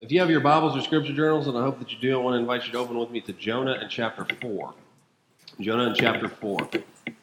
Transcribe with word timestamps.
If 0.00 0.12
you 0.12 0.20
have 0.20 0.30
your 0.30 0.38
Bibles 0.38 0.76
or 0.76 0.80
scripture 0.80 1.12
journals, 1.12 1.48
and 1.48 1.58
I 1.58 1.62
hope 1.62 1.80
that 1.80 1.92
you 1.92 1.98
do, 1.98 2.16
I 2.16 2.22
want 2.22 2.34
to 2.34 2.38
invite 2.38 2.64
you 2.64 2.70
to 2.70 2.78
open 2.78 2.96
with 2.96 3.10
me 3.10 3.20
to 3.22 3.32
Jonah 3.32 3.72
in 3.82 3.88
chapter 3.88 4.24
4. 4.40 4.72
Jonah 5.58 5.88
in 5.88 5.94
chapter 5.96 6.28
4. 6.28 6.70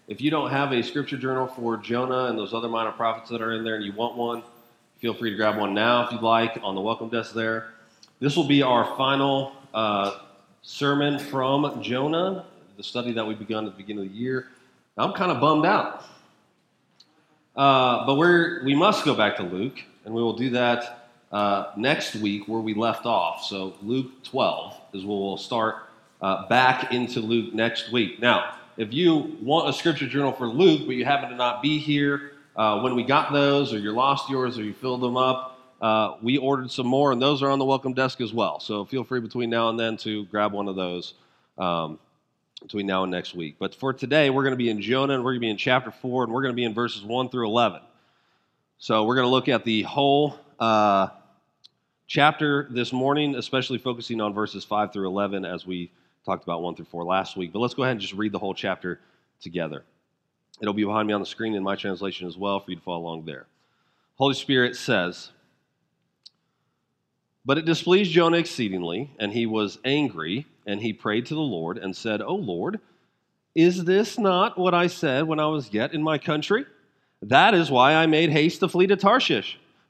If 0.09 0.19
you 0.19 0.29
don't 0.29 0.51
have 0.51 0.73
a 0.73 0.83
scripture 0.83 1.15
journal 1.15 1.47
for 1.47 1.77
Jonah 1.77 2.25
and 2.25 2.37
those 2.37 2.53
other 2.53 2.67
minor 2.67 2.91
prophets 2.91 3.29
that 3.29 3.41
are 3.41 3.53
in 3.53 3.63
there 3.63 3.75
and 3.75 3.85
you 3.85 3.93
want 3.93 4.17
one, 4.17 4.43
feel 4.97 5.13
free 5.13 5.29
to 5.29 5.37
grab 5.37 5.57
one 5.57 5.73
now 5.73 6.05
if 6.05 6.11
you'd 6.11 6.21
like 6.21 6.59
on 6.61 6.75
the 6.75 6.81
welcome 6.81 7.07
desk 7.07 7.33
there. 7.33 7.69
This 8.19 8.35
will 8.35 8.47
be 8.47 8.61
our 8.61 8.97
final 8.97 9.53
uh, 9.73 10.19
sermon 10.61 11.17
from 11.17 11.81
Jonah, 11.81 12.43
the 12.75 12.83
study 12.83 13.13
that 13.13 13.25
we 13.25 13.35
begun 13.35 13.65
at 13.65 13.71
the 13.71 13.77
beginning 13.77 14.07
of 14.07 14.11
the 14.11 14.17
year. 14.17 14.49
I'm 14.97 15.13
kind 15.13 15.31
of 15.31 15.39
bummed 15.39 15.65
out. 15.65 16.03
Uh, 17.55 18.05
but 18.05 18.15
we're, 18.15 18.65
we 18.65 18.75
must 18.75 19.05
go 19.05 19.15
back 19.15 19.37
to 19.37 19.43
Luke, 19.43 19.81
and 20.03 20.13
we 20.13 20.21
will 20.21 20.35
do 20.35 20.49
that 20.49 21.04
uh, 21.31 21.71
next 21.77 22.15
week 22.15 22.47
where 22.47 22.59
we 22.59 22.73
left 22.73 23.05
off. 23.05 23.43
So, 23.43 23.75
Luke 23.81 24.23
12 24.23 24.79
is 24.93 25.05
where 25.05 25.17
we'll 25.17 25.37
start 25.37 25.87
uh, 26.21 26.47
back 26.47 26.93
into 26.93 27.19
Luke 27.19 27.53
next 27.53 27.91
week. 27.91 28.19
Now, 28.19 28.55
if 28.77 28.93
you 28.93 29.37
want 29.41 29.69
a 29.69 29.73
scripture 29.73 30.07
journal 30.07 30.31
for 30.31 30.47
Luke, 30.47 30.81
but 30.85 30.95
you 30.95 31.05
happen 31.05 31.29
to 31.29 31.35
not 31.35 31.61
be 31.61 31.79
here 31.79 32.31
uh, 32.55 32.79
when 32.81 32.95
we 32.95 33.03
got 33.03 33.33
those, 33.33 33.73
or 33.73 33.79
you 33.79 33.91
lost 33.91 34.29
yours, 34.29 34.57
or 34.57 34.63
you 34.63 34.73
filled 34.73 35.01
them 35.01 35.17
up, 35.17 35.59
uh, 35.81 36.15
we 36.21 36.37
ordered 36.37 36.71
some 36.71 36.87
more, 36.87 37.11
and 37.11 37.21
those 37.21 37.43
are 37.43 37.49
on 37.49 37.59
the 37.59 37.65
welcome 37.65 37.93
desk 37.93 38.21
as 38.21 38.33
well. 38.33 38.59
So, 38.59 38.85
feel 38.85 39.03
free 39.03 39.19
between 39.19 39.49
now 39.49 39.69
and 39.69 39.79
then 39.79 39.97
to 39.97 40.25
grab 40.25 40.53
one 40.53 40.67
of 40.67 40.75
those. 40.75 41.13
Um, 41.57 41.99
between 42.61 42.87
now 42.87 43.03
and 43.03 43.11
next 43.11 43.35
week. 43.35 43.57
But 43.59 43.75
for 43.75 43.93
today, 43.93 44.29
we're 44.29 44.41
going 44.41 44.53
to 44.53 44.57
be 44.57 44.69
in 44.69 44.81
Jonah, 44.81 45.13
and 45.13 45.23
we're 45.23 45.31
going 45.31 45.41
to 45.41 45.45
be 45.45 45.49
in 45.51 45.57
chapter 45.57 45.91
4, 45.91 46.23
and 46.23 46.33
we're 46.33 46.41
going 46.41 46.53
to 46.53 46.55
be 46.55 46.63
in 46.63 46.73
verses 46.73 47.03
1 47.03 47.29
through 47.29 47.47
11. 47.47 47.81
So 48.77 49.03
we're 49.03 49.15
going 49.15 49.25
to 49.25 49.29
look 49.29 49.47
at 49.47 49.63
the 49.63 49.83
whole 49.83 50.39
uh, 50.59 51.07
chapter 52.07 52.67
this 52.69 52.93
morning, 52.93 53.35
especially 53.35 53.77
focusing 53.77 54.21
on 54.21 54.33
verses 54.33 54.63
5 54.63 54.93
through 54.93 55.07
11 55.07 55.45
as 55.45 55.65
we 55.65 55.91
talked 56.25 56.43
about 56.43 56.61
1 56.61 56.75
through 56.75 56.85
4 56.85 57.03
last 57.03 57.37
week. 57.37 57.53
But 57.53 57.59
let's 57.59 57.73
go 57.73 57.83
ahead 57.83 57.93
and 57.93 58.01
just 58.01 58.13
read 58.13 58.31
the 58.31 58.39
whole 58.39 58.53
chapter 58.53 58.99
together. 59.41 59.83
It'll 60.61 60.73
be 60.73 60.85
behind 60.85 61.07
me 61.07 61.13
on 61.13 61.19
the 61.19 61.25
screen 61.25 61.55
in 61.55 61.63
my 61.63 61.75
translation 61.75 62.27
as 62.27 62.37
well 62.37 62.59
for 62.59 62.71
you 62.71 62.77
to 62.77 62.81
follow 62.81 62.99
along 62.99 63.25
there. 63.25 63.45
Holy 64.15 64.35
Spirit 64.35 64.75
says, 64.75 65.31
But 67.45 67.57
it 67.57 67.65
displeased 67.65 68.11
Jonah 68.11 68.37
exceedingly, 68.37 69.11
and 69.19 69.33
he 69.33 69.45
was 69.45 69.77
angry, 69.83 70.47
and 70.65 70.81
he 70.81 70.93
prayed 70.93 71.25
to 71.27 71.35
the 71.35 71.41
Lord 71.41 71.77
and 71.77 71.95
said, 71.95 72.21
O 72.21 72.35
Lord, 72.35 72.79
is 73.53 73.83
this 73.83 74.17
not 74.17 74.57
what 74.57 74.73
I 74.73 74.87
said 74.87 75.27
when 75.27 75.39
I 75.39 75.47
was 75.47 75.73
yet 75.73 75.93
in 75.93 76.01
my 76.01 76.17
country? 76.17 76.65
That 77.21 77.53
is 77.53 77.71
why 77.71 77.95
I 77.95 78.05
made 78.05 78.29
haste 78.29 78.59
to 78.61 78.67
flee 78.67 78.87
to 78.87 78.95
Tarshish. 78.95 79.57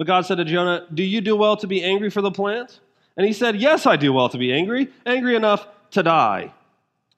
But 0.00 0.06
God 0.06 0.24
said 0.24 0.36
to 0.36 0.46
Jonah, 0.46 0.86
Do 0.94 1.02
you 1.02 1.20
do 1.20 1.36
well 1.36 1.58
to 1.58 1.66
be 1.66 1.84
angry 1.84 2.08
for 2.08 2.22
the 2.22 2.30
plant? 2.30 2.80
And 3.18 3.26
he 3.26 3.34
said, 3.34 3.56
Yes, 3.56 3.84
I 3.84 3.96
do 3.96 4.14
well 4.14 4.30
to 4.30 4.38
be 4.38 4.50
angry, 4.50 4.88
angry 5.04 5.36
enough 5.36 5.68
to 5.90 6.02
die. 6.02 6.54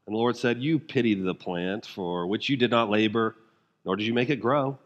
And 0.05 0.17
the 0.17 0.19
Lord 0.19 0.37
said, 0.37 0.61
You 0.61 0.81
pity 0.81 1.15
the 1.15 1.33
plant 1.33 1.87
for 1.87 2.27
which 2.27 2.49
you 2.49 2.57
did 2.57 2.73
not 2.73 2.91
labor, 2.91 3.37
nor 3.85 3.95
did 3.95 4.05
you 4.05 4.13
make 4.13 4.31
it 4.31 4.41
grow, 4.41 4.81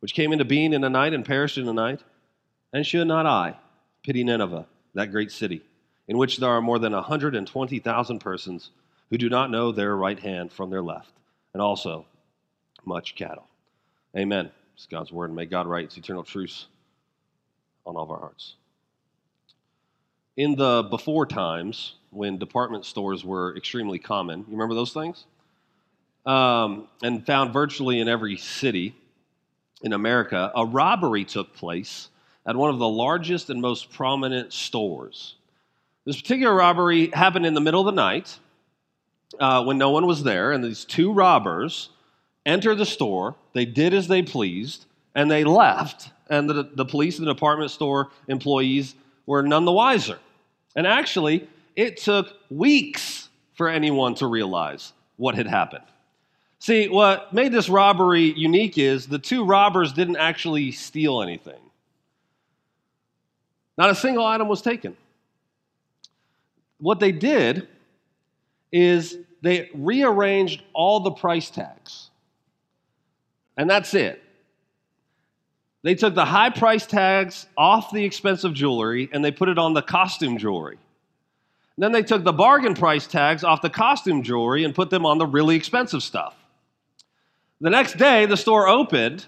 which 0.00 0.14
came 0.14 0.32
into 0.32 0.44
being 0.44 0.72
in 0.72 0.82
a 0.82 0.90
night 0.90 1.14
and 1.14 1.24
perished 1.24 1.58
in 1.58 1.68
a 1.68 1.72
night. 1.72 2.02
And 2.72 2.84
should 2.84 3.06
not 3.06 3.24
I 3.24 3.56
pity 4.02 4.24
Nineveh, 4.24 4.66
that 4.94 5.12
great 5.12 5.30
city, 5.30 5.62
in 6.08 6.18
which 6.18 6.38
there 6.38 6.50
are 6.50 6.60
more 6.60 6.80
than 6.80 6.92
120,000 6.92 8.18
persons 8.18 8.70
who 9.10 9.16
do 9.16 9.28
not 9.28 9.52
know 9.52 9.70
their 9.70 9.94
right 9.94 10.18
hand 10.18 10.50
from 10.50 10.70
their 10.70 10.82
left, 10.82 11.12
and 11.52 11.62
also 11.62 12.04
much 12.84 13.14
cattle? 13.14 13.46
Amen. 14.16 14.50
It's 14.74 14.86
God's 14.86 15.12
word, 15.12 15.26
and 15.26 15.36
may 15.36 15.46
God 15.46 15.68
write 15.68 15.84
its 15.84 15.96
eternal 15.96 16.24
truths 16.24 16.66
on 17.88 17.96
all 17.96 18.04
of 18.04 18.10
our 18.10 18.20
hearts. 18.20 18.54
In 20.36 20.54
the 20.54 20.84
before 20.88 21.26
times, 21.26 21.94
when 22.10 22.38
department 22.38 22.84
stores 22.84 23.24
were 23.24 23.56
extremely 23.56 23.98
common, 23.98 24.40
you 24.40 24.52
remember 24.52 24.74
those 24.74 24.92
things? 24.92 25.24
Um, 26.26 26.88
and 27.02 27.24
found 27.24 27.52
virtually 27.52 28.00
in 28.00 28.08
every 28.08 28.36
city 28.36 28.94
in 29.82 29.94
America, 29.94 30.52
a 30.54 30.64
robbery 30.66 31.24
took 31.24 31.54
place 31.54 32.10
at 32.46 32.54
one 32.54 32.70
of 32.70 32.78
the 32.78 32.88
largest 32.88 33.50
and 33.50 33.60
most 33.60 33.90
prominent 33.90 34.52
stores. 34.52 35.36
This 36.04 36.20
particular 36.20 36.54
robbery 36.54 37.10
happened 37.12 37.46
in 37.46 37.54
the 37.54 37.60
middle 37.60 37.80
of 37.80 37.86
the 37.86 38.00
night 38.00 38.38
uh, 39.40 39.64
when 39.64 39.78
no 39.78 39.90
one 39.90 40.06
was 40.06 40.22
there, 40.22 40.52
and 40.52 40.62
these 40.62 40.84
two 40.84 41.12
robbers 41.12 41.88
entered 42.44 42.76
the 42.76 42.86
store. 42.86 43.34
They 43.54 43.64
did 43.64 43.94
as 43.94 44.08
they 44.08 44.22
pleased, 44.22 44.84
and 45.14 45.30
they 45.30 45.44
left 45.44 46.10
and 46.28 46.48
the, 46.48 46.68
the 46.74 46.84
police 46.84 47.18
and 47.18 47.26
the 47.26 47.32
department 47.32 47.70
store 47.70 48.10
employees 48.28 48.94
were 49.26 49.42
none 49.42 49.64
the 49.64 49.72
wiser. 49.72 50.18
And 50.76 50.86
actually, 50.86 51.48
it 51.76 51.98
took 51.98 52.32
weeks 52.50 53.28
for 53.54 53.68
anyone 53.68 54.14
to 54.16 54.26
realize 54.26 54.92
what 55.16 55.34
had 55.34 55.46
happened. 55.46 55.84
See, 56.60 56.88
what 56.88 57.32
made 57.32 57.52
this 57.52 57.68
robbery 57.68 58.32
unique 58.32 58.78
is 58.78 59.06
the 59.06 59.18
two 59.18 59.44
robbers 59.44 59.92
didn't 59.92 60.16
actually 60.16 60.72
steal 60.72 61.22
anything. 61.22 61.60
Not 63.76 63.90
a 63.90 63.94
single 63.94 64.24
item 64.24 64.48
was 64.48 64.60
taken. 64.60 64.96
What 66.78 67.00
they 67.00 67.12
did 67.12 67.68
is 68.72 69.16
they 69.40 69.70
rearranged 69.74 70.62
all 70.72 71.00
the 71.00 71.12
price 71.12 71.48
tags. 71.50 72.10
And 73.56 73.68
that's 73.70 73.94
it. 73.94 74.22
They 75.82 75.94
took 75.94 76.14
the 76.14 76.24
high 76.24 76.50
price 76.50 76.86
tags 76.86 77.46
off 77.56 77.92
the 77.92 78.04
expensive 78.04 78.52
jewelry 78.52 79.08
and 79.12 79.24
they 79.24 79.30
put 79.30 79.48
it 79.48 79.58
on 79.58 79.74
the 79.74 79.82
costume 79.82 80.38
jewelry. 80.38 80.78
then 81.76 81.92
they 81.92 82.02
took 82.02 82.24
the 82.24 82.32
bargain 82.32 82.74
price 82.74 83.06
tags 83.06 83.44
off 83.44 83.62
the 83.62 83.70
costume 83.70 84.24
jewelry 84.24 84.64
and 84.64 84.74
put 84.74 84.90
them 84.90 85.06
on 85.06 85.18
the 85.18 85.26
really 85.26 85.54
expensive 85.54 86.02
stuff. 86.02 86.34
The 87.60 87.70
next 87.70 87.96
day, 87.96 88.26
the 88.26 88.36
store 88.36 88.68
opened 88.68 89.26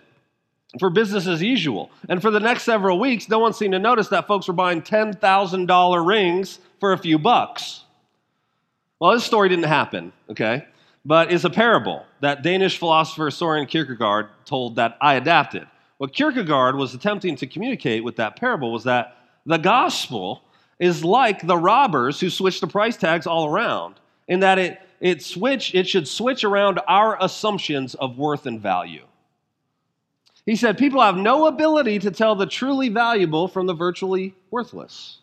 for 0.79 0.91
business 0.91 1.27
as 1.27 1.43
usual. 1.43 1.91
And 2.09 2.23
for 2.23 2.31
the 2.31 2.41
next 2.41 2.63
several 2.63 2.99
weeks, 2.99 3.29
no 3.29 3.39
one 3.39 3.53
seemed 3.53 3.73
to 3.73 3.79
notice 3.79 4.09
that 4.09 4.27
folks 4.27 4.47
were 4.47 4.55
buying 4.55 4.83
$10,000 4.83 6.07
rings 6.07 6.61
for 6.79 6.93
a 6.93 6.99
few 6.99 7.19
bucks. 7.19 7.85
Well, 9.01 9.13
this 9.13 9.25
story 9.25 9.49
didn't 9.49 9.65
happen, 9.65 10.13
okay? 10.29 10.67
But 11.05 11.33
it's 11.33 11.45
a 11.45 11.51
parable 11.51 12.05
that 12.21 12.43
Danish 12.43 12.79
philosopher 12.79 13.31
Soren 13.31 13.67
Kierkegaard 13.67 14.29
told 14.45 14.77
that 14.77 14.97
I 15.01 15.15
adapted. 15.15 15.67
What 16.01 16.15
Kierkegaard 16.15 16.77
was 16.77 16.95
attempting 16.95 17.37
to 17.37 17.47
communicate 17.47 18.03
with 18.03 18.17
that 18.17 18.37
parable 18.37 18.73
was 18.73 18.85
that 18.85 19.19
the 19.45 19.59
gospel 19.59 20.43
is 20.79 21.05
like 21.05 21.47
the 21.47 21.59
robbers 21.59 22.19
who 22.19 22.31
switch 22.31 22.63
the 22.63 22.67
price 22.67 22.97
tags 22.97 23.27
all 23.27 23.45
around, 23.47 23.97
in 24.27 24.41
that 24.41 24.59
it, 24.59 24.81
it, 25.01 25.23
switch, 25.23 25.75
it 25.75 25.87
should 25.87 26.09
switch 26.09 26.43
around 26.43 26.81
our 26.89 27.23
assumptions 27.23 27.95
of 27.97 28.17
worth 28.17 28.47
and 28.47 28.63
value. 28.63 29.05
He 30.47 30.57
said, 30.57 30.79
People 30.79 31.03
have 31.03 31.19
no 31.19 31.47
ability 31.47 31.99
to 31.99 32.11
tell 32.11 32.35
the 32.35 32.47
truly 32.47 32.89
valuable 32.89 33.47
from 33.47 33.67
the 33.67 33.75
virtually 33.75 34.35
worthless. 34.51 35.19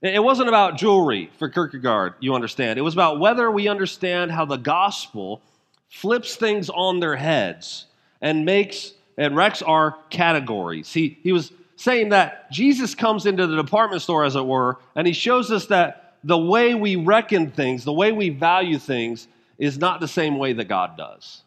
It 0.00 0.24
wasn't 0.24 0.48
about 0.48 0.78
jewelry 0.78 1.28
for 1.38 1.50
Kierkegaard, 1.50 2.14
you 2.20 2.34
understand. 2.34 2.78
It 2.78 2.82
was 2.82 2.94
about 2.94 3.20
whether 3.20 3.50
we 3.50 3.68
understand 3.68 4.30
how 4.30 4.46
the 4.46 4.56
gospel 4.56 5.42
flips 5.90 6.36
things 6.36 6.70
on 6.70 7.00
their 7.00 7.16
heads 7.16 7.84
and 8.22 8.46
makes 8.46 8.92
and 9.16 9.36
wrecks 9.36 9.62
are 9.62 9.96
categories. 10.10 10.92
He, 10.92 11.18
he 11.22 11.32
was 11.32 11.52
saying 11.76 12.10
that 12.10 12.50
Jesus 12.50 12.94
comes 12.94 13.26
into 13.26 13.46
the 13.46 13.56
department 13.56 14.02
store, 14.02 14.24
as 14.24 14.36
it 14.36 14.44
were, 14.44 14.78
and 14.94 15.06
he 15.06 15.12
shows 15.12 15.50
us 15.50 15.66
that 15.66 16.14
the 16.24 16.38
way 16.38 16.74
we 16.74 16.96
reckon 16.96 17.50
things, 17.50 17.84
the 17.84 17.92
way 17.92 18.12
we 18.12 18.30
value 18.30 18.78
things, 18.78 19.28
is 19.58 19.78
not 19.78 20.00
the 20.00 20.08
same 20.08 20.38
way 20.38 20.52
that 20.52 20.68
God 20.68 20.96
does. 20.96 21.42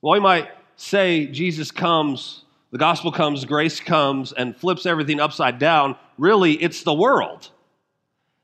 Well, 0.00 0.14
we 0.14 0.20
might 0.20 0.50
say 0.76 1.26
Jesus 1.26 1.70
comes, 1.70 2.44
the 2.70 2.78
gospel 2.78 3.12
comes, 3.12 3.44
grace 3.44 3.80
comes, 3.80 4.32
and 4.32 4.56
flips 4.56 4.86
everything 4.86 5.20
upside 5.20 5.58
down. 5.58 5.96
Really, 6.18 6.52
it's 6.52 6.82
the 6.82 6.94
world 6.94 7.50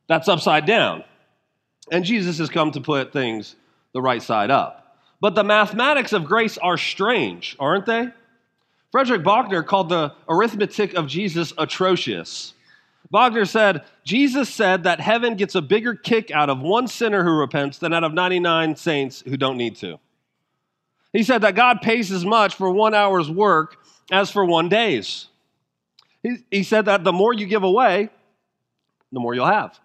that's 0.09 0.29
upside 0.29 0.67
down. 0.67 1.05
And 1.93 2.05
Jesus 2.05 2.39
has 2.39 2.51
come 2.51 2.73
to 2.73 2.81
put 2.81 3.13
things 3.13 3.55
the 3.93 4.03
right 4.03 4.23
side 4.23 4.51
up. 4.51 4.78
But 5.21 5.35
the 5.35 5.45
mathematics 5.45 6.13
of 6.13 6.25
grace 6.25 6.59
are 6.59 6.79
strange, 6.79 7.57
aren't 7.59 7.87
they? 7.87 8.11
Frederick 8.93 9.23
Buechner 9.23 9.63
called 9.63 9.89
the 9.89 10.15
arithmetic 10.29 10.95
of 10.95 11.07
Jesus 11.07 11.53
atrocious. 11.59 12.55
Buechner 13.11 13.45
said, 13.45 13.85
Jesus 14.05 14.49
said 14.53 14.85
that 14.85 15.01
heaven 15.01 15.35
gets 15.35 15.55
a 15.55 15.63
bigger 15.63 15.95
kick 15.95 16.31
out 16.31 16.51
of 16.51 16.61
one 16.61 16.89
sinner 16.89 17.25
who 17.25 17.31
repents 17.31 17.79
than 17.79 17.93
out 17.93 18.05
of 18.05 18.13
99 18.13 18.77
saints 18.77 19.23
who 19.27 19.37
don't 19.37 19.57
need 19.57 19.77
to. 19.77 19.99
He 21.13 21.23
said 21.23 21.41
that 21.43 21.55
God 21.55 21.81
pays 21.81 22.13
as 22.13 22.25
much 22.25 22.55
for 22.55 22.71
one 22.71 22.95
hour's 22.95 23.31
work 23.31 23.77
as 24.11 24.31
for 24.31 24.45
one 24.45 24.69
day's. 24.69 25.27
He, 26.23 26.37
he 26.51 26.63
said 26.63 26.85
that 26.85 27.05
the 27.05 27.13
more 27.13 27.33
you 27.33 27.47
give 27.47 27.63
away, 27.63 28.11
the 29.13 29.21
more 29.21 29.35
you'll 29.35 29.47
have. 29.47 29.79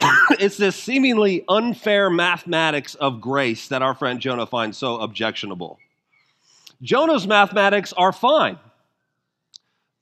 it's 0.38 0.56
this 0.56 0.76
seemingly 0.76 1.44
unfair 1.48 2.10
mathematics 2.10 2.94
of 2.96 3.20
grace 3.20 3.68
that 3.68 3.82
our 3.82 3.94
friend 3.94 4.20
Jonah 4.20 4.46
finds 4.46 4.78
so 4.78 4.98
objectionable. 5.00 5.78
Jonah's 6.82 7.26
mathematics 7.26 7.92
are 7.92 8.12
fine. 8.12 8.58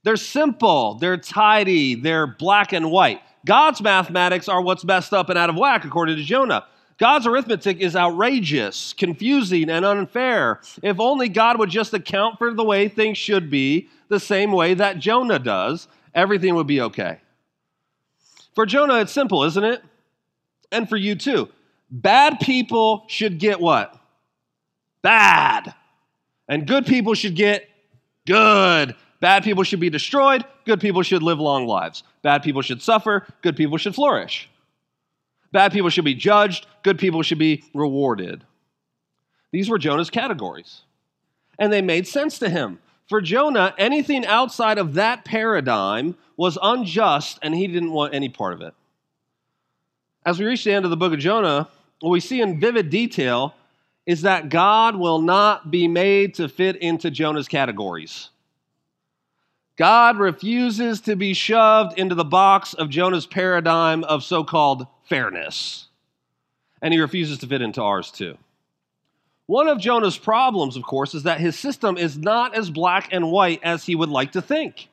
They're 0.04 0.16
simple, 0.16 0.94
they're 0.94 1.16
tidy, 1.16 1.94
they're 1.94 2.26
black 2.26 2.72
and 2.72 2.90
white. 2.90 3.20
God's 3.44 3.80
mathematics 3.80 4.48
are 4.48 4.62
what's 4.62 4.84
messed 4.84 5.12
up 5.12 5.28
and 5.28 5.38
out 5.38 5.50
of 5.50 5.56
whack, 5.56 5.84
according 5.84 6.16
to 6.16 6.22
Jonah. 6.22 6.64
God's 6.98 7.26
arithmetic 7.26 7.78
is 7.78 7.94
outrageous, 7.94 8.92
confusing, 8.92 9.70
and 9.70 9.84
unfair. 9.84 10.60
If 10.82 10.98
only 10.98 11.28
God 11.28 11.58
would 11.58 11.70
just 11.70 11.94
account 11.94 12.38
for 12.38 12.52
the 12.52 12.64
way 12.64 12.88
things 12.88 13.16
should 13.16 13.50
be 13.50 13.88
the 14.08 14.18
same 14.18 14.50
way 14.52 14.74
that 14.74 14.98
Jonah 14.98 15.38
does, 15.38 15.86
everything 16.14 16.54
would 16.56 16.66
be 16.66 16.80
okay. 16.80 17.18
For 18.58 18.66
Jonah, 18.66 18.98
it's 18.98 19.12
simple, 19.12 19.44
isn't 19.44 19.62
it? 19.62 19.84
And 20.72 20.88
for 20.88 20.96
you 20.96 21.14
too. 21.14 21.48
Bad 21.92 22.40
people 22.40 23.04
should 23.06 23.38
get 23.38 23.60
what? 23.60 23.96
Bad. 25.00 25.76
And 26.48 26.66
good 26.66 26.84
people 26.84 27.14
should 27.14 27.36
get 27.36 27.68
good. 28.26 28.96
Bad 29.20 29.44
people 29.44 29.62
should 29.62 29.78
be 29.78 29.90
destroyed. 29.90 30.44
Good 30.64 30.80
people 30.80 31.02
should 31.02 31.22
live 31.22 31.38
long 31.38 31.68
lives. 31.68 32.02
Bad 32.22 32.42
people 32.42 32.60
should 32.60 32.82
suffer. 32.82 33.28
Good 33.42 33.54
people 33.54 33.78
should 33.78 33.94
flourish. 33.94 34.50
Bad 35.52 35.70
people 35.70 35.90
should 35.90 36.04
be 36.04 36.16
judged. 36.16 36.66
Good 36.82 36.98
people 36.98 37.22
should 37.22 37.38
be 37.38 37.62
rewarded. 37.74 38.42
These 39.52 39.70
were 39.70 39.78
Jonah's 39.78 40.10
categories. 40.10 40.80
And 41.60 41.72
they 41.72 41.80
made 41.80 42.08
sense 42.08 42.40
to 42.40 42.50
him. 42.50 42.80
For 43.08 43.20
Jonah, 43.22 43.74
anything 43.78 44.26
outside 44.26 44.78
of 44.78 44.94
that 44.94 45.24
paradigm 45.24 46.16
was 46.36 46.58
unjust, 46.62 47.38
and 47.42 47.54
he 47.54 47.66
didn't 47.66 47.92
want 47.92 48.14
any 48.14 48.28
part 48.28 48.52
of 48.52 48.60
it. 48.60 48.74
As 50.26 50.38
we 50.38 50.44
reach 50.44 50.64
the 50.64 50.72
end 50.72 50.84
of 50.84 50.90
the 50.90 50.96
book 50.96 51.14
of 51.14 51.18
Jonah, 51.18 51.68
what 52.00 52.10
we 52.10 52.20
see 52.20 52.40
in 52.40 52.60
vivid 52.60 52.90
detail 52.90 53.54
is 54.04 54.22
that 54.22 54.50
God 54.50 54.96
will 54.96 55.20
not 55.20 55.70
be 55.70 55.88
made 55.88 56.34
to 56.34 56.48
fit 56.48 56.76
into 56.76 57.10
Jonah's 57.10 57.48
categories. 57.48 58.30
God 59.76 60.18
refuses 60.18 61.00
to 61.02 61.16
be 61.16 61.34
shoved 61.34 61.98
into 61.98 62.14
the 62.14 62.24
box 62.24 62.74
of 62.74 62.90
Jonah's 62.90 63.26
paradigm 63.26 64.04
of 64.04 64.24
so 64.24 64.44
called 64.44 64.86
fairness. 65.04 65.86
And 66.82 66.92
he 66.92 67.00
refuses 67.00 67.38
to 67.38 67.46
fit 67.46 67.62
into 67.62 67.82
ours 67.82 68.10
too. 68.10 68.36
One 69.48 69.66
of 69.66 69.80
Jonah's 69.80 70.16
problems, 70.16 70.76
of 70.76 70.84
course, 70.84 71.14
is 71.14 71.24
that 71.24 71.40
his 71.40 71.58
system 71.58 71.96
is 71.96 72.16
not 72.16 72.54
as 72.54 72.70
black 72.70 73.08
and 73.12 73.32
white 73.32 73.60
as 73.64 73.84
he 73.84 73.96
would 73.96 74.10
like 74.10 74.32
to 74.32 74.42
think. 74.42 74.88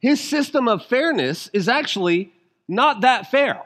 His 0.00 0.20
system 0.20 0.68
of 0.68 0.84
fairness 0.84 1.48
is 1.52 1.68
actually 1.68 2.32
not 2.68 3.00
that 3.00 3.30
fair. 3.30 3.62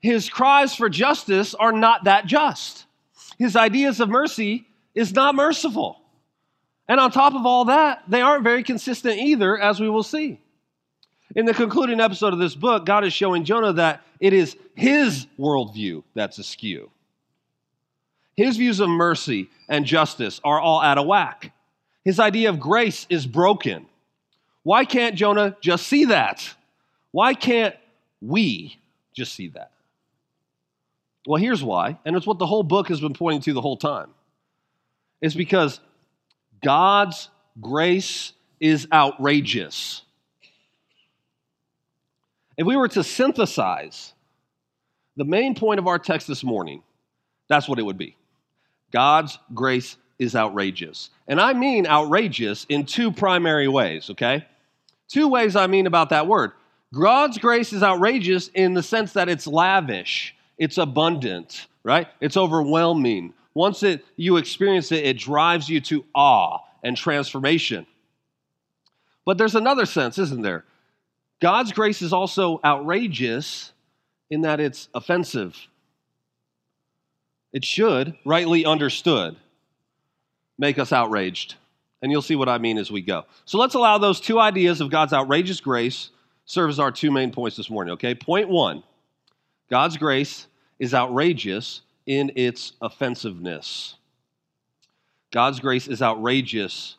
His 0.00 0.28
cries 0.28 0.74
for 0.74 0.88
justice 0.88 1.54
are 1.54 1.72
not 1.72 2.04
that 2.04 2.26
just 2.26 2.86
his 3.38 3.56
ideas 3.56 4.00
of 4.00 4.08
mercy 4.08 4.66
is 4.94 5.12
not 5.12 5.34
merciful. 5.34 6.00
And 6.88 7.00
on 7.00 7.10
top 7.10 7.34
of 7.34 7.44
all 7.44 7.66
that, 7.66 8.02
they 8.08 8.20
aren't 8.20 8.44
very 8.44 8.62
consistent 8.62 9.18
either, 9.18 9.58
as 9.58 9.80
we 9.80 9.88
will 9.88 10.02
see. 10.02 10.40
In 11.34 11.44
the 11.44 11.54
concluding 11.54 12.00
episode 12.00 12.32
of 12.32 12.38
this 12.38 12.54
book, 12.54 12.86
God 12.86 13.04
is 13.04 13.12
showing 13.12 13.44
Jonah 13.44 13.72
that 13.74 14.02
it 14.20 14.32
is 14.32 14.56
his 14.74 15.26
worldview 15.38 16.02
that's 16.14 16.38
askew. 16.38 16.90
His 18.36 18.56
views 18.58 18.80
of 18.80 18.88
mercy 18.88 19.48
and 19.68 19.84
justice 19.84 20.40
are 20.44 20.60
all 20.60 20.82
out 20.82 20.98
of 20.98 21.06
whack. 21.06 21.52
His 22.04 22.20
idea 22.20 22.50
of 22.50 22.60
grace 22.60 23.06
is 23.08 23.26
broken. 23.26 23.86
Why 24.62 24.84
can't 24.84 25.14
Jonah 25.14 25.56
just 25.60 25.86
see 25.86 26.06
that? 26.06 26.54
Why 27.12 27.34
can't 27.34 27.74
we 28.20 28.78
just 29.14 29.34
see 29.34 29.48
that? 29.48 29.72
Well, 31.26 31.40
here's 31.40 31.62
why, 31.62 31.98
and 32.04 32.14
it's 32.14 32.26
what 32.26 32.38
the 32.38 32.46
whole 32.46 32.62
book 32.62 32.88
has 32.88 33.00
been 33.00 33.14
pointing 33.14 33.40
to 33.42 33.52
the 33.52 33.60
whole 33.60 33.76
time. 33.76 34.10
It's 35.20 35.34
because 35.34 35.80
God's 36.62 37.30
grace 37.60 38.32
is 38.60 38.86
outrageous. 38.92 40.02
If 42.56 42.66
we 42.66 42.76
were 42.76 42.88
to 42.88 43.02
synthesize 43.02 44.14
the 45.16 45.24
main 45.24 45.54
point 45.54 45.80
of 45.80 45.86
our 45.86 45.98
text 45.98 46.28
this 46.28 46.44
morning, 46.44 46.82
that's 47.48 47.68
what 47.68 47.78
it 47.78 47.82
would 47.82 47.98
be. 47.98 48.16
God's 48.92 49.38
grace 49.54 49.96
is 50.18 50.34
outrageous. 50.34 51.10
And 51.28 51.40
I 51.40 51.52
mean 51.52 51.86
outrageous 51.86 52.66
in 52.68 52.86
two 52.86 53.12
primary 53.12 53.68
ways, 53.68 54.10
okay? 54.10 54.46
Two 55.08 55.28
ways 55.28 55.56
I 55.56 55.66
mean 55.66 55.86
about 55.86 56.10
that 56.10 56.26
word. 56.26 56.52
God's 56.94 57.38
grace 57.38 57.72
is 57.72 57.82
outrageous 57.82 58.48
in 58.48 58.74
the 58.74 58.82
sense 58.82 59.12
that 59.12 59.28
it's 59.28 59.46
lavish 59.46 60.36
it's 60.58 60.78
abundant, 60.78 61.66
right? 61.82 62.08
It's 62.20 62.36
overwhelming. 62.36 63.34
Once 63.54 63.82
it, 63.82 64.04
you 64.16 64.36
experience 64.36 64.92
it, 64.92 65.04
it 65.04 65.18
drives 65.18 65.68
you 65.68 65.80
to 65.82 66.04
awe 66.14 66.58
and 66.82 66.96
transformation. 66.96 67.86
But 69.24 69.38
there's 69.38 69.54
another 69.54 69.86
sense, 69.86 70.18
isn't 70.18 70.42
there? 70.42 70.64
God's 71.40 71.72
grace 71.72 72.00
is 72.00 72.12
also 72.12 72.60
outrageous 72.64 73.72
in 74.30 74.42
that 74.42 74.60
it's 74.60 74.88
offensive. 74.94 75.56
It 77.56 77.64
should, 77.64 78.14
rightly 78.26 78.66
understood, 78.66 79.34
make 80.58 80.78
us 80.78 80.92
outraged. 80.92 81.54
And 82.02 82.12
you'll 82.12 82.20
see 82.20 82.36
what 82.36 82.50
I 82.50 82.58
mean 82.58 82.76
as 82.76 82.90
we 82.90 83.00
go. 83.00 83.24
So 83.46 83.56
let's 83.56 83.72
allow 83.72 83.96
those 83.96 84.20
two 84.20 84.38
ideas 84.38 84.82
of 84.82 84.90
God's 84.90 85.14
outrageous 85.14 85.58
grace 85.60 86.10
serve 86.44 86.68
as 86.68 86.78
our 86.78 86.92
two 86.92 87.10
main 87.10 87.32
points 87.32 87.56
this 87.56 87.70
morning, 87.70 87.94
okay? 87.94 88.14
Point 88.14 88.50
one 88.50 88.82
God's 89.70 89.96
grace 89.96 90.48
is 90.78 90.92
outrageous 90.92 91.80
in 92.04 92.30
its 92.36 92.74
offensiveness. 92.82 93.94
God's 95.32 95.58
grace 95.58 95.88
is 95.88 96.02
outrageous 96.02 96.96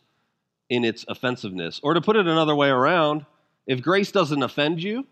in 0.71 0.83
its 0.83 1.05
offensiveness. 1.07 1.79
Or 1.83 1.93
to 1.93 2.01
put 2.01 2.15
it 2.15 2.25
another 2.25 2.55
way 2.55 2.69
around, 2.69 3.27
if 3.67 3.83
grace 3.83 4.11
doesn't 4.11 4.41
offend 4.41 4.81
you, 4.81 5.05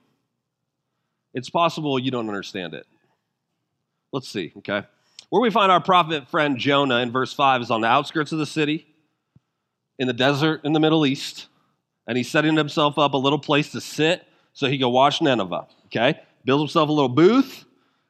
it's 1.35 1.51
possible 1.51 1.99
you 1.99 2.09
don't 2.09 2.29
understand 2.29 2.73
it. 2.73 2.87
Let's 4.11 4.27
see, 4.27 4.51
okay? 4.57 4.85
Where 5.29 5.41
we 5.41 5.49
find 5.49 5.71
our 5.71 5.81
prophet 5.81 6.27
friend 6.27 6.57
Jonah 6.57 6.99
in 6.99 7.11
verse 7.11 7.33
5 7.33 7.63
is 7.63 7.71
on 7.71 7.81
the 7.81 7.87
outskirts 7.87 8.31
of 8.31 8.39
the 8.39 8.45
city, 8.45 8.85
in 9.97 10.07
the 10.07 10.13
desert 10.13 10.61
in 10.63 10.73
the 10.73 10.79
Middle 10.79 11.05
East, 11.05 11.47
and 12.07 12.17
he's 12.17 12.29
setting 12.29 12.55
himself 12.55 12.99
up 12.99 13.13
a 13.13 13.17
little 13.17 13.39
place 13.39 13.71
to 13.71 13.81
sit 13.81 14.23
so 14.53 14.67
he 14.67 14.77
can 14.77 14.91
watch 14.91 15.21
Nineveh, 15.21 15.67
okay? 15.87 16.19
Builds 16.45 16.61
himself 16.63 16.89
a 16.89 16.91
little 16.91 17.09
booth, 17.09 17.65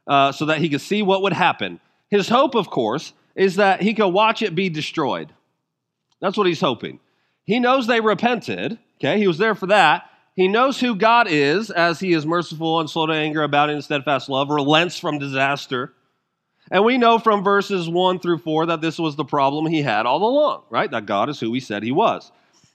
uh, 0.08 0.32
so 0.32 0.46
that 0.46 0.60
he 0.60 0.70
could 0.70 0.82
see 0.82 1.02
what 1.02 1.22
would 1.22 1.34
happen. 1.34 1.80
His 2.10 2.28
hope, 2.28 2.54
of 2.56 2.70
course, 2.70 3.14
is 3.36 3.56
that 3.56 3.82
he 3.82 3.94
could 3.94 4.10
watch 4.10 4.42
it 4.42 4.54
be 4.54 4.70
destroyed. 4.70 5.32
That's 6.22 6.38
what 6.38 6.48
he's 6.48 6.62
hoping. 6.62 7.00
He 7.46 7.60
knows 7.60 7.88
they 7.88 8.02
repented. 8.02 8.78
Okay, 9.00 9.20
he 9.20 9.28
was 9.28 9.38
there 9.38 9.56
for 9.56 9.68
that. 9.68 10.10
He 10.36 10.48
knows 10.48 10.80
who 10.80 10.96
God 10.96 11.28
is, 11.30 11.70
as 11.70 12.00
he 12.00 12.14
is 12.14 12.26
merciful 12.26 12.80
and 12.80 12.90
slow 12.90 13.06
to 13.06 13.14
anger, 13.14 13.44
about 13.44 13.70
in 13.70 13.82
steadfast 13.82 14.28
love, 14.28 14.50
relents 14.50 15.00
from 15.00 15.18
disaster. 15.18 15.94
And 16.72 16.84
we 16.84 16.98
know 16.98 17.20
from 17.20 17.44
verses 17.44 17.88
1 17.88 18.20
through 18.20 18.40
4 18.40 18.68
that 18.68 18.82
this 18.82 18.98
was 18.98 19.16
the 19.16 19.26
problem 19.26 19.68
he 19.68 19.82
had 19.82 20.06
all 20.06 20.24
along, 20.24 20.64
right? 20.70 20.90
That 20.90 21.06
God 21.06 21.30
is 21.30 21.40
who 21.40 21.54
he 21.54 21.60
said 21.60 21.84
he 21.84 21.92
was. 21.92 22.32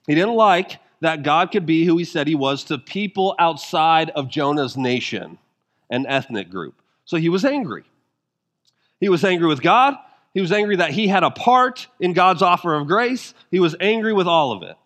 He 0.07 0.15
didn't 0.15 0.35
like 0.35 0.79
that 1.01 1.23
God 1.23 1.51
could 1.51 1.67
be 1.67 1.85
who 1.85 1.97
he 1.97 2.05
said 2.05 2.27
he 2.27 2.35
was 2.35 2.65
to 2.65 2.79
people 2.79 3.35
outside 3.39 4.11
of 4.11 4.29
Jonah's 4.29 4.77
nation 4.77 5.39
and 5.91 6.07
ethnic 6.07 6.51
group. 6.51 6.81
So 7.05 7.17
he 7.17 7.29
was 7.29 7.45
angry. 7.45 7.85
He 9.01 9.09
was 9.09 9.25
angry 9.25 9.49
with 9.49 9.63
God. 9.63 9.97
He 10.35 10.41
was 10.41 10.53
angry 10.53 10.77
that 10.77 10.91
he 10.91 11.09
had 11.09 11.25
a 11.25 11.31
part 11.31 11.89
in 11.99 12.13
God's 12.13 12.43
offer 12.43 12.75
of 12.75 12.87
grace. 12.87 13.35
He 13.51 13.59
was 13.59 13.75
angry 13.81 14.13
with 14.13 14.29
all 14.29 14.53
of 14.53 14.63
it. 14.63 14.77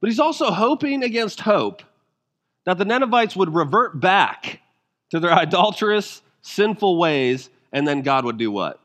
But 0.00 0.10
he's 0.10 0.20
also 0.20 0.50
hoping 0.50 1.02
against 1.02 1.40
hope 1.40 1.82
that 2.64 2.78
the 2.78 2.84
Ninevites 2.84 3.36
would 3.36 3.54
revert 3.54 4.00
back 4.00 4.60
to 5.10 5.20
their 5.20 5.32
idolatrous, 5.32 6.22
sinful 6.42 6.98
ways, 6.98 7.50
and 7.74 7.86
then 7.86 8.00
God 8.02 8.24
would 8.24 8.38
do 8.38 8.50
what? 8.50 8.80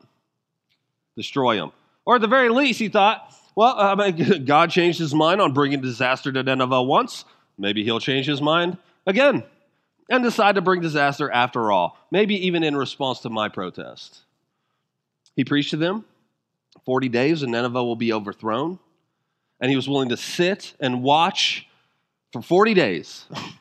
Destroy 1.16 1.56
them. 1.56 1.72
Or 2.04 2.16
at 2.16 2.20
the 2.20 2.26
very 2.26 2.50
least, 2.50 2.80
he 2.80 2.88
thought, 2.88 3.32
well, 3.54 3.74
I 3.78 3.94
mean, 3.94 4.44
God 4.44 4.70
changed 4.70 4.98
his 4.98 5.14
mind 5.14 5.40
on 5.40 5.54
bringing 5.54 5.80
disaster 5.80 6.30
to 6.32 6.42
Nineveh 6.42 6.82
once. 6.82 7.24
Maybe 7.56 7.84
he'll 7.84 8.00
change 8.00 8.26
his 8.26 8.42
mind 8.42 8.76
again 9.06 9.44
and 10.10 10.24
decide 10.24 10.56
to 10.56 10.60
bring 10.60 10.80
disaster 10.80 11.30
after 11.30 11.70
all, 11.70 11.96
maybe 12.10 12.46
even 12.46 12.64
in 12.64 12.76
response 12.76 13.20
to 13.20 13.30
my 13.30 13.48
protest. 13.48 14.22
He 15.36 15.44
preached 15.44 15.70
to 15.70 15.76
them 15.76 16.04
40 16.84 17.08
days 17.08 17.42
and 17.42 17.52
Nineveh 17.52 17.84
will 17.84 17.96
be 17.96 18.12
overthrown. 18.12 18.80
And 19.60 19.70
he 19.70 19.76
was 19.76 19.88
willing 19.88 20.08
to 20.08 20.16
sit 20.16 20.74
and 20.80 21.02
watch 21.02 21.68
for 22.32 22.42
40 22.42 22.74
days 22.74 23.26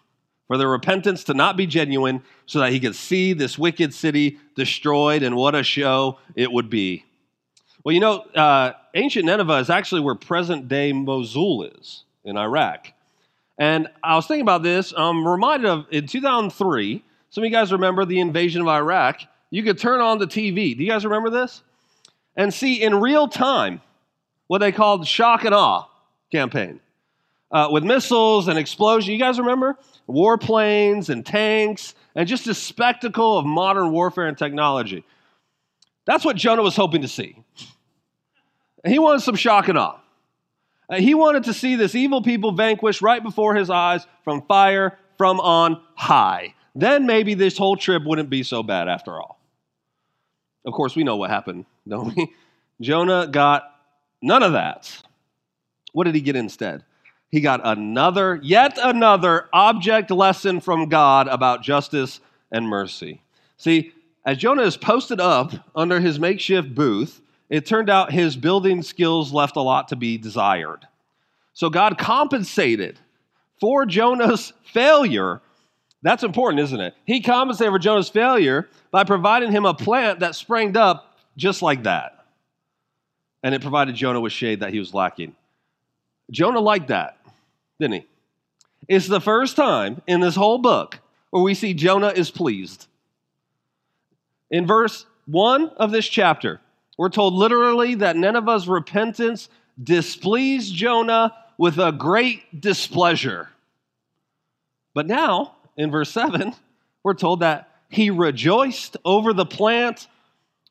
for 0.49 0.57
their 0.57 0.67
repentance 0.67 1.25
to 1.25 1.35
not 1.35 1.55
be 1.55 1.67
genuine 1.67 2.23
so 2.47 2.57
that 2.57 2.71
he 2.71 2.79
could 2.79 2.95
see 2.95 3.33
this 3.33 3.59
wicked 3.59 3.93
city 3.93 4.39
destroyed 4.55 5.21
and 5.21 5.35
what 5.35 5.53
a 5.53 5.61
show 5.61 6.17
it 6.35 6.51
would 6.51 6.71
be. 6.71 7.05
Well, 7.85 7.93
you 7.93 7.99
know, 7.99 8.21
uh, 8.33 8.73
ancient 8.95 9.25
Nineveh 9.25 9.59
is 9.59 9.69
actually 9.69 10.01
where 10.01 10.15
present 10.15 10.67
day 10.67 10.91
Mosul 10.91 11.65
is 11.65 12.03
in 12.25 12.35
Iraq. 12.35 12.91
And 13.59 13.89
I 14.03 14.15
was 14.15 14.25
thinking 14.25 14.41
about 14.41 14.63
this. 14.63 14.91
I'm 14.97 15.25
reminded 15.27 15.69
of 15.69 15.85
in 15.91 16.07
2003, 16.07 17.03
some 17.29 17.43
of 17.43 17.45
you 17.45 17.55
guys 17.55 17.71
remember 17.71 18.03
the 18.03 18.19
invasion 18.19 18.61
of 18.63 18.67
Iraq. 18.69 19.21
You 19.51 19.61
could 19.61 19.77
turn 19.77 20.01
on 20.01 20.17
the 20.17 20.25
TV. 20.25 20.75
Do 20.75 20.83
you 20.83 20.89
guys 20.89 21.05
remember 21.05 21.29
this? 21.29 21.61
And 22.35 22.51
see 22.51 22.81
in 22.81 22.99
real 22.99 23.27
time 23.27 23.81
what 24.47 24.57
they 24.57 24.71
called 24.71 25.05
shock 25.05 25.45
and 25.45 25.53
awe 25.53 25.85
campaign 26.31 26.79
uh, 27.51 27.69
with 27.71 27.83
missiles 27.83 28.47
and 28.47 28.57
explosions. 28.57 29.09
You 29.09 29.19
guys 29.19 29.37
remember? 29.37 29.77
Warplanes 30.09 31.09
and 31.09 31.25
tanks 31.25 31.93
and 32.15 32.27
just 32.27 32.47
a 32.47 32.53
spectacle 32.53 33.37
of 33.37 33.45
modern 33.45 33.91
warfare 33.91 34.27
and 34.27 34.37
technology. 34.37 35.03
That's 36.05 36.25
what 36.25 36.35
Jonah 36.35 36.63
was 36.63 36.75
hoping 36.75 37.03
to 37.03 37.07
see. 37.07 37.35
He 38.85 38.97
wanted 38.97 39.21
some 39.21 39.35
shock 39.35 39.67
and 39.67 39.77
awe. 39.77 39.99
He 40.97 41.13
wanted 41.13 41.43
to 41.43 41.53
see 41.53 41.75
this 41.75 41.93
evil 41.93 42.23
people 42.23 42.51
vanquished 42.51 43.01
right 43.01 43.21
before 43.21 43.53
his 43.53 43.69
eyes 43.69 44.07
from 44.23 44.41
fire 44.47 44.97
from 45.17 45.39
on 45.39 45.81
high. 45.95 46.55
Then 46.73 47.05
maybe 47.05 47.35
this 47.35 47.57
whole 47.57 47.75
trip 47.75 48.03
wouldn't 48.05 48.29
be 48.29 48.41
so 48.41 48.63
bad 48.63 48.87
after 48.87 49.19
all. 49.19 49.39
Of 50.65 50.73
course, 50.73 50.95
we 50.95 51.03
know 51.03 51.17
what 51.17 51.29
happened, 51.29 51.65
don't 51.87 52.15
we? 52.15 52.33
Jonah 52.81 53.27
got 53.27 53.63
none 54.21 54.41
of 54.41 54.53
that. 54.53 55.01
What 55.91 56.05
did 56.05 56.15
he 56.15 56.21
get 56.21 56.35
instead? 56.35 56.83
He 57.31 57.41
got 57.41 57.61
another, 57.63 58.39
yet 58.41 58.77
another 58.81 59.47
object 59.53 60.09
lesson 60.09 60.61
from 60.61 60.89
God 60.89 61.27
about 61.27 61.61
justice 61.61 62.19
and 62.51 62.67
mercy. 62.67 63.21
See, 63.57 63.93
as 64.25 64.37
Jonah 64.37 64.63
is 64.63 64.77
posted 64.77 65.21
up 65.21 65.53
under 65.75 65.99
his 65.99 66.19
makeshift 66.19 66.73
booth, 66.73 67.21
it 67.49 67.65
turned 67.65 67.89
out 67.89 68.11
his 68.11 68.35
building 68.35 68.81
skills 68.83 69.31
left 69.31 69.55
a 69.55 69.61
lot 69.61 69.89
to 69.89 69.95
be 69.95 70.17
desired. 70.17 70.87
So 71.53 71.69
God 71.69 71.97
compensated 71.97 72.99
for 73.59 73.85
Jonah's 73.85 74.53
failure. 74.71 75.41
That's 76.01 76.23
important, 76.23 76.61
isn't 76.61 76.79
it? 76.79 76.95
He 77.05 77.21
compensated 77.21 77.73
for 77.73 77.79
Jonah's 77.79 78.09
failure 78.09 78.69
by 78.91 79.03
providing 79.03 79.51
him 79.51 79.65
a 79.65 79.73
plant 79.73 80.19
that 80.21 80.35
sprang 80.35 80.77
up 80.77 81.17
just 81.37 81.61
like 81.61 81.83
that. 81.83 82.25
And 83.43 83.53
it 83.53 83.61
provided 83.61 83.95
Jonah 83.95 84.21
with 84.21 84.33
shade 84.33 84.61
that 84.61 84.73
he 84.73 84.79
was 84.79 84.93
lacking. 84.93 85.35
Jonah 86.31 86.59
liked 86.59 86.89
that, 86.89 87.17
didn't 87.79 88.01
he? 88.01 88.07
It's 88.87 89.07
the 89.07 89.21
first 89.21 89.55
time 89.55 90.01
in 90.07 90.19
this 90.19 90.35
whole 90.35 90.57
book 90.57 90.99
where 91.29 91.43
we 91.43 91.53
see 91.53 91.73
Jonah 91.73 92.09
is 92.15 92.31
pleased. 92.31 92.87
In 94.49 94.65
verse 94.65 95.05
1 95.27 95.69
of 95.77 95.91
this 95.91 96.07
chapter, 96.07 96.59
we're 96.97 97.09
told 97.09 97.33
literally 97.33 97.95
that 97.95 98.15
Nineveh's 98.15 98.67
repentance 98.67 99.47
displeased 99.81 100.73
Jonah 100.73 101.33
with 101.57 101.77
a 101.77 101.91
great 101.91 102.59
displeasure. 102.59 103.49
But 104.93 105.07
now, 105.07 105.55
in 105.77 105.91
verse 105.91 106.11
7, 106.11 106.53
we're 107.03 107.13
told 107.13 107.41
that 107.41 107.69
he 107.89 108.09
rejoiced 108.09 108.97
over 109.05 109.33
the 109.33 109.45
plant 109.45 110.07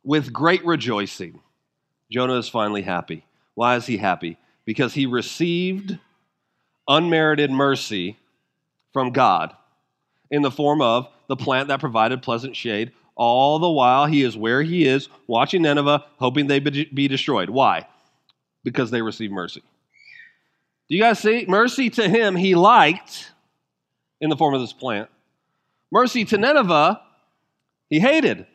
with 0.02 0.32
great 0.32 0.64
rejoicing. 0.64 1.40
Jonah 2.10 2.38
is 2.38 2.48
finally 2.48 2.82
happy. 2.82 3.24
Why 3.54 3.76
is 3.76 3.86
he 3.86 3.96
happy? 3.96 4.38
Because 4.64 4.94
he 4.94 5.06
received 5.06 5.98
unmerited 6.88 7.50
mercy 7.50 8.18
from 8.92 9.12
God 9.12 9.54
in 10.30 10.42
the 10.42 10.50
form 10.50 10.80
of 10.80 11.08
the 11.28 11.36
plant 11.36 11.68
that 11.68 11.80
provided 11.80 12.22
pleasant 12.22 12.56
shade 12.56 12.92
all 13.18 13.58
the 13.58 13.68
while, 13.68 14.06
he 14.06 14.22
is 14.22 14.36
where 14.36 14.62
he 14.62 14.86
is, 14.86 15.08
watching 15.26 15.62
Nineveh, 15.62 16.04
hoping 16.18 16.46
they 16.46 16.60
be 16.60 17.08
destroyed. 17.08 17.50
Why? 17.50 17.86
Because 18.62 18.92
they 18.92 19.02
receive 19.02 19.32
mercy. 19.32 19.60
Do 20.88 20.94
you 20.94 21.02
guys 21.02 21.18
see? 21.18 21.44
Mercy 21.48 21.90
to 21.90 22.08
him, 22.08 22.36
he 22.36 22.54
liked 22.54 23.32
in 24.20 24.30
the 24.30 24.36
form 24.36 24.54
of 24.54 24.60
this 24.60 24.72
plant. 24.72 25.10
Mercy 25.90 26.24
to 26.26 26.38
Nineveh, 26.38 27.02
he 27.90 27.98
hated. 27.98 28.46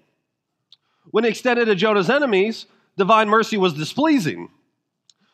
When 1.12 1.26
extended 1.26 1.66
to 1.66 1.76
Jonah's 1.76 2.10
enemies, 2.10 2.66
divine 2.98 3.28
mercy 3.28 3.58
was 3.58 3.74
displeasing. 3.74 4.50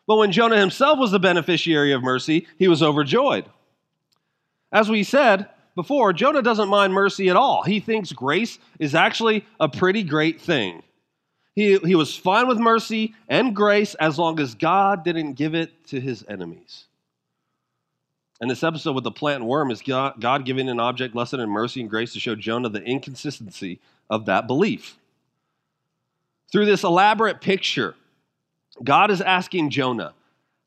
But 0.09 0.17
when 0.17 0.31
Jonah 0.31 0.57
himself 0.57 0.97
was 0.97 1.11
the 1.11 1.19
beneficiary 1.19 1.93
of 1.93 2.01
mercy, 2.01 2.47
he 2.57 2.67
was 2.67 2.81
overjoyed. 2.81 3.45
As 4.71 4.89
we 4.89 5.03
said, 5.03 5.47
before, 5.75 6.13
Jonah 6.13 6.41
doesn't 6.41 6.67
mind 6.67 6.93
mercy 6.93 7.29
at 7.29 7.35
all. 7.35 7.61
He 7.61 7.79
thinks 7.79 8.11
grace 8.11 8.57
is 8.79 8.95
actually 8.95 9.45
a 9.59 9.69
pretty 9.69 10.01
great 10.01 10.41
thing. 10.41 10.81
He, 11.53 11.77
he 11.77 11.93
was 11.93 12.15
fine 12.15 12.47
with 12.47 12.57
mercy 12.57 13.13
and 13.27 13.55
grace 13.55 13.93
as 13.93 14.17
long 14.17 14.39
as 14.39 14.55
God 14.55 15.03
didn't 15.03 15.33
give 15.33 15.53
it 15.53 15.85
to 15.89 16.01
his 16.01 16.25
enemies. 16.27 16.85
And 18.41 18.49
this 18.49 18.63
episode 18.63 18.95
with 18.95 19.03
the 19.03 19.11
plant 19.11 19.41
and 19.41 19.47
worm 19.47 19.69
is 19.69 19.83
God, 19.83 20.19
God 20.19 20.43
giving 20.43 20.69
an 20.69 20.79
object 20.79 21.13
lesson 21.13 21.39
in 21.39 21.51
mercy 21.51 21.81
and 21.81 21.89
grace 21.89 22.13
to 22.13 22.19
show 22.19 22.33
Jonah 22.33 22.69
the 22.69 22.81
inconsistency 22.81 23.79
of 24.09 24.25
that 24.25 24.47
belief. 24.47 24.97
Through 26.51 26.65
this 26.65 26.83
elaborate 26.83 27.41
picture, 27.41 27.93
God 28.83 29.11
is 29.11 29.21
asking 29.21 29.71
Jonah, 29.71 30.13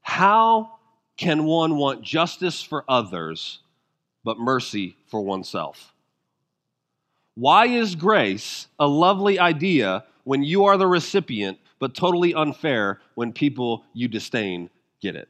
how 0.03 0.73
can 1.17 1.45
one 1.45 1.77
want 1.77 2.03
justice 2.03 2.63
for 2.63 2.85
others 2.89 3.61
but 4.25 4.39
mercy 4.39 4.97
for 5.07 5.21
oneself. 5.21 5.95
Why 7.35 7.67
is 7.67 7.95
grace 7.95 8.67
a 8.79 8.87
lovely 8.87 9.39
idea 9.39 10.05
when 10.25 10.43
you 10.43 10.65
are 10.65 10.77
the 10.77 10.87
recipient, 10.87 11.59
but 11.79 11.95
totally 11.95 12.35
unfair 12.35 13.01
when 13.15 13.33
people 13.33 13.85
you 13.95 14.09
disdain 14.09 14.71
get 15.01 15.17
it? 15.17 15.29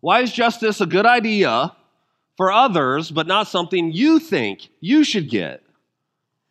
Why 0.00 0.20
is 0.20 0.32
justice 0.32 0.80
a 0.80 0.86
good 0.86 1.06
idea 1.06 1.74
for 2.36 2.52
others, 2.52 3.10
but 3.10 3.26
not 3.26 3.48
something 3.48 3.92
you 3.92 4.18
think 4.18 4.68
you 4.80 5.04
should 5.04 5.30
get? 5.30 5.62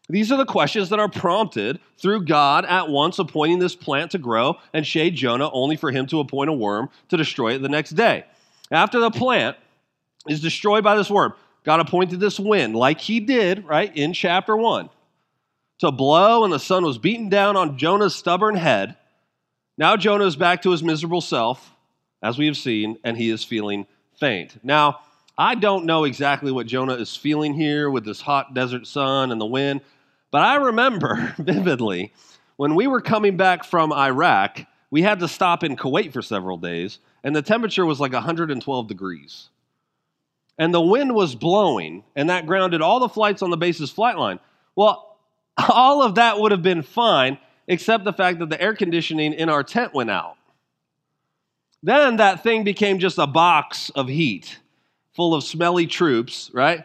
These 0.08 0.32
are 0.32 0.38
the 0.38 0.46
questions 0.46 0.90
that 0.90 1.00
are 1.00 1.10
prompted 1.10 1.80
through 1.98 2.26
God 2.26 2.66
at 2.66 2.90
once 2.90 3.18
appointing 3.18 3.60
this 3.60 3.76
plant 3.76 4.12
to 4.12 4.20
grow 4.20 4.58
and 4.74 4.86
shade 4.86 5.16
Jonah, 5.16 5.50
only 5.52 5.76
for 5.76 5.92
him 5.92 6.06
to 6.08 6.20
appoint 6.20 6.50
a 6.50 6.54
worm 6.54 6.90
to 7.10 7.18
destroy 7.18 7.56
it 7.56 7.62
the 7.62 7.70
next 7.70 7.92
day. 7.92 8.26
After 8.72 9.00
the 9.00 9.12
plant 9.12 9.58
is 10.28 10.42
destroyed 10.42 10.84
by 10.84 10.96
this 10.96 11.10
worm. 11.10 11.34
God 11.64 11.80
appointed 11.80 12.20
this 12.20 12.40
wind, 12.40 12.76
like 12.76 13.02
he 13.02 13.20
did, 13.20 13.66
right, 13.66 13.96
in 13.96 14.14
chapter 14.14 14.56
1, 14.56 14.90
to 15.80 15.92
blow, 15.92 16.44
and 16.44 16.54
the 16.54 16.60
sun 16.60 16.84
was 16.84 17.00
beaten 17.00 17.28
down 17.28 17.58
on 17.58 17.78
Jonah's 17.78 18.14
stubborn 18.14 18.56
head. 18.56 18.96
Now 19.78 19.98
Jonah 19.98 20.26
is 20.26 20.36
back 20.36 20.62
to 20.62 20.72
his 20.72 20.84
miserable 20.84 21.22
self, 21.22 21.74
as 22.22 22.38
we 22.38 22.46
have 22.46 22.58
seen, 22.58 22.98
and 23.04 23.18
he 23.18 23.32
is 23.32 23.44
feeling 23.44 23.88
faint. 24.20 24.64
Now, 24.64 25.00
I 25.38 25.56
don't 25.56 25.86
know 25.86 26.06
exactly 26.06 26.52
what 26.52 26.68
Jonah 26.68 26.94
is 26.94 27.16
feeling 27.16 27.54
here 27.56 27.90
with 27.90 28.06
this 28.06 28.22
hot 28.22 28.54
desert 28.54 28.88
sun 28.88 29.32
and 29.32 29.42
the 29.42 29.46
wind, 29.46 29.82
but 30.36 30.42
I 30.42 30.56
remember 30.56 31.34
vividly 31.38 32.12
when 32.58 32.76
we 32.76 32.88
were 32.88 33.00
coming 33.00 33.38
back 33.38 33.64
from 33.64 33.94
Iraq, 33.94 34.60
we 34.92 35.02
had 35.02 35.20
to 35.20 35.30
stop 35.30 35.64
in 35.64 35.78
Kuwait 35.78 36.12
for 36.12 36.22
several 36.22 36.58
days, 36.58 37.00
and 37.24 37.34
the 37.34 37.42
temperature 37.42 37.86
was 37.86 38.02
like 38.02 38.12
112 38.12 38.86
degrees 38.86 39.48
and 40.58 40.74
the 40.74 40.82
wind 40.82 41.16
was 41.16 41.36
blowing, 41.36 42.04
and 42.18 42.30
that 42.30 42.48
grounded 42.48 42.82
all 42.82 43.00
the 43.00 43.08
flights 43.08 43.44
on 43.44 43.50
the 43.50 43.56
base's 43.56 43.92
flight 43.92 44.18
line. 44.18 44.42
Well, 44.76 45.18
all 45.70 46.04
of 46.04 46.16
that 46.16 46.38
would 46.38 46.52
have 46.52 46.62
been 46.62 46.82
fine, 46.82 47.38
except 47.70 48.04
the 48.04 48.12
fact 48.12 48.40
that 48.40 48.50
the 48.50 48.62
air 48.62 48.76
conditioning 48.76 49.32
in 49.32 49.48
our 49.48 49.64
tent 49.64 49.94
went 49.94 50.12
out. 50.12 50.36
Then 51.82 52.18
that 52.18 52.44
thing 52.44 52.66
became 52.66 53.00
just 53.00 53.20
a 53.20 53.28
box 53.28 53.90
of 53.92 54.10
heat 54.10 54.60
full 55.14 55.34
of 55.34 55.46
smelly 55.46 55.88
troops, 55.88 56.52
right? 56.54 56.84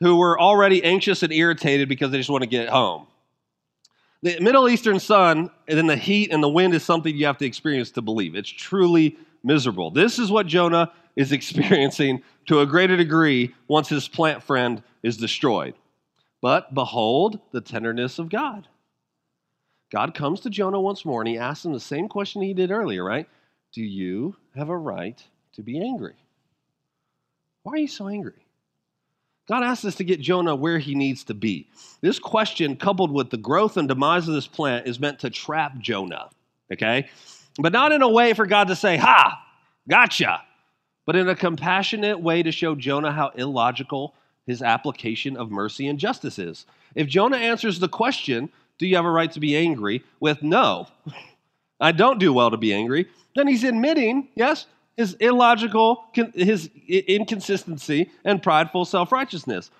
Who 0.00 0.16
were 0.16 0.40
already 0.40 0.82
anxious 0.82 1.22
and 1.22 1.32
irritated 1.32 1.88
because 1.88 2.10
they 2.10 2.18
just 2.18 2.30
want 2.30 2.42
to 2.42 2.48
get 2.48 2.68
home. 2.68 3.06
The 4.22 4.38
Middle 4.40 4.68
Eastern 4.68 5.00
sun 5.00 5.50
and 5.66 5.78
then 5.78 5.86
the 5.86 5.96
heat 5.96 6.32
and 6.32 6.42
the 6.42 6.48
wind 6.48 6.74
is 6.74 6.82
something 6.82 7.14
you 7.14 7.26
have 7.26 7.38
to 7.38 7.46
experience 7.46 7.90
to 7.92 8.02
believe. 8.02 8.34
It's 8.34 8.50
truly 8.50 9.16
miserable. 9.42 9.90
This 9.90 10.18
is 10.18 10.30
what 10.30 10.46
Jonah 10.46 10.92
is 11.16 11.32
experiencing 11.32 12.22
to 12.46 12.60
a 12.60 12.66
greater 12.66 12.96
degree 12.96 13.54
once 13.68 13.88
his 13.88 14.08
plant 14.08 14.42
friend 14.42 14.82
is 15.02 15.16
destroyed. 15.16 15.74
But 16.42 16.74
behold 16.74 17.40
the 17.52 17.60
tenderness 17.60 18.18
of 18.18 18.28
God. 18.28 18.68
God 19.90 20.14
comes 20.14 20.40
to 20.40 20.50
Jonah 20.50 20.80
once 20.80 21.04
more 21.04 21.20
and 21.20 21.28
he 21.28 21.38
asks 21.38 21.64
him 21.64 21.72
the 21.72 21.80
same 21.80 22.08
question 22.08 22.42
he 22.42 22.54
did 22.54 22.70
earlier, 22.70 23.04
right? 23.04 23.28
Do 23.72 23.82
you 23.82 24.36
have 24.54 24.68
a 24.68 24.76
right 24.76 25.22
to 25.54 25.62
be 25.62 25.80
angry? 25.80 26.16
Why 27.62 27.72
are 27.72 27.78
you 27.78 27.88
so 27.88 28.08
angry? 28.08 28.39
God 29.50 29.64
asks 29.64 29.84
us 29.84 29.96
to 29.96 30.04
get 30.04 30.20
Jonah 30.20 30.54
where 30.54 30.78
he 30.78 30.94
needs 30.94 31.24
to 31.24 31.34
be. 31.34 31.66
This 32.02 32.20
question, 32.20 32.76
coupled 32.76 33.10
with 33.10 33.30
the 33.30 33.36
growth 33.36 33.76
and 33.76 33.88
demise 33.88 34.28
of 34.28 34.34
this 34.34 34.46
plant, 34.46 34.86
is 34.86 35.00
meant 35.00 35.18
to 35.18 35.30
trap 35.30 35.76
Jonah, 35.78 36.30
okay? 36.72 37.08
But 37.58 37.72
not 37.72 37.90
in 37.90 38.00
a 38.00 38.08
way 38.08 38.32
for 38.32 38.46
God 38.46 38.68
to 38.68 38.76
say, 38.76 38.96
Ha, 38.96 39.44
gotcha, 39.88 40.42
but 41.04 41.16
in 41.16 41.28
a 41.28 41.34
compassionate 41.34 42.20
way 42.20 42.44
to 42.44 42.52
show 42.52 42.76
Jonah 42.76 43.10
how 43.10 43.32
illogical 43.34 44.14
his 44.46 44.62
application 44.62 45.36
of 45.36 45.50
mercy 45.50 45.88
and 45.88 45.98
justice 45.98 46.38
is. 46.38 46.64
If 46.94 47.08
Jonah 47.08 47.38
answers 47.38 47.80
the 47.80 47.88
question, 47.88 48.50
Do 48.78 48.86
you 48.86 48.94
have 48.94 49.04
a 49.04 49.10
right 49.10 49.32
to 49.32 49.40
be 49.40 49.56
angry? 49.56 50.04
with 50.20 50.44
no, 50.44 50.86
I 51.80 51.90
don't 51.90 52.20
do 52.20 52.32
well 52.32 52.52
to 52.52 52.56
be 52.56 52.72
angry, 52.72 53.08
then 53.34 53.48
he's 53.48 53.64
admitting, 53.64 54.28
yes, 54.36 54.66
his 54.96 55.14
illogical, 55.14 56.04
his 56.34 56.68
inconsistency, 56.88 58.10
and 58.24 58.42
prideful 58.42 58.84
self 58.84 59.12
righteousness. 59.12 59.70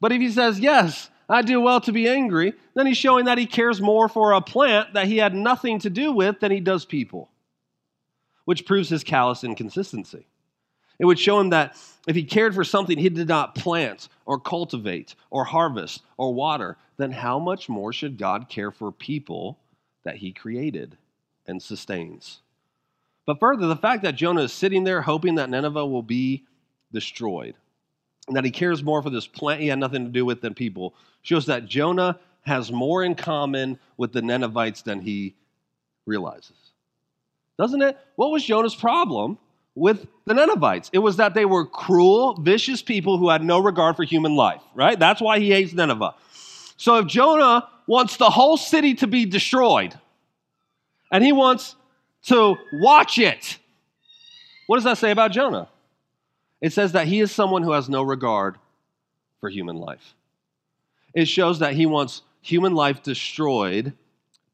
But 0.00 0.12
if 0.12 0.20
he 0.20 0.30
says, 0.30 0.60
Yes, 0.60 1.10
I 1.28 1.42
do 1.42 1.60
well 1.60 1.80
to 1.82 1.92
be 1.92 2.08
angry, 2.08 2.54
then 2.74 2.86
he's 2.86 2.96
showing 2.96 3.26
that 3.26 3.38
he 3.38 3.46
cares 3.46 3.80
more 3.80 4.08
for 4.08 4.32
a 4.32 4.40
plant 4.40 4.94
that 4.94 5.06
he 5.06 5.18
had 5.18 5.34
nothing 5.34 5.78
to 5.80 5.90
do 5.90 6.12
with 6.12 6.40
than 6.40 6.50
he 6.50 6.60
does 6.60 6.84
people, 6.84 7.28
which 8.44 8.66
proves 8.66 8.88
his 8.88 9.04
callous 9.04 9.44
inconsistency. 9.44 10.26
It 10.98 11.04
would 11.04 11.18
show 11.18 11.38
him 11.38 11.50
that 11.50 11.76
if 12.06 12.16
he 12.16 12.24
cared 12.24 12.54
for 12.54 12.64
something 12.64 12.98
he 12.98 13.08
did 13.08 13.28
not 13.28 13.54
plant 13.54 14.08
or 14.24 14.40
cultivate 14.40 15.14
or 15.30 15.44
harvest 15.44 16.02
or 16.16 16.34
water, 16.34 16.76
then 16.96 17.12
how 17.12 17.38
much 17.38 17.68
more 17.68 17.92
should 17.92 18.18
God 18.18 18.48
care 18.48 18.70
for 18.70 18.90
people 18.90 19.58
that 20.04 20.16
he 20.16 20.32
created 20.32 20.96
and 21.46 21.62
sustains? 21.62 22.40
But 23.28 23.40
further, 23.40 23.66
the 23.66 23.76
fact 23.76 24.04
that 24.04 24.14
Jonah 24.14 24.44
is 24.44 24.54
sitting 24.54 24.84
there 24.84 25.02
hoping 25.02 25.34
that 25.34 25.50
Nineveh 25.50 25.84
will 25.84 26.02
be 26.02 26.46
destroyed 26.94 27.56
and 28.26 28.34
that 28.34 28.44
he 28.46 28.50
cares 28.50 28.82
more 28.82 29.02
for 29.02 29.10
this 29.10 29.26
plant 29.26 29.60
he 29.60 29.68
had 29.68 29.78
nothing 29.78 30.06
to 30.06 30.10
do 30.10 30.24
with 30.24 30.40
than 30.40 30.54
people 30.54 30.94
shows 31.20 31.44
that 31.44 31.66
Jonah 31.66 32.18
has 32.46 32.72
more 32.72 33.04
in 33.04 33.14
common 33.14 33.78
with 33.98 34.14
the 34.14 34.22
Ninevites 34.22 34.80
than 34.80 35.02
he 35.02 35.34
realizes. 36.06 36.56
Doesn't 37.58 37.82
it? 37.82 37.98
What 38.16 38.30
was 38.30 38.46
Jonah's 38.46 38.74
problem 38.74 39.36
with 39.74 40.06
the 40.24 40.32
Ninevites? 40.32 40.88
It 40.94 41.00
was 41.00 41.16
that 41.18 41.34
they 41.34 41.44
were 41.44 41.66
cruel, 41.66 42.32
vicious 42.40 42.80
people 42.80 43.18
who 43.18 43.28
had 43.28 43.44
no 43.44 43.58
regard 43.58 43.96
for 43.96 44.04
human 44.04 44.36
life, 44.36 44.62
right? 44.74 44.98
That's 44.98 45.20
why 45.20 45.38
he 45.38 45.50
hates 45.50 45.74
Nineveh. 45.74 46.14
So 46.78 46.96
if 46.96 47.06
Jonah 47.06 47.68
wants 47.86 48.16
the 48.16 48.30
whole 48.30 48.56
city 48.56 48.94
to 48.94 49.06
be 49.06 49.26
destroyed, 49.26 49.94
and 51.12 51.22
he 51.22 51.32
wants 51.32 51.74
to 52.28 52.56
watch 52.72 53.18
it. 53.18 53.58
What 54.66 54.76
does 54.76 54.84
that 54.84 54.98
say 54.98 55.10
about 55.10 55.32
Jonah? 55.32 55.68
It 56.60 56.72
says 56.72 56.92
that 56.92 57.06
he 57.06 57.20
is 57.20 57.30
someone 57.30 57.62
who 57.62 57.72
has 57.72 57.88
no 57.88 58.02
regard 58.02 58.56
for 59.40 59.48
human 59.48 59.76
life. 59.76 60.14
It 61.14 61.26
shows 61.26 61.60
that 61.60 61.74
he 61.74 61.86
wants 61.86 62.22
human 62.42 62.74
life 62.74 63.02
destroyed 63.02 63.92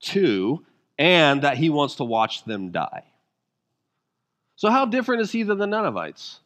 too, 0.00 0.64
and 0.99 1.43
that 1.43 1.57
he 1.57 1.71
wants 1.71 1.97
to 1.97 2.04
watch 2.04 2.45
them 2.45 2.71
die. 2.71 3.04
So, 4.57 4.71
how 4.71 4.85
different 4.85 5.23
is 5.23 5.33
he 5.33 5.43
than 5.43 5.59
the 5.59 5.66
Ninevites? 5.66 6.40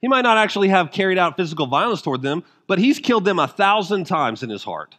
He 0.00 0.08
might 0.08 0.22
not 0.22 0.36
actually 0.36 0.68
have 0.68 0.92
carried 0.92 1.18
out 1.18 1.36
physical 1.36 1.66
violence 1.66 2.02
toward 2.02 2.22
them, 2.22 2.44
but 2.66 2.78
he's 2.78 2.98
killed 2.98 3.24
them 3.24 3.38
a 3.38 3.48
thousand 3.48 4.04
times 4.04 4.42
in 4.42 4.50
his 4.50 4.64
heart. 4.64 4.96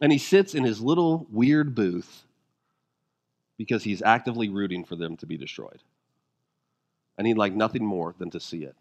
And 0.00 0.12
he 0.12 0.18
sits 0.18 0.54
in 0.54 0.64
his 0.64 0.80
little 0.80 1.26
weird 1.30 1.74
booth 1.74 2.24
because 3.56 3.84
he's 3.84 4.02
actively 4.02 4.48
rooting 4.48 4.84
for 4.84 4.96
them 4.96 5.16
to 5.18 5.26
be 5.26 5.36
destroyed. 5.36 5.82
And 7.16 7.26
he'd 7.26 7.38
like 7.38 7.54
nothing 7.54 7.84
more 7.84 8.14
than 8.18 8.30
to 8.30 8.40
see 8.40 8.64
it. 8.64 8.74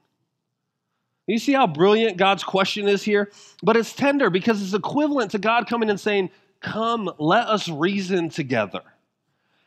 You 1.28 1.38
see 1.40 1.54
how 1.54 1.68
brilliant 1.68 2.18
God's 2.18 2.44
question 2.44 2.88
is 2.88 3.04
here? 3.04 3.32
But 3.62 3.78
it's 3.78 3.94
tender 3.94 4.30
because 4.30 4.62
it's 4.62 4.74
equivalent 4.74 5.32
to 5.32 5.38
God 5.38 5.68
coming 5.68 5.90
and 5.90 6.00
saying, 6.00 6.32
Come, 6.60 7.12
let 7.18 7.48
us 7.48 7.68
reason 7.68 8.30
together. 8.30 8.82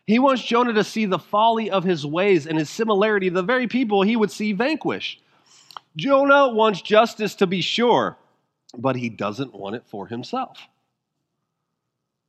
He 0.07 0.19
wants 0.19 0.43
Jonah 0.43 0.73
to 0.75 0.85
see 0.85 1.05
the 1.05 1.19
folly 1.19 1.71
of 1.71 1.85
his 1.85 2.07
ways 2.07 2.47
and 2.47 2.59
his 2.59 2.71
similarity 2.71 3.29
to 3.29 3.35
the 3.35 3.43
very 3.43 3.67
people 3.67 4.03
he 4.03 4.17
would 4.17 4.31
see 4.31 4.53
vanquished. 4.53 5.21
Jonah 5.97 6.49
wants 6.49 6.81
justice 6.81 7.35
to 7.37 7.47
be 7.47 7.61
sure, 7.61 8.17
but 8.77 8.97
he 8.97 9.09
doesn't 9.09 9.55
want 9.55 9.77
it 9.77 9.85
for 9.87 10.07
himself. 10.07 10.59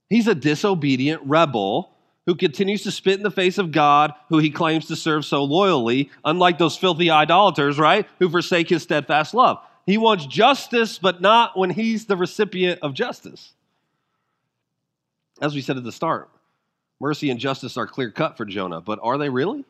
He's 0.10 0.28
a 0.28 0.36
disobedient 0.36 1.22
rebel 1.26 1.92
who 2.28 2.36
continues 2.36 2.84
to 2.84 2.92
spit 2.92 3.16
in 3.16 3.24
the 3.24 3.32
face 3.32 3.58
of 3.58 3.72
God, 3.72 4.14
who 4.30 4.38
he 4.38 4.52
claims 4.52 4.86
to 4.88 4.96
serve 4.96 5.26
so 5.26 5.44
loyally, 5.46 6.12
unlike 6.24 6.60
those 6.60 6.78
filthy 6.78 7.10
idolaters, 7.10 7.80
right, 7.80 8.06
who 8.20 8.30
forsake 8.30 8.70
his 8.70 8.84
steadfast 8.84 9.34
love. 9.34 9.58
He 9.86 9.98
wants 9.98 10.26
justice, 10.26 11.00
but 11.00 11.22
not 11.22 11.58
when 11.58 11.70
he's 11.70 12.06
the 12.06 12.18
recipient 12.18 12.82
of 12.82 12.94
justice. 12.94 13.54
As 15.42 15.56
we 15.56 15.62
said 15.62 15.78
at 15.78 15.86
the 15.86 15.92
start, 15.92 16.30
mercy 17.00 17.30
and 17.30 17.40
justice 17.40 17.78
are 17.78 17.88
clear 17.88 18.12
cut 18.12 18.36
for 18.36 18.44
Jonah, 18.44 18.82
but 18.82 19.00
are 19.02 19.18
they 19.18 19.30
really? 19.30 19.64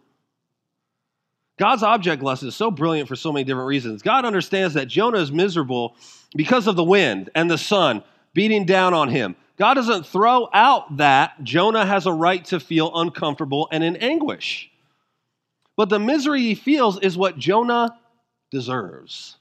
God's 1.57 1.83
object 1.83 2.23
lesson 2.23 2.47
is 2.47 2.55
so 2.55 2.71
brilliant 2.71 3.07
for 3.07 3.15
so 3.15 3.31
many 3.31 3.43
different 3.43 3.67
reasons. 3.67 4.01
God 4.01 4.25
understands 4.25 4.73
that 4.73 4.87
Jonah 4.87 5.19
is 5.19 5.31
miserable 5.31 5.95
because 6.35 6.65
of 6.65 6.75
the 6.75 6.83
wind 6.83 7.29
and 7.35 7.51
the 7.51 7.57
sun 7.57 8.03
beating 8.33 8.65
down 8.65 8.95
on 8.95 9.09
him. 9.09 9.35
God 9.57 9.73
doesn't 9.73 10.05
throw 10.05 10.49
out 10.53 10.97
that 10.97 11.43
Jonah 11.43 11.85
has 11.85 12.05
a 12.05 12.13
right 12.13 12.45
to 12.45 12.59
feel 12.59 12.91
uncomfortable 12.95 13.67
and 13.71 13.83
in 13.83 13.95
anguish. 13.97 14.69
But 15.75 15.89
the 15.89 15.99
misery 15.99 16.41
he 16.41 16.55
feels 16.55 16.99
is 16.99 17.17
what 17.17 17.37
Jonah 17.37 17.97
deserves. 18.51 19.37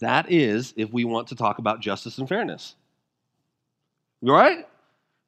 That 0.00 0.30
is, 0.30 0.74
if 0.76 0.92
we 0.92 1.04
want 1.04 1.28
to 1.28 1.36
talk 1.36 1.58
about 1.58 1.80
justice 1.80 2.18
and 2.18 2.28
fairness. 2.28 2.74
Right? 4.22 4.66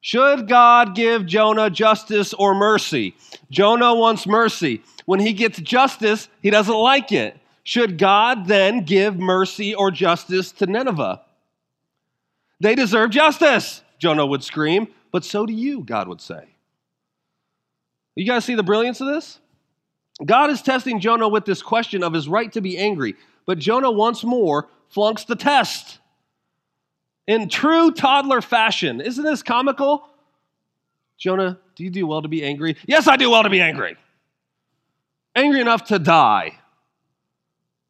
Should 0.01 0.47
God 0.47 0.95
give 0.95 1.25
Jonah 1.25 1.69
justice 1.69 2.33
or 2.33 2.53
mercy? 2.53 3.15
Jonah 3.49 3.95
wants 3.95 4.27
mercy. 4.27 4.83
When 5.05 5.19
he 5.19 5.33
gets 5.33 5.59
justice, 5.59 6.29
he 6.41 6.49
doesn't 6.49 6.75
like 6.75 7.11
it. 7.11 7.37
Should 7.63 7.97
God 7.97 8.47
then 8.47 8.83
give 8.83 9.17
mercy 9.17 9.75
or 9.75 9.91
justice 9.91 10.51
to 10.53 10.65
Nineveh? 10.65 11.21
They 12.59 12.75
deserve 12.75 13.11
justice, 13.11 13.81
Jonah 13.99 14.25
would 14.25 14.43
scream, 14.43 14.87
but 15.11 15.23
so 15.23 15.45
do 15.45 15.53
you, 15.53 15.83
God 15.83 16.07
would 16.07 16.21
say. 16.21 16.55
You 18.15 18.25
guys 18.25 18.43
see 18.43 18.55
the 18.55 18.63
brilliance 18.63 18.99
of 18.99 19.07
this? 19.07 19.39
God 20.25 20.49
is 20.49 20.61
testing 20.61 20.99
Jonah 20.99 21.29
with 21.29 21.45
this 21.45 21.61
question 21.61 22.03
of 22.03 22.13
his 22.13 22.27
right 22.27 22.51
to 22.51 22.61
be 22.61 22.77
angry, 22.77 23.15
but 23.45 23.59
Jonah 23.59 23.91
once 23.91 24.23
more 24.23 24.67
flunks 24.89 25.23
the 25.23 25.35
test. 25.35 25.99
In 27.27 27.47
true 27.47 27.91
toddler 27.91 28.41
fashion. 28.41 28.99
Isn't 28.99 29.23
this 29.23 29.43
comical? 29.43 30.09
Jonah, 31.17 31.59
do 31.75 31.83
you 31.83 31.89
do 31.89 32.07
well 32.07 32.21
to 32.21 32.27
be 32.27 32.43
angry? 32.43 32.75
Yes, 32.87 33.07
I 33.07 33.15
do 33.15 33.29
well 33.29 33.43
to 33.43 33.49
be 33.49 33.61
angry. 33.61 33.95
Angry 35.35 35.61
enough 35.61 35.85
to 35.85 35.99
die. 35.99 36.59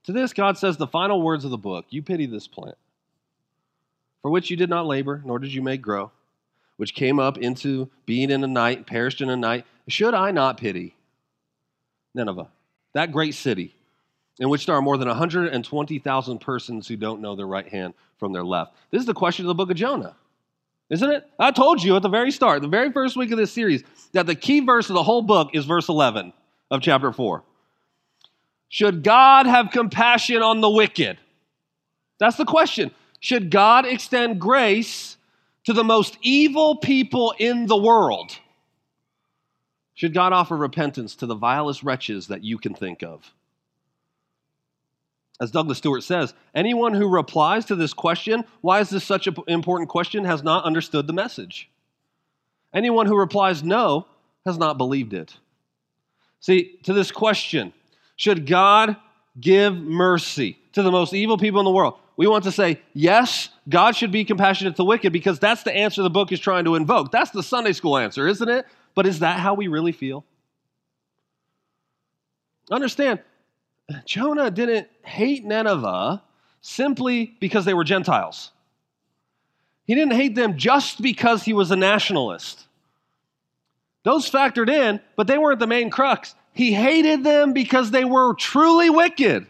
To 0.03 0.11
this, 0.11 0.33
God 0.33 0.57
says 0.57 0.77
the 0.77 0.87
final 0.87 1.21
words 1.21 1.45
of 1.45 1.51
the 1.51 1.57
book 1.57 1.85
You 1.89 2.03
pity 2.03 2.25
this 2.25 2.47
plant 2.47 2.77
for 4.21 4.31
which 4.31 4.49
you 4.49 4.57
did 4.57 4.69
not 4.69 4.85
labor, 4.85 5.21
nor 5.25 5.39
did 5.39 5.53
you 5.53 5.61
make 5.61 5.81
grow, 5.81 6.11
which 6.77 6.93
came 6.93 7.19
up 7.19 7.37
into 7.37 7.89
being 8.05 8.31
in 8.31 8.43
a 8.43 8.47
night, 8.47 8.87
perished 8.87 9.21
in 9.21 9.29
a 9.29 9.37
night, 9.37 9.65
should 9.87 10.13
I 10.13 10.31
not 10.31 10.57
pity 10.57 10.95
Nineveh, 12.13 12.49
that 12.93 13.11
great 13.11 13.35
city, 13.35 13.75
in 14.39 14.49
which 14.49 14.65
there 14.65 14.75
are 14.75 14.81
more 14.81 14.97
than 14.97 15.07
120,000 15.07 16.39
persons 16.39 16.87
who 16.87 16.95
don't 16.95 17.21
know 17.21 17.35
their 17.35 17.47
right 17.47 17.67
hand 17.67 17.93
from 18.17 18.33
their 18.33 18.43
left? 18.43 18.73
This 18.91 19.01
is 19.01 19.05
the 19.05 19.13
question 19.13 19.45
of 19.45 19.47
the 19.47 19.55
book 19.55 19.69
of 19.69 19.77
Jonah, 19.77 20.15
isn't 20.89 21.09
it? 21.09 21.27
I 21.37 21.51
told 21.51 21.83
you 21.83 21.95
at 21.95 22.01
the 22.01 22.09
very 22.09 22.31
start, 22.31 22.61
the 22.61 22.67
very 22.67 22.91
first 22.91 23.15
week 23.15 23.31
of 23.31 23.37
this 23.37 23.51
series, 23.51 23.83
that 24.13 24.25
the 24.25 24.35
key 24.35 24.59
verse 24.59 24.89
of 24.89 24.95
the 24.95 25.03
whole 25.03 25.21
book 25.21 25.49
is 25.53 25.65
verse 25.65 25.87
11 25.89 26.33
of 26.71 26.81
chapter 26.81 27.11
4. 27.11 27.43
Should 28.69 29.03
God 29.03 29.47
have 29.47 29.71
compassion 29.71 30.41
on 30.43 30.61
the 30.61 30.69
wicked? 30.69 31.17
That's 32.19 32.37
the 32.37 32.45
question. 32.45 32.91
Should 33.19 33.51
God 33.51 33.85
extend 33.85 34.39
grace 34.39 35.17
to 35.65 35.73
the 35.73 35.83
most 35.83 36.17
evil 36.21 36.77
people 36.77 37.33
in 37.37 37.67
the 37.67 37.77
world? 37.77 38.37
Should 39.93 40.13
God 40.13 40.31
offer 40.31 40.55
repentance 40.55 41.15
to 41.15 41.25
the 41.25 41.35
vilest 41.35 41.83
wretches 41.83 42.27
that 42.27 42.43
you 42.43 42.57
can 42.57 42.73
think 42.73 43.03
of? 43.03 43.33
As 45.41 45.51
Douglas 45.51 45.77
Stuart 45.77 46.03
says, 46.03 46.33
anyone 46.53 46.93
who 46.93 47.07
replies 47.07 47.65
to 47.65 47.75
this 47.75 47.93
question, 47.93 48.43
why 48.61 48.79
is 48.79 48.89
this 48.89 49.03
such 49.03 49.27
an 49.27 49.35
important 49.47 49.89
question, 49.89 50.25
has 50.25 50.43
not 50.43 50.65
understood 50.65 51.07
the 51.07 51.13
message. 51.13 51.69
Anyone 52.73 53.05
who 53.05 53.17
replies 53.17 53.63
no 53.63 54.05
has 54.45 54.57
not 54.57 54.77
believed 54.77 55.13
it. 55.13 55.35
See, 56.39 56.79
to 56.83 56.93
this 56.93 57.11
question, 57.11 57.73
Should 58.15 58.47
God 58.47 58.97
give 59.39 59.73
mercy 59.73 60.59
to 60.73 60.83
the 60.83 60.91
most 60.91 61.13
evil 61.13 61.37
people 61.37 61.59
in 61.61 61.65
the 61.65 61.71
world? 61.71 61.95
We 62.19 62.27
want 62.27 62.43
to 62.43 62.51
say, 62.51 62.81
yes, 62.93 63.47
God 63.69 63.95
should 63.95 64.11
be 64.11 64.25
compassionate 64.25 64.73
to 64.73 64.79
the 64.79 64.83
wicked 64.83 65.13
because 65.13 65.39
that's 65.39 65.63
the 65.63 65.73
answer 65.73 66.03
the 66.03 66.09
book 66.09 66.33
is 66.33 66.39
trying 66.41 66.65
to 66.65 66.75
invoke. 66.75 67.13
That's 67.13 67.31
the 67.31 67.41
Sunday 67.41 67.71
school 67.71 67.97
answer, 67.97 68.27
isn't 68.27 68.49
it? 68.49 68.65
But 68.93 69.05
is 69.05 69.19
that 69.19 69.39
how 69.39 69.53
we 69.53 69.69
really 69.69 69.93
feel? 69.93 70.25
Understand, 72.69 73.21
Jonah 74.03 74.51
didn't 74.51 74.89
hate 75.01 75.45
Nineveh 75.45 76.21
simply 76.59 77.37
because 77.39 77.63
they 77.63 77.73
were 77.73 77.85
Gentiles. 77.85 78.51
He 79.85 79.95
didn't 79.95 80.15
hate 80.15 80.35
them 80.35 80.57
just 80.57 81.01
because 81.01 81.43
he 81.43 81.53
was 81.53 81.71
a 81.71 81.77
nationalist. 81.77 82.67
Those 84.03 84.29
factored 84.29 84.69
in, 84.69 84.99
but 85.15 85.27
they 85.27 85.37
weren't 85.37 85.59
the 85.59 85.67
main 85.67 85.89
crux. 85.89 86.35
He 86.51 86.73
hated 86.73 87.23
them 87.23 87.53
because 87.53 87.91
they 87.91 88.03
were 88.03 88.33
truly 88.33 88.89
wicked. 88.89 89.47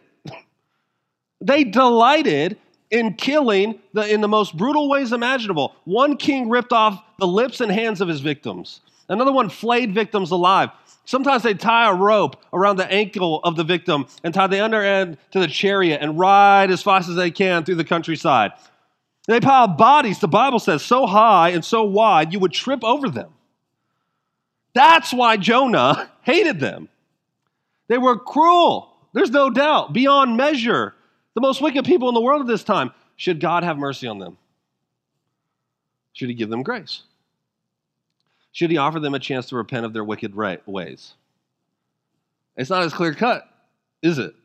They 1.41 1.63
delighted 1.63 2.57
in 2.91 3.13
killing 3.13 3.79
the, 3.93 4.11
in 4.11 4.21
the 4.21 4.27
most 4.27 4.57
brutal 4.57 4.89
ways 4.89 5.11
imaginable. 5.11 5.75
One 5.85 6.17
king 6.17 6.49
ripped 6.49 6.73
off 6.73 7.03
the 7.19 7.27
lips 7.27 7.61
and 7.61 7.71
hands 7.71 8.01
of 8.01 8.07
his 8.07 8.21
victims, 8.21 8.81
another 9.07 9.31
one 9.31 9.49
flayed 9.49 9.93
victims 9.93 10.31
alive. 10.31 10.69
Sometimes 11.05 11.41
they 11.41 11.55
tie 11.55 11.89
a 11.89 11.93
rope 11.93 12.35
around 12.53 12.75
the 12.75 12.91
ankle 12.91 13.39
of 13.43 13.55
the 13.55 13.63
victim 13.63 14.05
and 14.23 14.31
tie 14.31 14.45
the 14.45 14.63
under 14.63 14.83
end 14.83 15.17
to 15.31 15.39
the 15.39 15.47
chariot 15.47 15.99
and 16.01 16.19
ride 16.19 16.69
as 16.69 16.83
fast 16.83 17.09
as 17.09 17.15
they 17.15 17.31
can 17.31 17.63
through 17.63 17.75
the 17.75 17.83
countryside. 17.83 18.51
They 19.25 19.39
pile 19.39 19.67
bodies, 19.67 20.19
the 20.19 20.27
Bible 20.27 20.59
says, 20.59 20.83
so 20.83 21.07
high 21.07 21.49
and 21.49 21.65
so 21.65 21.83
wide 21.83 22.31
you 22.31 22.39
would 22.39 22.51
trip 22.51 22.83
over 22.83 23.09
them. 23.09 23.33
That's 24.73 25.11
why 25.11 25.37
Jonah 25.37 26.11
hated 26.21 26.59
them. 26.59 26.89
They 27.87 27.97
were 27.97 28.17
cruel, 28.19 28.93
there's 29.13 29.31
no 29.31 29.49
doubt, 29.49 29.93
beyond 29.93 30.37
measure. 30.37 30.93
The 31.39 31.47
most 31.47 31.61
wicked 31.61 31.85
people 31.85 32.09
in 32.09 32.15
the 32.15 32.19
world 32.19 32.41
at 32.41 32.47
this 32.47 32.65
time. 32.65 32.91
Should 33.15 33.39
God 33.39 33.63
have 33.63 33.77
mercy 33.77 34.07
on 34.07 34.19
them? 34.19 34.37
Should 36.11 36.27
he 36.27 36.35
give 36.35 36.49
them 36.49 36.63
grace? 36.63 37.03
Should 38.51 38.71
he 38.71 38.75
offer 38.75 38.99
them 38.99 39.13
a 39.13 39.19
chance 39.19 39.45
to 39.47 39.55
repent 39.55 39.85
of 39.85 39.93
their 39.93 40.03
wicked 40.03 40.35
ways? 40.35 41.13
It's 42.57 42.69
not 42.69 42.83
as 42.83 42.93
clear 42.93 43.13
cut, 43.13 43.47
is 44.01 44.17
it? 44.17 44.35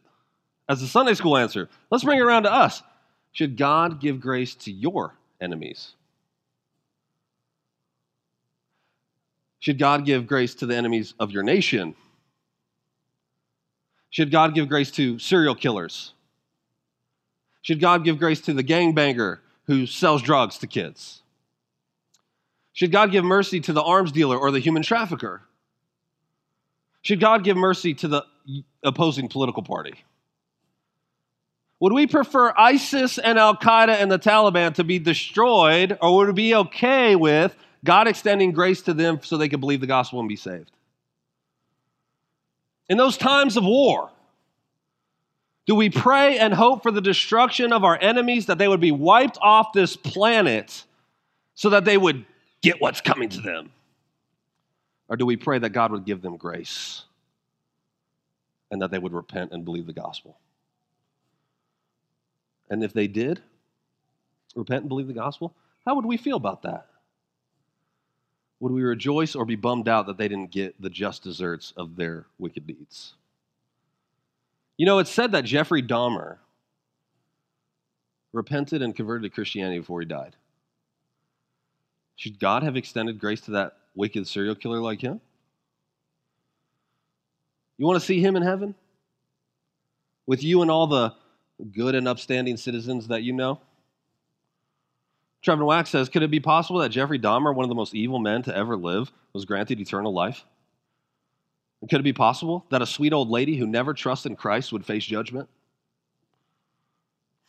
As 0.68 0.80
the 0.80 0.86
Sunday 0.86 1.14
school 1.14 1.36
answer. 1.36 1.68
Let's 1.90 2.04
bring 2.04 2.20
it 2.20 2.22
around 2.22 2.44
to 2.44 2.52
us. 2.52 2.80
Should 3.32 3.56
God 3.56 4.00
give 4.00 4.20
grace 4.20 4.54
to 4.54 4.70
your 4.70 5.16
enemies? 5.40 5.94
Should 9.58 9.80
God 9.80 10.06
give 10.06 10.28
grace 10.28 10.54
to 10.54 10.66
the 10.66 10.76
enemies 10.76 11.14
of 11.18 11.32
your 11.32 11.42
nation? 11.42 11.96
Should 14.10 14.30
God 14.30 14.54
give 14.54 14.68
grace 14.68 14.92
to 14.92 15.18
serial 15.18 15.56
killers? 15.56 16.13
Should 17.64 17.80
God 17.80 18.04
give 18.04 18.18
grace 18.18 18.40
to 18.42 18.52
the 18.52 18.62
gangbanger 18.62 19.38
who 19.66 19.86
sells 19.86 20.22
drugs 20.22 20.58
to 20.58 20.68
kids? 20.68 21.22
Should 22.72 22.92
God 22.92 23.10
give 23.10 23.24
mercy 23.24 23.58
to 23.60 23.72
the 23.72 23.82
arms 23.82 24.12
dealer 24.12 24.38
or 24.38 24.52
the 24.52 24.60
human 24.60 24.82
trafficker? 24.82 25.42
Should 27.02 27.20
God 27.20 27.42
give 27.42 27.56
mercy 27.56 27.94
to 27.94 28.08
the 28.08 28.24
opposing 28.84 29.28
political 29.28 29.62
party? 29.62 29.94
Would 31.80 31.92
we 31.92 32.06
prefer 32.06 32.54
ISIS 32.56 33.18
and 33.18 33.38
Al 33.38 33.56
Qaeda 33.56 33.96
and 34.00 34.12
the 34.12 34.18
Taliban 34.18 34.74
to 34.74 34.84
be 34.84 34.98
destroyed, 34.98 35.98
or 36.00 36.16
would 36.16 36.28
it 36.28 36.34
be 36.34 36.54
okay 36.54 37.16
with 37.16 37.56
God 37.82 38.08
extending 38.08 38.52
grace 38.52 38.82
to 38.82 38.94
them 38.94 39.20
so 39.22 39.36
they 39.36 39.48
could 39.48 39.60
believe 39.60 39.80
the 39.80 39.86
gospel 39.86 40.20
and 40.20 40.28
be 40.28 40.36
saved. 40.36 40.70
In 42.88 42.98
those 42.98 43.16
times 43.16 43.56
of 43.56 43.64
war, 43.64 44.10
do 45.66 45.74
we 45.74 45.90
pray 45.90 46.38
and 46.38 46.52
hope 46.52 46.82
for 46.82 46.90
the 46.90 47.00
destruction 47.00 47.72
of 47.72 47.84
our 47.84 47.98
enemies, 48.00 48.46
that 48.46 48.58
they 48.58 48.68
would 48.68 48.80
be 48.80 48.92
wiped 48.92 49.38
off 49.40 49.72
this 49.72 49.96
planet 49.96 50.84
so 51.54 51.70
that 51.70 51.84
they 51.84 51.96
would 51.96 52.24
get 52.60 52.80
what's 52.80 53.00
coming 53.00 53.28
to 53.30 53.40
them? 53.40 53.70
Or 55.08 55.16
do 55.16 55.26
we 55.26 55.36
pray 55.36 55.58
that 55.58 55.70
God 55.70 55.92
would 55.92 56.04
give 56.04 56.22
them 56.22 56.36
grace 56.36 57.04
and 58.70 58.82
that 58.82 58.90
they 58.90 58.98
would 58.98 59.12
repent 59.12 59.52
and 59.52 59.64
believe 59.64 59.86
the 59.86 59.92
gospel? 59.92 60.36
And 62.68 62.82
if 62.82 62.92
they 62.92 63.06
did 63.06 63.40
repent 64.54 64.82
and 64.82 64.88
believe 64.88 65.06
the 65.06 65.12
gospel, 65.12 65.54
how 65.84 65.94
would 65.94 66.06
we 66.06 66.16
feel 66.16 66.36
about 66.36 66.62
that? 66.62 66.86
would 68.64 68.72
we 68.72 68.82
rejoice 68.82 69.34
or 69.34 69.44
be 69.44 69.56
bummed 69.56 69.88
out 69.88 70.06
that 70.06 70.16
they 70.16 70.26
didn't 70.26 70.50
get 70.50 70.80
the 70.80 70.88
just 70.88 71.22
deserts 71.22 71.74
of 71.76 71.96
their 71.96 72.24
wicked 72.38 72.66
deeds? 72.66 73.12
You 74.76 74.86
know, 74.86 74.98
it's 74.98 75.10
said 75.10 75.32
that 75.32 75.44
Jeffrey 75.44 75.82
Dahmer 75.82 76.38
repented 78.32 78.82
and 78.82 78.94
converted 78.94 79.30
to 79.30 79.34
Christianity 79.34 79.78
before 79.78 80.00
he 80.00 80.06
died. 80.06 80.34
Should 82.16 82.40
God 82.40 82.62
have 82.62 82.76
extended 82.76 83.18
grace 83.18 83.40
to 83.42 83.52
that 83.52 83.76
wicked 83.94 84.26
serial 84.26 84.54
killer 84.54 84.80
like 84.80 85.00
him? 85.00 85.20
You 87.78 87.86
want 87.86 88.00
to 88.00 88.06
see 88.06 88.20
him 88.20 88.36
in 88.36 88.42
heaven? 88.42 88.74
With 90.26 90.42
you 90.42 90.62
and 90.62 90.70
all 90.70 90.86
the 90.86 91.14
good 91.72 91.94
and 91.94 92.08
upstanding 92.08 92.56
citizens 92.56 93.08
that 93.08 93.22
you 93.22 93.32
know? 93.32 93.60
Trevin 95.44 95.66
Wax 95.66 95.90
says, 95.90 96.08
could 96.08 96.22
it 96.22 96.30
be 96.30 96.40
possible 96.40 96.80
that 96.80 96.88
Jeffrey 96.88 97.18
Dahmer, 97.18 97.54
one 97.54 97.64
of 97.64 97.68
the 97.68 97.74
most 97.74 97.94
evil 97.94 98.18
men 98.18 98.42
to 98.42 98.56
ever 98.56 98.76
live, 98.76 99.12
was 99.32 99.44
granted 99.44 99.78
eternal 99.78 100.12
life? 100.12 100.44
Could 101.88 102.00
it 102.00 102.04
be 102.04 102.12
possible 102.12 102.64
that 102.70 102.82
a 102.82 102.86
sweet 102.86 103.12
old 103.12 103.28
lady 103.28 103.56
who 103.56 103.66
never 103.66 103.94
trusted 103.94 104.32
in 104.32 104.36
Christ 104.36 104.72
would 104.72 104.86
face 104.86 105.04
judgment? 105.04 105.48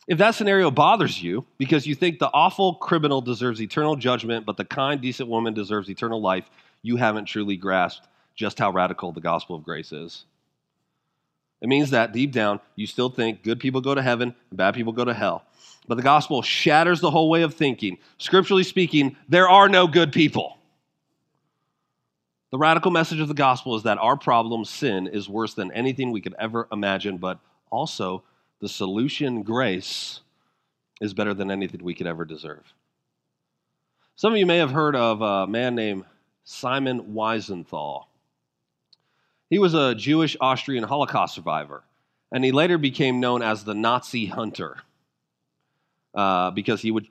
If 0.06 0.18
that 0.18 0.34
scenario 0.34 0.70
bothers 0.70 1.20
you 1.20 1.44
because 1.58 1.86
you 1.86 1.94
think 1.94 2.18
the 2.18 2.30
awful 2.32 2.74
criminal 2.74 3.20
deserves 3.20 3.60
eternal 3.60 3.96
judgment, 3.96 4.46
but 4.46 4.56
the 4.56 4.64
kind, 4.64 5.00
decent 5.00 5.28
woman 5.28 5.52
deserves 5.52 5.90
eternal 5.90 6.20
life, 6.20 6.48
you 6.82 6.96
haven't 6.96 7.24
truly 7.24 7.56
grasped 7.56 8.06
just 8.36 8.58
how 8.58 8.70
radical 8.70 9.10
the 9.10 9.20
gospel 9.20 9.56
of 9.56 9.64
grace 9.64 9.92
is. 9.92 10.24
It 11.60 11.68
means 11.68 11.90
that 11.90 12.12
deep 12.12 12.32
down, 12.32 12.60
you 12.76 12.86
still 12.86 13.08
think 13.08 13.42
good 13.42 13.58
people 13.58 13.80
go 13.80 13.94
to 13.94 14.02
heaven 14.02 14.34
and 14.50 14.56
bad 14.56 14.74
people 14.74 14.92
go 14.92 15.04
to 15.04 15.14
hell. 15.14 15.44
But 15.88 15.96
the 15.96 16.02
gospel 16.02 16.42
shatters 16.42 17.00
the 17.00 17.10
whole 17.10 17.30
way 17.30 17.42
of 17.42 17.54
thinking. 17.54 17.98
Scripturally 18.18 18.64
speaking, 18.64 19.16
there 19.28 19.48
are 19.48 19.68
no 19.68 19.86
good 19.86 20.12
people. 20.12 20.55
The 22.52 22.58
radical 22.58 22.92
message 22.92 23.18
of 23.18 23.28
the 23.28 23.34
gospel 23.34 23.74
is 23.74 23.82
that 23.82 23.98
our 23.98 24.16
problem, 24.16 24.64
sin, 24.64 25.08
is 25.08 25.28
worse 25.28 25.54
than 25.54 25.72
anything 25.72 26.12
we 26.12 26.20
could 26.20 26.34
ever 26.38 26.68
imagine, 26.70 27.16
but 27.16 27.40
also 27.70 28.22
the 28.60 28.68
solution, 28.68 29.42
grace, 29.42 30.20
is 31.00 31.12
better 31.12 31.34
than 31.34 31.50
anything 31.50 31.82
we 31.82 31.94
could 31.94 32.06
ever 32.06 32.24
deserve. 32.24 32.72
Some 34.14 34.32
of 34.32 34.38
you 34.38 34.46
may 34.46 34.58
have 34.58 34.70
heard 34.70 34.94
of 34.94 35.20
a 35.20 35.46
man 35.46 35.74
named 35.74 36.04
Simon 36.44 37.14
Wiesenthal. 37.14 38.04
He 39.50 39.58
was 39.58 39.74
a 39.74 39.94
Jewish 39.94 40.36
Austrian 40.40 40.84
Holocaust 40.84 41.34
survivor, 41.34 41.82
and 42.32 42.44
he 42.44 42.52
later 42.52 42.78
became 42.78 43.20
known 43.20 43.42
as 43.42 43.64
the 43.64 43.74
Nazi 43.74 44.26
hunter 44.26 44.78
uh, 46.14 46.52
because 46.52 46.80
he 46.80 46.92
would 46.92 47.08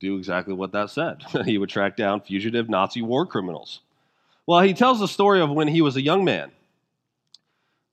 do 0.00 0.16
exactly 0.16 0.54
what 0.54 0.72
that 0.72 0.88
said. 0.88 1.22
he 1.44 1.58
would 1.58 1.68
track 1.68 1.96
down 1.96 2.22
fugitive 2.22 2.68
Nazi 2.70 3.02
war 3.02 3.26
criminals. 3.26 3.80
Well, 4.50 4.62
he 4.62 4.74
tells 4.74 4.98
the 4.98 5.06
story 5.06 5.40
of 5.40 5.48
when 5.48 5.68
he 5.68 5.80
was 5.80 5.94
a 5.94 6.02
young 6.02 6.24
man. 6.24 6.50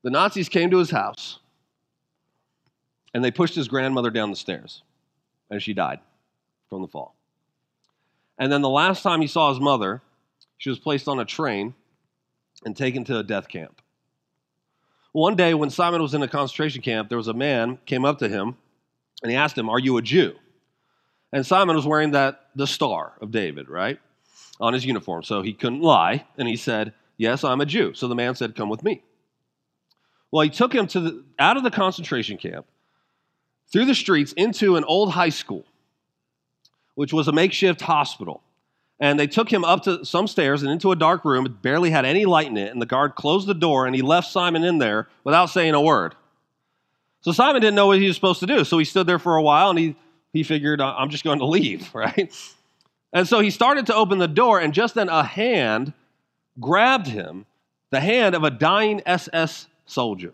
The 0.02 0.10
Nazis 0.10 0.50
came 0.50 0.72
to 0.72 0.80
his 0.80 0.90
house 0.90 1.38
and 3.14 3.24
they 3.24 3.30
pushed 3.30 3.54
his 3.54 3.68
grandmother 3.68 4.10
down 4.10 4.32
the 4.32 4.36
stairs, 4.36 4.82
and 5.52 5.62
she 5.62 5.76
died 5.76 6.00
from 6.68 6.82
the 6.82 6.88
fall. 6.88 7.14
And 8.40 8.52
then 8.52 8.64
the 8.64 8.70
last 8.70 9.04
time 9.04 9.22
he 9.22 9.28
saw 9.28 9.50
his 9.50 9.60
mother, 9.60 10.02
she 10.58 10.72
was 10.72 10.80
placed 10.80 11.08
on 11.08 11.20
a 11.20 11.26
train 11.26 11.76
and 12.66 12.76
taken 12.76 13.04
to 13.04 13.20
a 13.20 13.24
death 13.24 13.48
camp. 13.48 13.80
One 15.12 15.36
day, 15.36 15.54
when 15.54 15.70
Simon 15.70 16.02
was 16.02 16.16
in 16.16 16.24
a 16.24 16.28
concentration 16.28 16.82
camp, 16.82 17.08
there 17.08 17.20
was 17.20 17.28
a 17.28 17.36
man 17.36 17.78
came 17.86 18.04
up 18.04 18.18
to 18.18 18.28
him 18.28 18.58
and 19.22 19.30
he 19.30 19.38
asked 19.38 19.56
him, 19.56 19.70
"Are 19.70 19.78
you 19.78 19.96
a 19.98 20.02
Jew?" 20.02 20.34
And 21.32 21.46
Simon 21.46 21.76
was 21.76 21.86
wearing 21.86 22.10
that 22.14 22.48
the 22.56 22.66
star 22.66 23.14
of 23.22 23.30
David, 23.30 23.70
right? 23.70 24.00
On 24.60 24.74
his 24.74 24.86
uniform. 24.86 25.24
So 25.24 25.42
he 25.42 25.54
couldn't 25.54 25.82
lie. 25.82 26.26
And 26.38 26.48
he 26.48 26.56
said, 26.56 26.94
Yes, 27.18 27.44
I'm 27.44 27.62
a 27.62 27.66
Jew. 27.66 27.94
So 27.94 28.08
the 28.08 28.16
man 28.16 28.36
said, 28.36 28.56
Come 28.56 28.70
with 28.70 28.84
me. 28.84 29.04
Well, 30.32 30.44
he 30.44 30.50
took 30.50 30.74
him 30.74 30.88
to 30.88 31.00
the, 31.00 31.24
out 31.40 31.58
of 31.58 31.64
the 31.64 31.72
concentration 31.72 32.38
camp, 32.38 32.66
through 33.72 33.86
the 33.86 33.96
streets, 33.96 34.34
into 34.34 34.76
an 34.76 34.84
old 34.84 35.12
high 35.12 35.30
school, 35.30 35.64
which 36.96 37.14
was 37.14 37.28
a 37.28 37.32
makeshift 37.32 37.82
hospital. 37.82 38.42
And 39.00 39.20
they 39.20 39.28
took 39.28 39.52
him 39.52 39.64
up 39.64 39.84
to 39.84 40.04
some 40.04 40.28
stairs 40.28 40.64
and 40.64 40.72
into 40.72 40.92
a 40.92 40.96
dark 40.96 41.24
room. 41.24 41.46
It 41.46 41.62
barely 41.62 41.92
had 41.92 42.04
any 42.04 42.26
light 42.26 42.48
in 42.48 42.58
it. 42.58 42.72
And 42.72 42.82
the 42.82 42.86
guard 42.88 43.16
closed 43.16 43.48
the 43.48 43.54
door 43.54 43.86
and 43.86 43.96
he 43.96 44.02
left 44.02 44.32
Simon 44.32 44.64
in 44.64 44.80
there 44.80 45.08
without 45.24 45.48
saying 45.48 45.76
a 45.76 45.82
word. 45.82 46.16
So 47.22 47.32
Simon 47.32 47.62
didn't 47.62 47.76
know 47.76 47.88
what 47.88 48.00
he 48.00 48.08
was 48.08 48.16
supposed 48.16 48.40
to 48.40 48.48
do. 48.48 48.64
So 48.64 48.80
he 48.80 48.86
stood 48.86 49.06
there 49.06 49.20
for 49.20 49.36
a 49.36 49.42
while 49.42 49.70
and 49.70 49.78
he 49.78 49.96
he 50.34 50.44
figured, 50.44 50.82
I'm 50.82 51.10
just 51.10 51.24
going 51.24 51.40
to 51.40 51.46
leave, 51.46 51.94
right? 51.96 52.32
And 53.14 53.28
so 53.28 53.40
he 53.40 53.50
started 53.50 53.86
to 53.88 53.96
open 53.96 54.18
the 54.18 54.28
door, 54.28 54.60
and 54.60 54.74
just 54.74 54.96
then 54.96 55.10
a 55.10 55.24
hand 55.24 55.94
grabbed 56.60 57.08
him, 57.08 57.46
the 57.90 58.00
hand 58.00 58.36
of 58.36 58.44
a 58.44 58.52
dying 58.52 59.02
SS 59.06 59.68
soldier. 59.86 60.34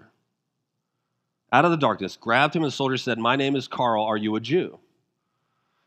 out 1.52 1.66
of 1.66 1.72
the 1.72 1.78
darkness, 1.78 2.18
grabbed 2.18 2.56
him, 2.56 2.64
and 2.64 2.72
the 2.72 2.76
soldier 2.76 2.98
said, 2.98 3.20
My 3.20 3.36
name 3.36 3.56
is 3.56 3.68
Karl. 3.68 4.04
Are 4.04 4.18
you 4.18 4.36
a 4.36 4.40
Jew? 4.40 4.80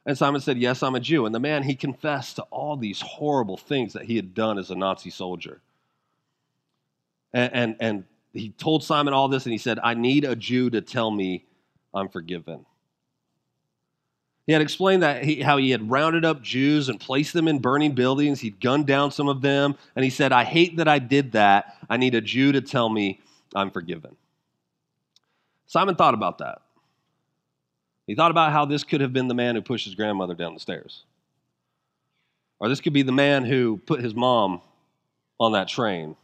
And 0.06 0.16
Simon 0.16 0.40
said, 0.40 0.58
Yes, 0.58 0.84
I'm 0.84 0.94
a 0.94 1.00
Jew. 1.00 1.26
And 1.26 1.34
the 1.34 1.40
man, 1.40 1.64
he 1.64 1.74
confessed 1.74 2.36
to 2.36 2.42
all 2.44 2.76
these 2.76 3.00
horrible 3.00 3.56
things 3.56 3.92
that 3.94 4.04
he 4.04 4.14
had 4.14 4.32
done 4.32 4.58
as 4.58 4.70
a 4.70 4.76
Nazi 4.76 5.10
soldier. 5.10 5.60
And, 7.32 7.52
and, 7.52 7.76
and 7.80 8.04
he 8.32 8.50
told 8.50 8.84
Simon 8.84 9.12
all 9.12 9.26
this, 9.26 9.44
and 9.44 9.52
he 9.52 9.58
said, 9.58 9.80
I 9.82 9.94
need 9.94 10.24
a 10.24 10.36
Jew 10.36 10.70
to 10.70 10.80
tell 10.80 11.10
me 11.10 11.44
I'm 11.92 12.08
forgiven. 12.08 12.64
He 14.46 14.52
had 14.52 14.62
explained 14.62 15.02
that 15.02 15.24
he, 15.24 15.42
how 15.42 15.56
he 15.56 15.70
had 15.70 15.90
rounded 15.90 16.24
up 16.24 16.40
Jews 16.40 16.88
and 16.88 17.00
placed 17.00 17.32
them 17.32 17.48
in 17.48 17.58
burning 17.58 17.92
buildings. 17.92 18.40
He'd 18.40 18.60
gunned 18.60 18.86
down 18.86 19.10
some 19.10 19.28
of 19.28 19.42
them. 19.42 19.74
And 19.96 20.04
he 20.04 20.10
said, 20.10 20.32
I 20.32 20.44
hate 20.44 20.76
that 20.76 20.86
I 20.86 21.00
did 21.00 21.32
that. 21.32 21.76
I 21.90 21.96
need 21.96 22.14
a 22.14 22.20
Jew 22.20 22.52
to 22.52 22.60
tell 22.60 22.88
me 22.88 23.20
I'm 23.54 23.70
forgiven. 23.70 24.16
Simon 25.66 25.96
thought 25.96 26.14
about 26.14 26.38
that. 26.38 26.62
He 28.06 28.14
thought 28.14 28.30
about 28.30 28.52
how 28.52 28.64
this 28.64 28.84
could 28.84 29.00
have 29.00 29.12
been 29.12 29.26
the 29.26 29.34
man 29.34 29.56
who 29.56 29.62
pushed 29.62 29.84
his 29.84 29.96
grandmother 29.96 30.34
down 30.34 30.54
the 30.54 30.60
stairs. 30.60 31.02
Or 32.60 32.68
this 32.68 32.80
could 32.80 32.92
be 32.92 33.02
the 33.02 33.10
man 33.10 33.44
who 33.44 33.78
put 33.84 34.00
his 34.00 34.14
mom 34.14 34.60
on 35.40 35.52
that 35.52 35.66
train. 35.66 36.14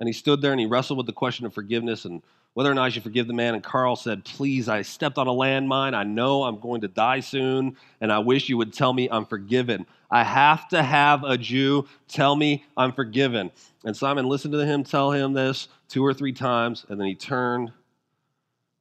And 0.00 0.08
he 0.08 0.12
stood 0.12 0.42
there 0.42 0.50
and 0.50 0.60
he 0.60 0.66
wrestled 0.66 0.96
with 0.96 1.06
the 1.06 1.12
question 1.12 1.46
of 1.46 1.54
forgiveness 1.54 2.04
and 2.04 2.20
whether 2.54 2.70
or 2.70 2.74
not 2.74 2.84
I 2.84 2.88
should 2.88 3.02
forgive 3.02 3.26
the 3.26 3.32
man. 3.32 3.54
And 3.54 3.62
Karl 3.62 3.96
said, 3.96 4.24
Please, 4.24 4.68
I 4.68 4.82
stepped 4.82 5.18
on 5.18 5.28
a 5.28 5.32
landmine. 5.32 5.94
I 5.94 6.04
know 6.04 6.42
I'm 6.42 6.58
going 6.58 6.80
to 6.82 6.88
die 6.88 7.20
soon, 7.20 7.76
and 8.00 8.12
I 8.12 8.18
wish 8.18 8.48
you 8.48 8.56
would 8.58 8.72
tell 8.72 8.92
me 8.92 9.08
I'm 9.10 9.24
forgiven. 9.24 9.86
I 10.10 10.24
have 10.24 10.68
to 10.70 10.82
have 10.82 11.22
a 11.22 11.38
Jew 11.38 11.86
tell 12.08 12.34
me 12.34 12.64
I'm 12.76 12.92
forgiven. 12.92 13.50
And 13.84 13.96
Simon 13.96 14.26
listened 14.26 14.52
to 14.52 14.66
him 14.66 14.82
tell 14.82 15.12
him 15.12 15.32
this 15.32 15.68
two 15.88 16.04
or 16.04 16.12
three 16.12 16.32
times, 16.32 16.84
and 16.88 17.00
then 17.00 17.06
he 17.06 17.14
turned 17.14 17.72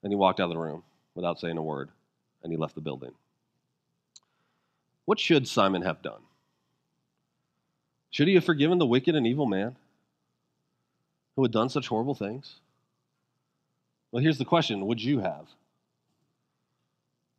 and 0.03 0.11
he 0.11 0.15
walked 0.15 0.39
out 0.39 0.45
of 0.45 0.51
the 0.51 0.57
room 0.57 0.83
without 1.15 1.39
saying 1.39 1.57
a 1.57 1.61
word, 1.61 1.89
and 2.43 2.51
he 2.51 2.57
left 2.57 2.75
the 2.75 2.81
building. 2.81 3.11
What 5.05 5.19
should 5.19 5.47
Simon 5.47 5.81
have 5.81 6.01
done? 6.01 6.21
Should 8.11 8.27
he 8.27 8.35
have 8.35 8.43
forgiven 8.43 8.77
the 8.77 8.85
wicked 8.85 9.15
and 9.15 9.27
evil 9.27 9.45
man 9.45 9.75
who 11.35 11.43
had 11.43 11.51
done 11.51 11.69
such 11.69 11.87
horrible 11.87 12.15
things? 12.15 12.59
Well, 14.11 14.23
here's 14.23 14.37
the 14.37 14.45
question 14.45 14.85
Would 14.85 15.01
you 15.03 15.19
have? 15.19 15.47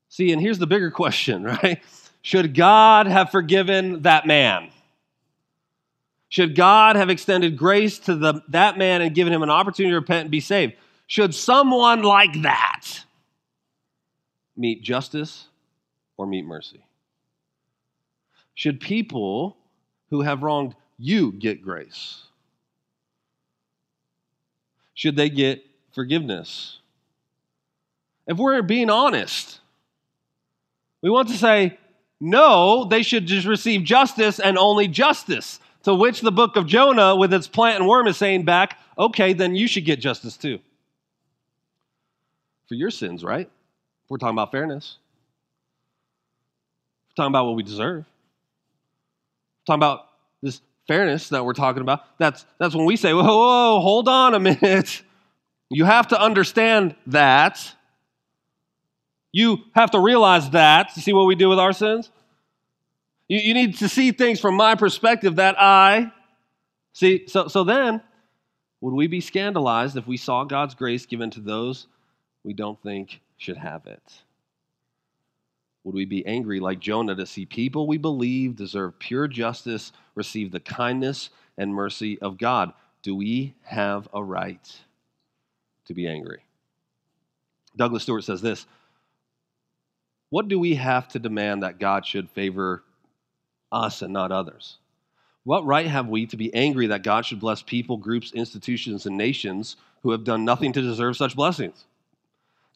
See, 0.08 0.32
and 0.32 0.40
here's 0.40 0.58
the 0.58 0.66
bigger 0.66 0.90
question, 1.02 1.44
right? 1.44 1.82
Should 2.22 2.54
God 2.54 3.06
have 3.06 3.30
forgiven 3.30 4.02
that 4.02 4.26
man? 4.26 4.70
Should 6.28 6.54
God 6.54 6.96
have 6.96 7.10
extended 7.10 7.56
grace 7.56 7.98
to 8.00 8.14
the, 8.14 8.42
that 8.48 8.78
man 8.78 9.02
and 9.02 9.14
given 9.14 9.32
him 9.32 9.42
an 9.42 9.50
opportunity 9.50 9.90
to 9.92 9.98
repent 9.98 10.22
and 10.22 10.30
be 10.30 10.40
saved? 10.40 10.74
Should 11.06 11.34
someone 11.34 12.02
like 12.02 12.42
that 12.42 12.86
meet 14.56 14.82
justice 14.82 15.46
or 16.16 16.26
meet 16.26 16.44
mercy? 16.44 16.84
Should 18.54 18.80
people 18.80 19.56
who 20.10 20.20
have 20.20 20.42
wronged 20.42 20.76
you 20.98 21.32
get 21.32 21.62
grace? 21.62 22.22
Should 24.94 25.16
they 25.16 25.30
get 25.30 25.64
forgiveness? 25.92 26.78
If 28.26 28.38
we're 28.38 28.62
being 28.62 28.90
honest, 28.90 29.60
we 31.02 31.10
want 31.10 31.28
to 31.28 31.36
say, 31.36 31.78
no, 32.20 32.84
they 32.84 33.02
should 33.02 33.26
just 33.26 33.46
receive 33.46 33.82
justice 33.82 34.38
and 34.38 34.58
only 34.58 34.88
justice. 34.88 35.58
To 35.84 35.94
which 35.94 36.20
the 36.20 36.30
book 36.30 36.56
of 36.56 36.66
Jonah, 36.66 37.16
with 37.16 37.32
its 37.32 37.48
plant 37.48 37.80
and 37.80 37.88
worm, 37.88 38.06
is 38.06 38.18
saying 38.18 38.44
back, 38.44 38.78
okay, 38.98 39.32
then 39.32 39.54
you 39.54 39.66
should 39.66 39.86
get 39.86 39.98
justice 39.98 40.36
too. 40.36 40.58
For 42.68 42.74
your 42.74 42.90
sins, 42.90 43.24
right? 43.24 43.50
We're 44.08 44.18
talking 44.18 44.34
about 44.34 44.52
fairness. 44.52 44.98
We're 47.08 47.22
talking 47.22 47.32
about 47.32 47.46
what 47.46 47.56
we 47.56 47.62
deserve. 47.62 48.04
We're 48.04 49.66
talking 49.66 49.78
about 49.78 50.06
this 50.42 50.60
fairness 50.86 51.30
that 51.30 51.44
we're 51.44 51.54
talking 51.54 51.80
about. 51.80 52.18
That's, 52.18 52.44
that's 52.58 52.74
when 52.74 52.84
we 52.84 52.96
say, 52.96 53.14
whoa, 53.14 53.22
whoa, 53.22 53.80
hold 53.80 54.08
on 54.08 54.34
a 54.34 54.40
minute. 54.40 55.02
You 55.70 55.84
have 55.84 56.08
to 56.08 56.20
understand 56.20 56.96
that. 57.06 57.72
You 59.32 59.58
have 59.74 59.92
to 59.92 60.00
realize 60.00 60.50
that. 60.50 60.90
You 60.96 61.02
see 61.02 61.12
what 61.12 61.26
we 61.26 61.36
do 61.36 61.48
with 61.48 61.60
our 61.60 61.72
sins? 61.72 62.10
You, 63.28 63.38
you 63.38 63.54
need 63.54 63.78
to 63.78 63.88
see 63.88 64.10
things 64.10 64.40
from 64.40 64.56
my 64.56 64.74
perspective 64.74 65.36
that 65.36 65.54
I 65.58 66.12
see. 66.92 67.28
So, 67.28 67.46
so 67.46 67.62
then, 67.62 68.02
would 68.80 68.94
we 68.94 69.06
be 69.06 69.20
scandalized 69.20 69.96
if 69.96 70.08
we 70.08 70.16
saw 70.16 70.42
God's 70.42 70.74
grace 70.74 71.06
given 71.06 71.30
to 71.30 71.40
those 71.40 71.86
we 72.42 72.52
don't 72.52 72.82
think 72.82 73.20
should 73.36 73.58
have 73.58 73.86
it? 73.86 74.02
Would 75.84 75.94
we 75.94 76.04
be 76.04 76.26
angry 76.26 76.58
like 76.58 76.80
Jonah 76.80 77.14
to 77.14 77.26
see 77.26 77.46
people 77.46 77.86
we 77.86 77.98
believe 77.98 78.56
deserve 78.56 78.98
pure 78.98 79.28
justice 79.28 79.92
receive 80.14 80.50
the 80.50 80.60
kindness 80.60 81.30
and 81.56 81.72
mercy 81.72 82.18
of 82.20 82.36
God? 82.36 82.72
Do 83.02 83.14
we 83.14 83.54
have 83.62 84.08
a 84.12 84.22
right? 84.22 84.80
To 85.90 85.94
be 85.94 86.06
angry. 86.06 86.44
Douglas 87.74 88.04
Stuart 88.04 88.22
says 88.22 88.40
this 88.40 88.64
What 90.28 90.46
do 90.46 90.56
we 90.56 90.76
have 90.76 91.08
to 91.08 91.18
demand 91.18 91.64
that 91.64 91.80
God 91.80 92.06
should 92.06 92.30
favor 92.30 92.84
us 93.72 94.00
and 94.00 94.12
not 94.12 94.30
others? 94.30 94.76
What 95.42 95.66
right 95.66 95.88
have 95.88 96.06
we 96.06 96.26
to 96.26 96.36
be 96.36 96.54
angry 96.54 96.86
that 96.86 97.02
God 97.02 97.26
should 97.26 97.40
bless 97.40 97.60
people, 97.60 97.96
groups, 97.96 98.30
institutions, 98.30 99.04
and 99.04 99.16
nations 99.16 99.74
who 100.04 100.12
have 100.12 100.22
done 100.22 100.44
nothing 100.44 100.72
to 100.74 100.80
deserve 100.80 101.16
such 101.16 101.34
blessings? 101.34 101.86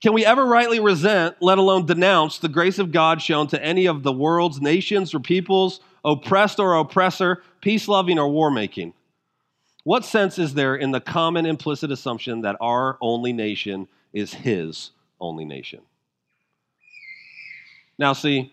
Can 0.03 0.13
we 0.13 0.27
ever 0.27 0.45
rightly 0.45 0.81
resent, 0.81 1.37
let 1.41 1.59
alone 1.59 1.87
denounce, 1.87 2.41
the 2.41 2.49
grace 2.49 2.81
of 2.81 2.91
God 2.91 3.23
shown 3.23 3.47
to 3.47 3.65
any 3.65 3.87
of 3.87 4.03
the 4.03 4.13
world's 4.13 4.61
nations 4.61 5.15
or 5.15 5.21
peoples, 5.21 5.79
oppressed 6.05 6.59
or 6.59 6.75
oppressor, 6.75 7.45
peace 7.61 7.87
loving 7.87 8.19
or 8.19 8.27
war 8.27 8.51
making? 8.51 8.93
What 9.85 10.05
sense 10.05 10.39
is 10.39 10.55
there 10.55 10.75
in 10.75 10.91
the 10.91 11.01
common 11.01 11.47
implicit 11.47 11.93
assumption 11.93 12.41
that 12.41 12.57
our 12.61 12.99
only 13.01 13.33
nation 13.33 13.87
is 14.13 14.33
his 14.33 14.91
only 15.21 15.45
nation? 15.45 15.81
Now, 17.99 18.15
see, 18.15 18.53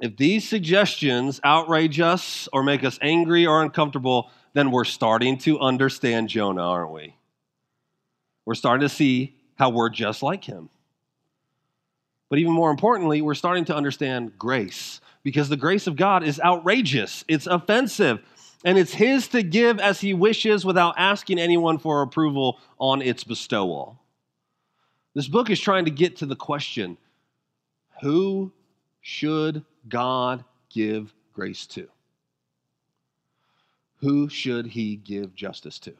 if 0.00 0.16
these 0.16 0.48
suggestions 0.48 1.40
outrage 1.44 2.00
us 2.00 2.48
or 2.52 2.62
make 2.62 2.82
us 2.82 2.98
angry 3.02 3.46
or 3.46 3.62
uncomfortable, 3.62 4.30
then 4.54 4.70
we're 4.70 4.84
starting 4.84 5.38
to 5.38 5.60
understand 5.60 6.28
Jonah, 6.28 6.62
aren't 6.62 6.92
we? 6.92 7.14
We're 8.46 8.54
starting 8.54 8.88
to 8.88 8.94
see 8.94 9.36
how 9.56 9.68
we're 9.68 9.90
just 9.90 10.22
like 10.22 10.44
him. 10.44 10.70
But 12.30 12.38
even 12.38 12.52
more 12.52 12.70
importantly, 12.70 13.20
we're 13.20 13.34
starting 13.34 13.66
to 13.66 13.76
understand 13.76 14.38
grace 14.38 15.00
because 15.22 15.48
the 15.48 15.56
grace 15.56 15.86
of 15.86 15.96
God 15.96 16.22
is 16.22 16.40
outrageous, 16.40 17.24
it's 17.28 17.46
offensive, 17.46 18.20
and 18.64 18.76
it's 18.78 18.94
his 18.94 19.28
to 19.28 19.42
give 19.42 19.78
as 19.78 20.00
he 20.00 20.14
wishes 20.14 20.64
without 20.64 20.94
asking 20.98 21.38
anyone 21.38 21.78
for 21.78 22.02
approval 22.02 22.58
on 22.78 23.02
its 23.02 23.24
bestowal. 23.24 24.00
This 25.14 25.28
book 25.28 25.50
is 25.50 25.60
trying 25.60 25.84
to 25.84 25.90
get 25.90 26.16
to 26.18 26.26
the 26.26 26.36
question 26.36 26.96
who 28.00 28.52
should 29.00 29.64
God 29.88 30.44
give 30.70 31.12
grace 31.32 31.66
to? 31.68 31.88
Who 34.00 34.28
should 34.28 34.66
he 34.66 34.96
give 34.96 35.34
justice 35.34 35.78
to? 35.80 35.94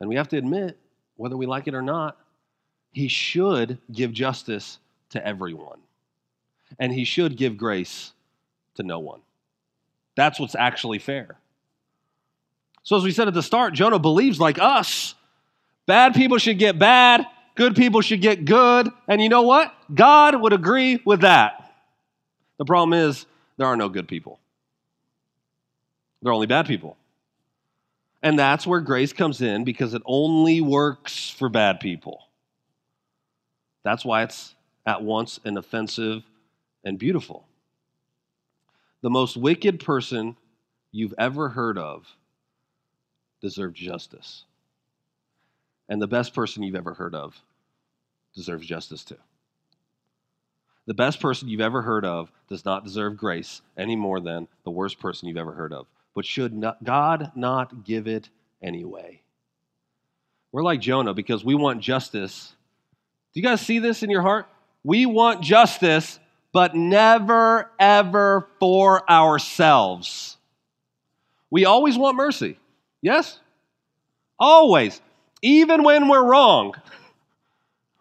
And 0.00 0.08
we 0.08 0.16
have 0.16 0.28
to 0.28 0.38
admit, 0.38 0.78
whether 1.16 1.36
we 1.36 1.46
like 1.46 1.68
it 1.68 1.74
or 1.74 1.82
not, 1.82 2.16
he 2.92 3.08
should 3.08 3.78
give 3.92 4.12
justice 4.12 4.78
to 5.10 5.26
everyone. 5.26 5.80
And 6.78 6.92
he 6.92 7.04
should 7.04 7.36
give 7.36 7.56
grace 7.56 8.12
to 8.76 8.82
no 8.82 8.98
one. 8.98 9.20
That's 10.18 10.40
what's 10.40 10.56
actually 10.56 10.98
fair. 10.98 11.38
So, 12.82 12.96
as 12.96 13.04
we 13.04 13.12
said 13.12 13.28
at 13.28 13.34
the 13.34 13.42
start, 13.42 13.72
Jonah 13.72 14.00
believes 14.00 14.40
like 14.40 14.58
us. 14.58 15.14
Bad 15.86 16.12
people 16.12 16.38
should 16.38 16.58
get 16.58 16.76
bad, 16.76 17.24
good 17.54 17.76
people 17.76 18.00
should 18.00 18.20
get 18.20 18.44
good. 18.44 18.88
And 19.06 19.22
you 19.22 19.28
know 19.28 19.42
what? 19.42 19.72
God 19.94 20.34
would 20.40 20.52
agree 20.52 21.00
with 21.04 21.20
that. 21.20 21.72
The 22.58 22.64
problem 22.64 22.94
is, 22.98 23.26
there 23.58 23.68
are 23.68 23.76
no 23.76 23.88
good 23.88 24.08
people, 24.08 24.40
there 26.20 26.32
are 26.32 26.34
only 26.34 26.48
bad 26.48 26.66
people. 26.66 26.96
And 28.20 28.36
that's 28.36 28.66
where 28.66 28.80
grace 28.80 29.12
comes 29.12 29.40
in 29.40 29.62
because 29.62 29.94
it 29.94 30.02
only 30.04 30.60
works 30.60 31.30
for 31.30 31.48
bad 31.48 31.78
people. 31.78 32.24
That's 33.84 34.04
why 34.04 34.24
it's 34.24 34.56
at 34.84 35.00
once 35.00 35.38
an 35.44 35.56
offensive 35.56 36.24
and 36.82 36.98
beautiful 36.98 37.47
the 39.02 39.10
most 39.10 39.36
wicked 39.36 39.80
person 39.80 40.36
you've 40.92 41.14
ever 41.18 41.48
heard 41.48 41.78
of 41.78 42.06
deserves 43.40 43.78
justice. 43.78 44.44
And 45.88 46.02
the 46.02 46.06
best 46.06 46.34
person 46.34 46.62
you've 46.62 46.74
ever 46.74 46.94
heard 46.94 47.14
of 47.14 47.40
deserves 48.34 48.66
justice 48.66 49.04
too. 49.04 49.16
The 50.86 50.94
best 50.94 51.20
person 51.20 51.48
you've 51.48 51.60
ever 51.60 51.82
heard 51.82 52.04
of 52.04 52.32
does 52.48 52.64
not 52.64 52.84
deserve 52.84 53.16
grace 53.16 53.60
any 53.76 53.94
more 53.94 54.20
than 54.20 54.48
the 54.64 54.70
worst 54.70 54.98
person 54.98 55.28
you've 55.28 55.36
ever 55.36 55.52
heard 55.52 55.72
of. 55.72 55.86
But 56.14 56.24
should 56.24 56.54
not, 56.54 56.82
God 56.82 57.32
not 57.34 57.84
give 57.84 58.08
it 58.08 58.30
anyway? 58.62 59.20
We're 60.50 60.62
like 60.62 60.80
Jonah 60.80 61.12
because 61.12 61.44
we 61.44 61.54
want 61.54 61.82
justice. 61.82 62.54
Do 63.34 63.40
you 63.40 63.46
guys 63.46 63.60
see 63.60 63.78
this 63.78 64.02
in 64.02 64.10
your 64.10 64.22
heart? 64.22 64.46
We 64.82 65.04
want 65.04 65.42
justice, 65.42 66.18
but 66.52 66.74
never, 66.74 67.70
ever 67.78 68.48
for 68.58 69.08
ourselves. 69.10 70.36
We 71.50 71.64
always 71.64 71.96
want 71.96 72.16
mercy. 72.16 72.58
Yes? 73.02 73.38
Always. 74.38 75.00
Even 75.42 75.82
when 75.82 76.08
we're 76.08 76.24
wrong. 76.24 76.74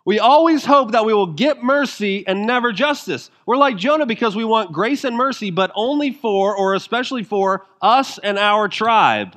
We 0.06 0.20
always 0.20 0.64
hope 0.64 0.94
that 0.94 1.06
we 1.06 1.14
will 1.14 1.34
get 1.34 1.62
mercy 1.62 2.26
and 2.26 2.48
never 2.48 2.72
justice. 2.72 3.30
We're 3.46 3.58
like 3.58 3.76
Jonah 3.76 4.06
because 4.06 4.38
we 4.38 4.46
want 4.46 4.72
grace 4.72 5.04
and 5.04 5.18
mercy, 5.18 5.52
but 5.52 5.70
only 5.76 6.12
for, 6.12 6.56
or 6.56 6.76
especially 6.76 7.24
for, 7.24 7.66
us 7.82 8.18
and 8.18 8.38
our 8.38 8.70
tribe. 8.70 9.36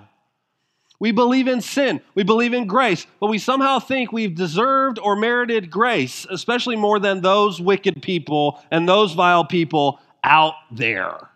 We 1.01 1.13
believe 1.13 1.49
in 1.49 1.63
sin, 1.63 2.03
we 2.15 2.25
believe 2.25 2.53
in 2.53 2.67
grace, 2.67 3.07
but 3.21 3.29
we 3.29 3.39
somehow 3.39 3.79
think 3.79 4.13
we've 4.13 4.35
deserved 4.35 4.99
or 4.99 5.17
merited 5.17 5.71
grace, 5.71 6.27
especially 6.31 6.77
more 6.77 6.99
than 6.99 7.23
those 7.23 7.59
wicked 7.59 8.03
people 8.03 8.63
and 8.71 8.87
those 8.87 9.15
vile 9.15 9.47
people 9.47 9.99
out 10.23 10.55
there. 10.71 11.31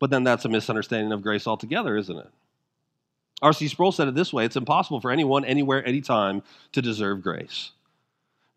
But 0.00 0.08
then 0.08 0.24
that's 0.24 0.46
a 0.46 0.48
misunderstanding 0.48 1.12
of 1.12 1.22
grace 1.22 1.46
altogether, 1.46 1.96
isn't 1.96 2.16
it? 2.16 2.30
R.C. 3.42 3.68
Sproul 3.68 3.92
said 3.92 4.08
it 4.08 4.14
this 4.14 4.32
way 4.32 4.46
it's 4.46 4.56
impossible 4.56 5.02
for 5.02 5.10
anyone, 5.10 5.44
anywhere, 5.44 5.84
anytime 5.86 6.42
to 6.72 6.80
deserve 6.80 7.22
grace. 7.22 7.72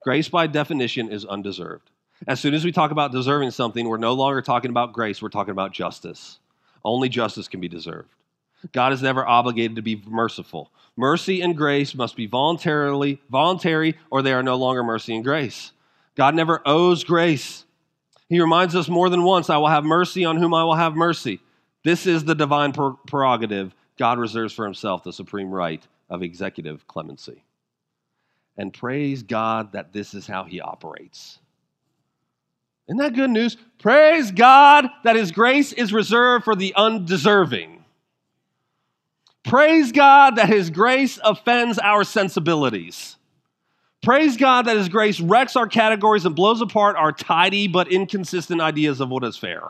Grace, 0.01 0.29
by 0.29 0.47
definition, 0.47 1.11
is 1.11 1.25
undeserved. 1.25 1.91
As 2.25 2.39
soon 2.39 2.53
as 2.53 2.63
we 2.63 2.71
talk 2.71 2.91
about 2.91 3.11
deserving 3.11 3.51
something, 3.51 3.87
we're 3.87 3.97
no 3.97 4.13
longer 4.13 4.41
talking 4.41 4.69
about 4.69 4.93
grace, 4.93 5.21
we're 5.21 5.29
talking 5.29 5.51
about 5.51 5.73
justice. 5.73 6.39
Only 6.85 7.09
justice 7.09 7.47
can 7.47 7.59
be 7.59 7.67
deserved. 7.67 8.09
God 8.71 8.93
is 8.93 9.01
never 9.01 9.27
obligated 9.27 9.75
to 9.75 9.81
be 9.81 10.01
merciful. 10.05 10.71
Mercy 10.95 11.41
and 11.41 11.55
grace 11.55 11.95
must 11.95 12.15
be 12.15 12.27
voluntarily 12.27 13.21
voluntary 13.29 13.97
or 14.09 14.21
they 14.21 14.33
are 14.33 14.43
no 14.43 14.55
longer 14.55 14.83
mercy 14.83 15.15
and 15.15 15.23
grace. 15.23 15.71
God 16.15 16.35
never 16.35 16.61
owes 16.65 17.03
grace. 17.03 17.65
He 18.29 18.39
reminds 18.39 18.75
us 18.75 18.87
more 18.87 19.09
than 19.09 19.23
once, 19.23 19.49
I 19.49 19.57
will 19.57 19.67
have 19.67 19.83
mercy 19.83 20.25
on 20.25 20.37
whom 20.37 20.53
I 20.53 20.63
will 20.63 20.75
have 20.75 20.95
mercy. 20.95 21.41
This 21.83 22.05
is 22.05 22.23
the 22.23 22.35
divine 22.35 22.73
prerogative 23.07 23.73
God 23.97 24.19
reserves 24.19 24.53
for 24.53 24.65
himself 24.65 25.03
the 25.03 25.13
supreme 25.13 25.51
right 25.51 25.85
of 26.09 26.21
executive 26.21 26.87
clemency. 26.87 27.43
And 28.57 28.73
praise 28.73 29.23
God 29.23 29.73
that 29.73 29.93
this 29.93 30.13
is 30.13 30.27
how 30.27 30.43
he 30.43 30.61
operates. 30.61 31.39
Isn't 32.87 32.99
that 32.99 33.15
good 33.15 33.29
news? 33.29 33.57
Praise 33.79 34.31
God 34.31 34.87
that 35.03 35.15
his 35.15 35.31
grace 35.31 35.71
is 35.71 35.93
reserved 35.93 36.43
for 36.43 36.55
the 36.55 36.73
undeserving. 36.75 37.80
Praise 39.43 39.91
God 39.91 40.35
that 40.35 40.49
his 40.49 40.69
grace 40.69 41.19
offends 41.23 41.79
our 41.79 42.03
sensibilities. 42.03 43.17
Praise 44.03 44.37
God 44.37 44.65
that 44.65 44.77
his 44.77 44.89
grace 44.89 45.19
wrecks 45.19 45.55
our 45.55 45.67
categories 45.67 46.25
and 46.25 46.35
blows 46.35 46.61
apart 46.61 46.95
our 46.95 47.11
tidy 47.11 47.67
but 47.67 47.91
inconsistent 47.91 48.61
ideas 48.61 48.99
of 48.99 49.09
what 49.09 49.23
is 49.23 49.37
fair. 49.37 49.63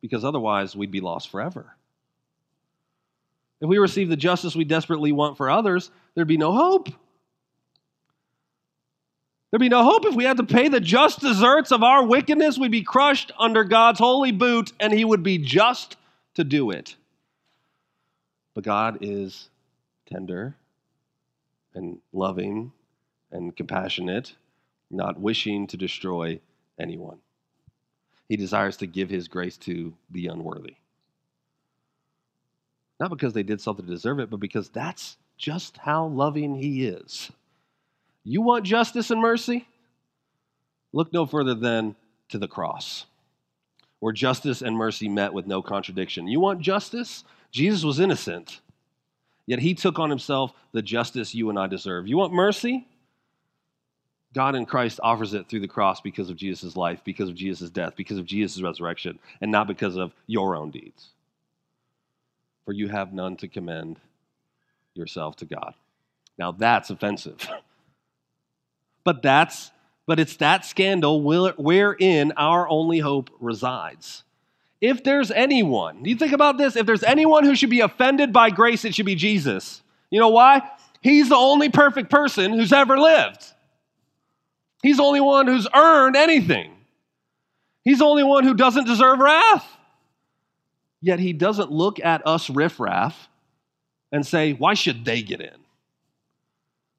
Because 0.00 0.24
otherwise, 0.24 0.76
we'd 0.76 0.90
be 0.90 1.00
lost 1.00 1.30
forever. 1.30 1.76
If 3.60 3.68
we 3.68 3.78
receive 3.78 4.08
the 4.08 4.16
justice 4.16 4.54
we 4.54 4.64
desperately 4.64 5.12
want 5.12 5.36
for 5.36 5.50
others, 5.50 5.90
there'd 6.14 6.28
be 6.28 6.36
no 6.36 6.52
hope. 6.52 6.88
There'd 9.50 9.60
be 9.60 9.68
no 9.68 9.84
hope 9.84 10.04
if 10.04 10.14
we 10.14 10.24
had 10.24 10.36
to 10.36 10.44
pay 10.44 10.68
the 10.68 10.80
just 10.80 11.20
deserts 11.20 11.72
of 11.72 11.82
our 11.82 12.04
wickedness. 12.04 12.58
We'd 12.58 12.70
be 12.70 12.82
crushed 12.82 13.32
under 13.38 13.64
God's 13.64 14.00
holy 14.00 14.32
boot, 14.32 14.72
and 14.80 14.92
He 14.92 15.04
would 15.04 15.22
be 15.22 15.38
just 15.38 15.96
to 16.34 16.44
do 16.44 16.70
it. 16.70 16.96
But 18.54 18.64
God 18.64 18.98
is 19.00 19.50
tender 20.06 20.54
and 21.74 21.98
loving 22.12 22.72
and 23.32 23.54
compassionate, 23.54 24.34
not 24.90 25.20
wishing 25.20 25.66
to 25.66 25.76
destroy 25.76 26.40
anyone. 26.78 27.18
He 28.28 28.36
desires 28.36 28.76
to 28.78 28.86
give 28.86 29.10
His 29.10 29.28
grace 29.28 29.56
to 29.58 29.92
the 30.10 30.28
unworthy. 30.28 30.76
Not 33.00 33.10
because 33.10 33.32
they 33.32 33.42
did 33.42 33.60
something 33.60 33.84
to 33.84 33.90
deserve 33.90 34.20
it, 34.20 34.30
but 34.30 34.40
because 34.40 34.68
that's 34.68 35.16
just 35.36 35.76
how 35.78 36.06
loving 36.06 36.54
He 36.54 36.86
is. 36.86 37.30
You 38.22 38.40
want 38.40 38.64
justice 38.64 39.10
and 39.10 39.20
mercy? 39.20 39.66
Look 40.92 41.12
no 41.12 41.26
further 41.26 41.54
than 41.54 41.96
to 42.28 42.38
the 42.38 42.48
cross, 42.48 43.04
where 43.98 44.12
justice 44.12 44.62
and 44.62 44.76
mercy 44.76 45.08
met 45.08 45.34
with 45.34 45.46
no 45.46 45.60
contradiction. 45.60 46.28
You 46.28 46.40
want 46.40 46.60
justice? 46.60 47.24
Jesus 47.54 47.84
was 47.84 48.00
innocent, 48.00 48.60
yet 49.46 49.60
He 49.60 49.72
took 49.74 49.98
on 49.98 50.10
Himself 50.10 50.52
the 50.72 50.82
justice 50.82 51.34
you 51.34 51.48
and 51.48 51.58
I 51.58 51.66
deserve. 51.66 52.06
You 52.06 52.18
want 52.18 52.34
mercy? 52.34 52.86
God 54.34 54.56
in 54.56 54.66
Christ 54.66 54.98
offers 55.02 55.32
it 55.32 55.48
through 55.48 55.60
the 55.60 55.68
cross 55.68 56.00
because 56.00 56.28
of 56.28 56.36
Jesus' 56.36 56.76
life, 56.76 57.00
because 57.04 57.28
of 57.28 57.36
Jesus' 57.36 57.70
death, 57.70 57.94
because 57.96 58.18
of 58.18 58.26
Jesus' 58.26 58.60
resurrection, 58.60 59.18
and 59.40 59.50
not 59.50 59.68
because 59.68 59.96
of 59.96 60.12
your 60.26 60.56
own 60.56 60.70
deeds 60.70 61.14
for 62.64 62.72
you 62.72 62.88
have 62.88 63.12
none 63.12 63.36
to 63.36 63.48
commend 63.48 64.00
yourself 64.94 65.36
to 65.36 65.44
God. 65.44 65.74
Now 66.38 66.52
that's 66.52 66.90
offensive. 66.90 67.48
but 69.04 69.22
that's 69.22 69.70
but 70.06 70.20
it's 70.20 70.36
that 70.36 70.66
scandal 70.66 71.22
wherein 71.22 72.32
our 72.32 72.68
only 72.68 72.98
hope 72.98 73.30
resides. 73.40 74.23
If 74.84 75.02
there's 75.02 75.30
anyone, 75.30 76.02
do 76.02 76.10
you 76.10 76.16
think 76.16 76.32
about 76.32 76.58
this, 76.58 76.76
if 76.76 76.84
there's 76.84 77.02
anyone 77.02 77.44
who 77.44 77.56
should 77.56 77.70
be 77.70 77.80
offended 77.80 78.34
by 78.34 78.50
grace, 78.50 78.84
it 78.84 78.94
should 78.94 79.06
be 79.06 79.14
Jesus. 79.14 79.80
You 80.10 80.20
know 80.20 80.28
why? 80.28 80.60
He's 81.00 81.30
the 81.30 81.36
only 81.36 81.70
perfect 81.70 82.10
person 82.10 82.52
who's 82.52 82.70
ever 82.70 82.98
lived. 82.98 83.42
He's 84.82 84.98
the 84.98 85.02
only 85.02 85.22
one 85.22 85.46
who's 85.46 85.66
earned 85.74 86.16
anything. 86.16 86.70
He's 87.82 88.00
the 88.00 88.04
only 88.04 88.24
one 88.24 88.44
who 88.44 88.52
doesn't 88.52 88.84
deserve 88.84 89.20
wrath. 89.20 89.66
Yet 91.00 91.18
he 91.18 91.32
doesn't 91.32 91.72
look 91.72 91.98
at 91.98 92.26
us 92.26 92.50
riffraff 92.50 93.30
and 94.12 94.26
say, 94.26 94.52
why 94.52 94.74
should 94.74 95.06
they 95.06 95.22
get 95.22 95.40
in? 95.40 95.56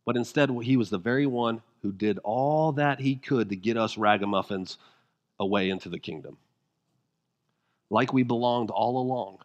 But 0.07 0.17
instead, 0.17 0.49
he 0.63 0.75
was 0.75 0.89
the 0.89 0.97
very 0.97 1.27
one 1.27 1.61
who 1.83 1.91
did 1.91 2.17
all 2.23 2.71
that 2.71 2.99
he 2.99 3.15
could 3.15 3.49
to 3.49 3.55
get 3.55 3.77
us 3.77 3.95
ragamuffins 3.95 4.79
away 5.39 5.69
into 5.69 5.89
the 5.89 5.99
kingdom. 5.99 6.37
Like 7.89 8.13
we 8.13 8.23
belonged 8.23 8.69
all 8.71 8.97
along. 8.97 9.37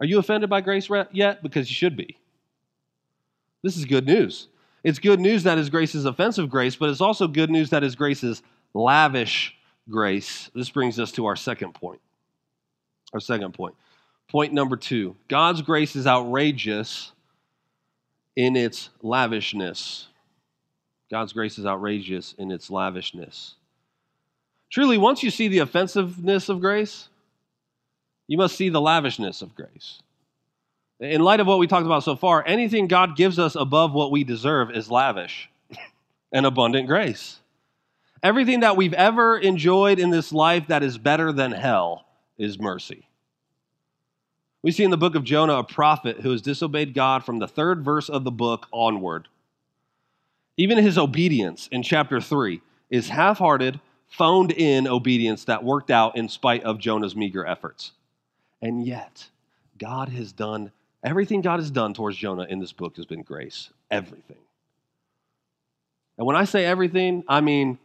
Are 0.00 0.06
you 0.06 0.18
offended 0.18 0.50
by 0.50 0.60
grace 0.60 0.88
yet? 1.12 1.42
Because 1.42 1.70
you 1.70 1.74
should 1.74 1.96
be. 1.96 2.16
This 3.62 3.76
is 3.76 3.84
good 3.84 4.06
news. 4.06 4.48
It's 4.82 4.98
good 4.98 5.20
news 5.20 5.44
that 5.44 5.56
His 5.56 5.70
grace 5.70 5.94
is 5.94 6.04
offensive 6.04 6.50
grace, 6.50 6.76
but 6.76 6.90
it's 6.90 7.00
also 7.00 7.26
good 7.26 7.50
news 7.50 7.70
that 7.70 7.82
His 7.82 7.94
grace 7.94 8.22
is 8.22 8.42
lavish 8.74 9.56
grace. 9.88 10.50
This 10.54 10.70
brings 10.70 11.00
us 11.00 11.12
to 11.12 11.26
our 11.26 11.36
second 11.36 11.74
point. 11.74 12.00
Our 13.12 13.20
second 13.20 13.54
point. 13.54 13.74
Point 14.28 14.52
number 14.52 14.76
two 14.76 15.16
God's 15.28 15.62
grace 15.62 15.96
is 15.96 16.06
outrageous 16.06 17.12
in 18.36 18.56
its 18.56 18.90
lavishness. 19.02 20.08
God's 21.10 21.32
grace 21.32 21.58
is 21.58 21.66
outrageous 21.66 22.34
in 22.38 22.50
its 22.50 22.70
lavishness. 22.70 23.54
Truly, 24.70 24.98
once 24.98 25.22
you 25.22 25.30
see 25.30 25.48
the 25.48 25.60
offensiveness 25.60 26.48
of 26.48 26.60
grace, 26.60 27.08
you 28.26 28.38
must 28.38 28.56
see 28.56 28.68
the 28.68 28.80
lavishness 28.80 29.42
of 29.42 29.54
grace. 29.54 30.00
In 31.00 31.22
light 31.22 31.40
of 31.40 31.46
what 31.46 31.58
we 31.58 31.66
talked 31.66 31.86
about 31.86 32.04
so 32.04 32.16
far, 32.16 32.42
anything 32.46 32.86
God 32.86 33.16
gives 33.16 33.38
us 33.38 33.56
above 33.56 33.92
what 33.92 34.10
we 34.10 34.24
deserve 34.24 34.70
is 34.70 34.90
lavish 34.90 35.50
and 36.32 36.46
abundant 36.46 36.86
grace. 36.86 37.40
Everything 38.22 38.60
that 38.60 38.76
we've 38.76 38.94
ever 38.94 39.36
enjoyed 39.36 39.98
in 39.98 40.10
this 40.10 40.32
life 40.32 40.68
that 40.68 40.82
is 40.82 40.96
better 40.96 41.30
than 41.30 41.52
hell 41.52 42.06
is 42.38 42.58
mercy. 42.58 43.06
We 44.62 44.72
see 44.72 44.82
in 44.82 44.90
the 44.90 44.96
book 44.96 45.14
of 45.14 45.24
Jonah 45.24 45.58
a 45.58 45.64
prophet 45.64 46.20
who 46.20 46.30
has 46.30 46.40
disobeyed 46.40 46.94
God 46.94 47.22
from 47.22 47.38
the 47.38 47.46
third 47.46 47.84
verse 47.84 48.08
of 48.08 48.24
the 48.24 48.30
book 48.30 48.66
onward. 48.72 49.28
Even 50.56 50.78
his 50.78 50.96
obedience 50.96 51.68
in 51.70 51.82
chapter 51.82 52.18
3 52.18 52.62
is 52.88 53.10
half 53.10 53.38
hearted, 53.38 53.78
phoned 54.16 54.52
in 54.52 54.86
obedience 54.86 55.44
that 55.44 55.64
worked 55.64 55.90
out 55.90 56.16
in 56.16 56.28
spite 56.28 56.62
of 56.62 56.78
Jonah's 56.78 57.16
meager 57.16 57.44
efforts. 57.44 57.92
And 58.62 58.86
yet, 58.86 59.28
God 59.78 60.08
has 60.10 60.32
done 60.32 60.70
everything 61.02 61.42
God 61.42 61.58
has 61.58 61.70
done 61.70 61.92
towards 61.94 62.16
Jonah 62.16 62.46
in 62.48 62.60
this 62.60 62.72
book 62.72 62.96
has 62.96 63.06
been 63.06 63.22
grace. 63.22 63.70
Everything. 63.90 64.38
And 66.16 66.26
when 66.26 66.36
I 66.36 66.44
say 66.44 66.64
everything, 66.64 67.24
I 67.28 67.40
mean 67.40 67.78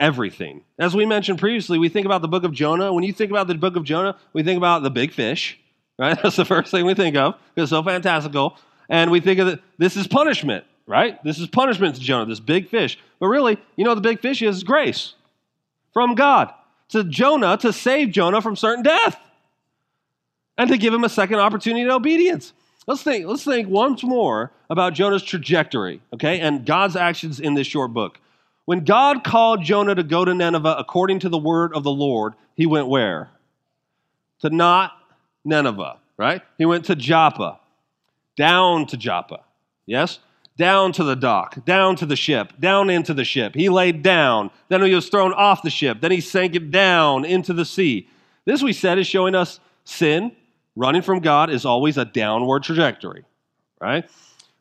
everything. 0.00 0.62
As 0.78 0.96
we 0.96 1.04
mentioned 1.04 1.38
previously, 1.38 1.78
we 1.78 1.90
think 1.90 2.06
about 2.06 2.22
the 2.22 2.28
book 2.28 2.42
of 2.44 2.52
Jonah. 2.52 2.92
When 2.92 3.04
you 3.04 3.12
think 3.12 3.30
about 3.30 3.46
the 3.46 3.54
book 3.54 3.76
of 3.76 3.84
Jonah, 3.84 4.16
we 4.32 4.42
think 4.42 4.56
about 4.56 4.82
the 4.82 4.90
big 4.90 5.12
fish, 5.12 5.60
right? 5.98 6.18
That's 6.22 6.36
the 6.36 6.46
first 6.46 6.70
thing 6.70 6.86
we 6.86 6.94
think 6.94 7.16
of. 7.16 7.34
It's 7.54 7.70
so 7.70 7.82
fantastical. 7.82 8.56
And 8.88 9.10
we 9.10 9.20
think 9.20 9.38
of 9.38 9.46
it, 9.46 9.60
this 9.78 9.96
is 9.96 10.08
punishment, 10.08 10.64
right? 10.86 11.22
This 11.22 11.38
is 11.38 11.46
punishment 11.46 11.96
to 11.96 12.00
Jonah, 12.00 12.26
this 12.26 12.40
big 12.40 12.68
fish. 12.68 12.98
But 13.20 13.26
really, 13.26 13.58
you 13.76 13.84
know 13.84 13.94
the 13.94 14.00
big 14.00 14.20
fish 14.20 14.42
is? 14.42 14.64
Grace 14.64 15.14
from 15.92 16.14
God 16.14 16.52
to 16.90 17.04
Jonah 17.04 17.56
to 17.58 17.72
save 17.72 18.10
Jonah 18.10 18.42
from 18.42 18.56
certain 18.56 18.82
death 18.82 19.18
and 20.58 20.68
to 20.70 20.76
give 20.76 20.92
him 20.92 21.04
a 21.04 21.08
second 21.08 21.38
opportunity 21.38 21.82
in 21.82 21.90
obedience. 21.90 22.52
Let's 22.86 23.02
think, 23.02 23.26
let's 23.26 23.44
think 23.44 23.68
once 23.68 24.02
more 24.02 24.50
about 24.68 24.94
Jonah's 24.94 25.22
trajectory, 25.22 26.00
okay, 26.12 26.40
and 26.40 26.66
God's 26.66 26.96
actions 26.96 27.38
in 27.40 27.54
this 27.54 27.66
short 27.66 27.92
book. 27.92 28.18
When 28.64 28.84
God 28.84 29.24
called 29.24 29.62
Jonah 29.62 29.94
to 29.94 30.02
go 30.02 30.24
to 30.24 30.34
Nineveh 30.34 30.76
according 30.78 31.20
to 31.20 31.28
the 31.28 31.38
word 31.38 31.72
of 31.74 31.82
the 31.82 31.90
Lord, 31.90 32.34
he 32.54 32.66
went 32.66 32.88
where? 32.88 33.30
To 34.40 34.50
not 34.50 34.92
Nineveh, 35.44 35.98
right? 36.16 36.42
He 36.58 36.66
went 36.66 36.84
to 36.86 36.94
Joppa, 36.94 37.60
down 38.36 38.86
to 38.86 38.96
Joppa, 38.96 39.40
yes? 39.86 40.18
Down 40.60 40.92
to 40.92 41.04
the 41.04 41.16
dock, 41.16 41.64
down 41.64 41.96
to 41.96 42.04
the 42.04 42.16
ship, 42.16 42.52
down 42.60 42.90
into 42.90 43.14
the 43.14 43.24
ship. 43.24 43.54
He 43.54 43.70
laid 43.70 44.02
down, 44.02 44.50
then 44.68 44.82
he 44.82 44.94
was 44.94 45.08
thrown 45.08 45.32
off 45.32 45.62
the 45.62 45.70
ship, 45.70 46.02
then 46.02 46.10
he 46.10 46.20
sank 46.20 46.54
it 46.54 46.70
down 46.70 47.24
into 47.24 47.54
the 47.54 47.64
sea. 47.64 48.10
This, 48.44 48.62
we 48.62 48.74
said, 48.74 48.98
is 48.98 49.06
showing 49.06 49.34
us 49.34 49.58
sin 49.84 50.32
running 50.76 51.00
from 51.00 51.20
God 51.20 51.48
is 51.48 51.64
always 51.64 51.96
a 51.96 52.04
downward 52.04 52.62
trajectory, 52.62 53.24
right? 53.80 54.04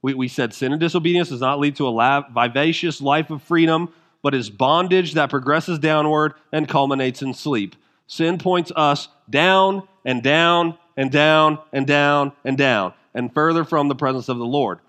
We, 0.02 0.14
we 0.14 0.30
said 0.30 0.54
sin 0.54 0.72
and 0.72 0.80
disobedience 0.80 1.28
does 1.28 1.42
not 1.42 1.60
lead 1.60 1.76
to 1.76 1.88
a 1.88 2.26
vivacious 2.34 3.02
life 3.02 3.30
of 3.30 3.44
freedom, 3.44 3.94
but 4.22 4.34
is 4.34 4.50
bondage 4.50 5.16
that 5.16 5.30
progresses 5.30 5.80
downward 5.80 6.34
and 6.54 6.66
culminates 6.66 7.22
in 7.22 7.34
sleep. 7.34 7.76
Sin 8.08 8.38
points 8.38 8.72
us 8.74 9.10
down 9.30 9.86
and 10.06 10.24
down 10.24 10.78
and 10.96 11.12
down 11.12 11.60
and 11.74 11.86
down 11.86 12.32
and 12.46 12.58
down 12.58 12.94
and 13.14 13.34
further 13.34 13.66
from 13.66 13.90
the 13.90 13.96
presence 13.96 14.30
of 14.30 14.38
the 14.38 14.46
Lord. 14.46 14.80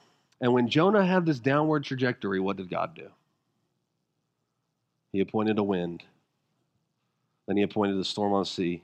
And 0.40 0.52
when 0.52 0.68
Jonah 0.68 1.04
had 1.04 1.26
this 1.26 1.38
downward 1.38 1.84
trajectory, 1.84 2.40
what 2.40 2.56
did 2.56 2.70
God 2.70 2.94
do? 2.94 3.08
He 5.12 5.20
appointed 5.20 5.58
a 5.58 5.62
wind. 5.62 6.02
Then 7.46 7.56
he 7.56 7.62
appointed 7.62 7.98
a 7.98 8.04
storm 8.04 8.32
on 8.32 8.42
the 8.42 8.46
sea. 8.46 8.82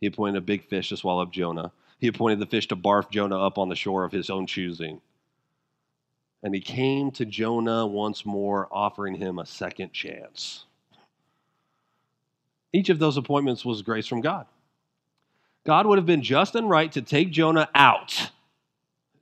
He 0.00 0.06
appointed 0.06 0.38
a 0.38 0.42
big 0.42 0.68
fish 0.68 0.88
to 0.90 0.96
swallow 0.96 1.22
up 1.22 1.32
Jonah. 1.32 1.72
He 1.98 2.08
appointed 2.08 2.38
the 2.38 2.46
fish 2.46 2.68
to 2.68 2.76
barf 2.76 3.10
Jonah 3.10 3.38
up 3.38 3.58
on 3.58 3.68
the 3.68 3.76
shore 3.76 4.04
of 4.04 4.12
his 4.12 4.30
own 4.30 4.46
choosing. 4.46 5.00
And 6.42 6.54
he 6.54 6.60
came 6.60 7.10
to 7.12 7.24
Jonah 7.24 7.86
once 7.86 8.26
more, 8.26 8.68
offering 8.70 9.14
him 9.14 9.38
a 9.38 9.46
second 9.46 9.92
chance. 9.92 10.66
Each 12.72 12.90
of 12.90 12.98
those 12.98 13.16
appointments 13.16 13.64
was 13.64 13.82
grace 13.82 14.06
from 14.06 14.20
God. 14.20 14.46
God 15.64 15.86
would 15.86 15.96
have 15.96 16.06
been 16.06 16.22
just 16.22 16.54
and 16.54 16.68
right 16.68 16.92
to 16.92 17.00
take 17.00 17.30
Jonah 17.30 17.68
out. 17.74 18.30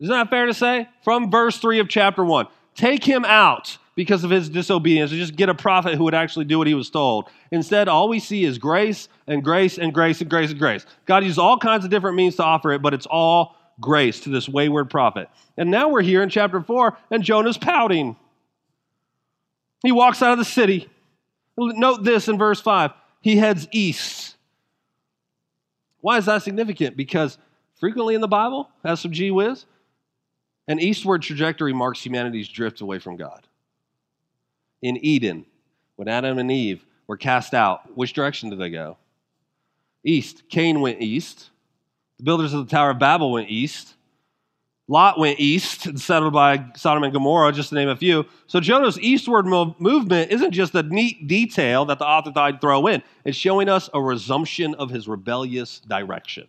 Isn't 0.03 0.13
that 0.13 0.31
fair 0.31 0.47
to 0.47 0.55
say? 0.55 0.89
From 1.05 1.31
verse 1.31 1.59
3 1.59 1.79
of 1.79 1.89
chapter 1.89 2.25
1. 2.25 2.49
Take 2.75 3.05
him 3.05 3.25
out 3.25 3.79
because 3.95 4.25
of 4.25 4.31
his 4.31 4.49
disobedience 4.49 5.13
and 5.13 5.21
just 5.21 5.37
get 5.37 5.49
a 5.49 5.55
prophet 5.55 5.95
who 5.95 6.03
would 6.05 6.15
actually 6.15 6.45
do 6.45 6.59
what 6.59 6.67
he 6.67 6.75
was 6.75 6.91
told. 6.91 7.29
Instead, 7.53 7.87
all 7.87 8.09
we 8.09 8.19
see 8.19 8.45
is 8.45 8.59
grace 8.59 9.09
and 9.29 9.45
grace 9.45 9.79
and 9.79 9.95
grace 9.95 10.21
and 10.21 10.29
grace 10.29 10.51
and 10.51 10.59
grace. 10.59 10.85
God 11.07 11.23
uses 11.23 11.39
all 11.39 11.57
kinds 11.57 11.85
of 11.85 11.91
different 11.91 12.17
means 12.17 12.35
to 12.37 12.43
offer 12.43 12.73
it, 12.73 12.83
but 12.83 12.95
it's 12.95 13.07
all 13.07 13.55
grace 13.81 14.19
to 14.21 14.31
this 14.31 14.49
wayward 14.49 14.91
prophet. 14.91 15.29
And 15.57 15.71
now 15.71 15.89
we're 15.89 16.03
here 16.03 16.23
in 16.23 16.31
chapter 16.31 16.61
4, 16.61 16.97
and 17.13 17.23
Jonah's 17.23 17.59
pouting. 17.59 18.17
He 19.85 19.93
walks 19.93 20.21
out 20.21 20.33
of 20.33 20.39
the 20.39 20.45
city. 20.45 20.89
Note 21.57 22.03
this 22.03 22.29
in 22.29 22.39
verse 22.39 22.61
5 22.61 22.91
he 23.21 23.37
heads 23.37 23.69
east. 23.71 24.35
Why 26.01 26.19
is 26.19 26.27
that 26.27 26.43
significant? 26.43 26.97
Because 26.97 27.39
frequently 27.79 28.17
in 28.17 28.21
the 28.21 28.27
Bible, 28.27 28.69
has 28.85 28.99
some 28.99 29.13
gee 29.13 29.31
whiz, 29.31 29.65
an 30.69 30.79
eastward 30.79 31.23
trajectory 31.23 31.73
marks 31.73 32.05
humanity's 32.05 32.49
drift 32.49 32.81
away 32.81 32.99
from 32.99 33.17
God 33.17 33.47
in 34.83 34.99
Eden, 35.05 35.47
when 35.97 36.09
Adam 36.09 36.39
and 36.39 36.51
Eve 36.51 36.85
were 37.07 37.17
cast 37.17 37.55
out, 37.55 37.97
which 37.97 38.13
direction 38.13 38.51
did 38.51 38.59
they 38.59 38.71
go? 38.71 38.99
East. 40.05 40.43
Cain 40.49 40.81
went 40.81 41.01
east. 41.01 41.51
The 42.19 42.25
builders 42.25 42.53
of 42.53 42.67
the 42.67 42.71
Tower 42.71 42.91
of 42.91 42.99
Babel 42.99 43.31
went 43.31 43.49
east. 43.49 43.95
Lot 44.89 45.19
went 45.19 45.39
east 45.39 45.87
and 45.87 46.01
settled 46.01 46.33
by 46.33 46.67
Sodom 46.75 47.05
and 47.05 47.13
Gomorrah, 47.13 47.53
just 47.53 47.69
to 47.69 47.77
name 47.77 47.89
a 47.89 47.97
few. 47.97 48.27
So 48.49 48.59
Jonah's 48.59 48.99
eastward 48.99 49.47
movement 49.47 50.33
isn't 50.33 50.51
just 50.51 50.75
a 50.75 50.83
neat 50.83 51.29
detail 51.29 51.85
that 51.87 52.01
the 52.01 52.05
author 52.05 52.33
thought 52.33 52.55
I'd 52.55 52.61
throw 52.61 52.89
in, 52.89 53.03
it's 53.25 53.39
showing 53.39 53.69
us 53.69 53.89
a 53.95 54.03
resumption 54.03 54.75
of 54.75 54.91
his 54.91 55.07
rebellious 55.07 55.81
direction. 55.81 56.49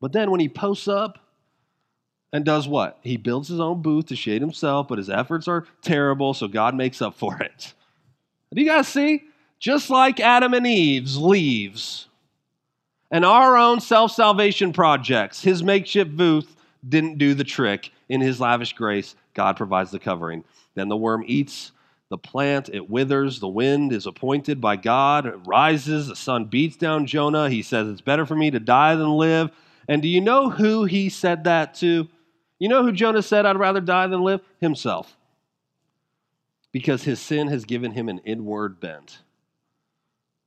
But 0.00 0.12
then 0.12 0.30
when 0.30 0.40
he 0.40 0.48
posts 0.48 0.88
up 0.88 1.18
and 2.32 2.44
does 2.44 2.66
what? 2.66 2.98
He 3.02 3.16
builds 3.16 3.48
his 3.48 3.60
own 3.60 3.82
booth 3.82 4.06
to 4.06 4.16
shade 4.16 4.40
himself, 4.40 4.88
but 4.88 4.98
his 4.98 5.10
efforts 5.10 5.48
are 5.48 5.66
terrible, 5.82 6.32
so 6.32 6.48
God 6.48 6.74
makes 6.74 7.02
up 7.02 7.14
for 7.14 7.38
it. 7.38 7.74
Do 8.54 8.62
you 8.62 8.68
guys 8.68 8.88
see? 8.88 9.24
Just 9.58 9.90
like 9.90 10.18
Adam 10.18 10.54
and 10.54 10.66
Eve's 10.66 11.16
leaves 11.16 12.08
and 13.10 13.24
our 13.24 13.56
own 13.56 13.80
self 13.80 14.12
salvation 14.12 14.72
projects, 14.72 15.42
his 15.42 15.62
makeshift 15.62 16.16
booth 16.16 16.56
didn't 16.88 17.18
do 17.18 17.34
the 17.34 17.44
trick. 17.44 17.92
In 18.08 18.20
his 18.20 18.40
lavish 18.40 18.72
grace, 18.72 19.14
God 19.34 19.56
provides 19.56 19.90
the 19.90 19.98
covering. 19.98 20.44
Then 20.74 20.88
the 20.88 20.96
worm 20.96 21.24
eats 21.26 21.72
the 22.08 22.18
plant, 22.18 22.68
it 22.70 22.90
withers, 22.90 23.40
the 23.40 23.48
wind 23.48 23.90
is 23.90 24.06
appointed 24.06 24.60
by 24.60 24.76
God, 24.76 25.24
it 25.24 25.34
rises, 25.46 26.08
the 26.08 26.16
sun 26.16 26.44
beats 26.44 26.76
down 26.76 27.06
Jonah. 27.06 27.48
He 27.48 27.62
says, 27.62 27.88
It's 27.88 28.02
better 28.02 28.26
for 28.26 28.36
me 28.36 28.50
to 28.50 28.60
die 28.60 28.96
than 28.96 29.08
live. 29.12 29.50
And 29.88 30.02
do 30.02 30.08
you 30.08 30.20
know 30.20 30.50
who 30.50 30.84
he 30.84 31.08
said 31.08 31.44
that 31.44 31.74
to? 31.76 32.08
You 32.62 32.68
know 32.68 32.84
who 32.84 32.92
Jonah 32.92 33.22
said, 33.22 33.44
I'd 33.44 33.58
rather 33.58 33.80
die 33.80 34.06
than 34.06 34.22
live? 34.22 34.40
Himself. 34.60 35.16
Because 36.70 37.02
his 37.02 37.18
sin 37.18 37.48
has 37.48 37.64
given 37.64 37.90
him 37.90 38.08
an 38.08 38.20
inward 38.20 38.78
bent, 38.78 39.18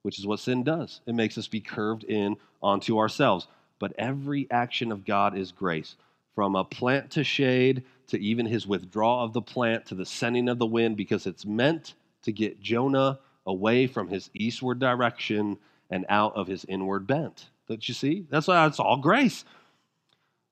which 0.02 0.18
is 0.18 0.26
what 0.26 0.40
sin 0.40 0.64
does. 0.64 1.02
It 1.06 1.14
makes 1.14 1.38
us 1.38 1.50
be 1.50 1.60
curved 1.60 2.06
in 2.06 2.38
onto 2.64 3.00
ourselves. 3.00 3.48
But 3.80 3.92
every 3.98 4.48
action 4.50 4.94
of 4.94 5.04
God 5.04 5.38
is 5.38 5.52
grace. 5.52 5.98
From 6.36 6.56
a 6.56 6.64
plant 6.64 7.12
to 7.12 7.26
shade, 7.26 7.84
to 8.08 8.18
even 8.18 8.46
his 8.46 8.66
withdrawal 8.66 9.26
of 9.26 9.34
the 9.34 9.42
plant, 9.42 9.88
to 9.88 9.96
the 9.96 10.06
sending 10.06 10.48
of 10.48 10.58
the 10.58 10.66
wind, 10.66 10.96
because 10.96 11.28
it's 11.28 11.46
meant 11.46 11.96
to 12.24 12.32
get 12.32 12.62
Jonah 12.62 13.20
away 13.46 13.88
from 13.88 14.08
his 14.08 14.30
eastward 14.34 14.80
direction 14.80 15.58
and 15.90 16.06
out 16.08 16.34
of 16.38 16.48
his 16.48 16.64
inward 16.64 17.08
bent. 17.08 17.50
Don't 17.68 17.86
you 17.86 17.94
see? 17.94 18.26
That's 18.30 18.48
why 18.48 18.66
it's 18.68 18.80
all 18.80 18.96
grace. 18.96 19.44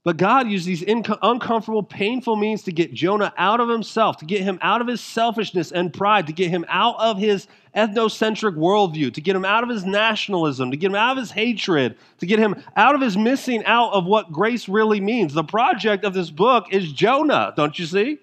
But 0.04 0.18
God 0.18 0.50
used 0.50 0.66
these 0.66 0.82
inco- 0.82 1.18
uncomfortable, 1.22 1.82
painful 1.82 2.36
means 2.36 2.64
to 2.64 2.74
get 2.74 2.94
Jonah 2.94 3.34
out 3.38 3.62
of 3.62 3.70
himself, 3.70 4.18
to 4.18 4.26
get 4.26 4.42
him 4.42 4.60
out 4.62 4.82
of 4.82 4.88
his 4.88 5.00
selfishness 5.00 5.72
and 5.72 5.94
pride, 5.94 6.28
to 6.28 6.34
get 6.34 6.50
him 6.50 6.66
out 6.68 6.96
of 7.00 7.18
his 7.18 7.48
ethnocentric 7.74 8.58
worldview, 8.58 9.14
to 9.14 9.22
get 9.22 9.34
him 9.34 9.46
out 9.46 9.64
of 9.64 9.70
his 9.70 9.86
nationalism, 9.86 10.72
to 10.72 10.78
get 10.78 10.88
him 10.88 10.96
out 10.96 11.14
of 11.14 11.18
his 11.20 11.32
hatred, 11.32 11.98
to 12.18 12.26
get 12.26 12.38
him 12.38 12.62
out 12.76 12.96
of 12.96 13.02
his 13.02 13.16
missing 13.16 13.64
out 13.64 13.94
of 13.94 14.06
what 14.06 14.34
grace 14.34 14.68
really 14.68 15.00
means. 15.00 15.34
The 15.34 15.44
project 15.44 16.04
of 16.04 16.14
this 16.14 16.30
book 16.30 16.66
is 16.74 16.92
Jonah, 16.92 17.54
don't 17.56 17.80
you 17.80 17.86
see? 17.86 18.20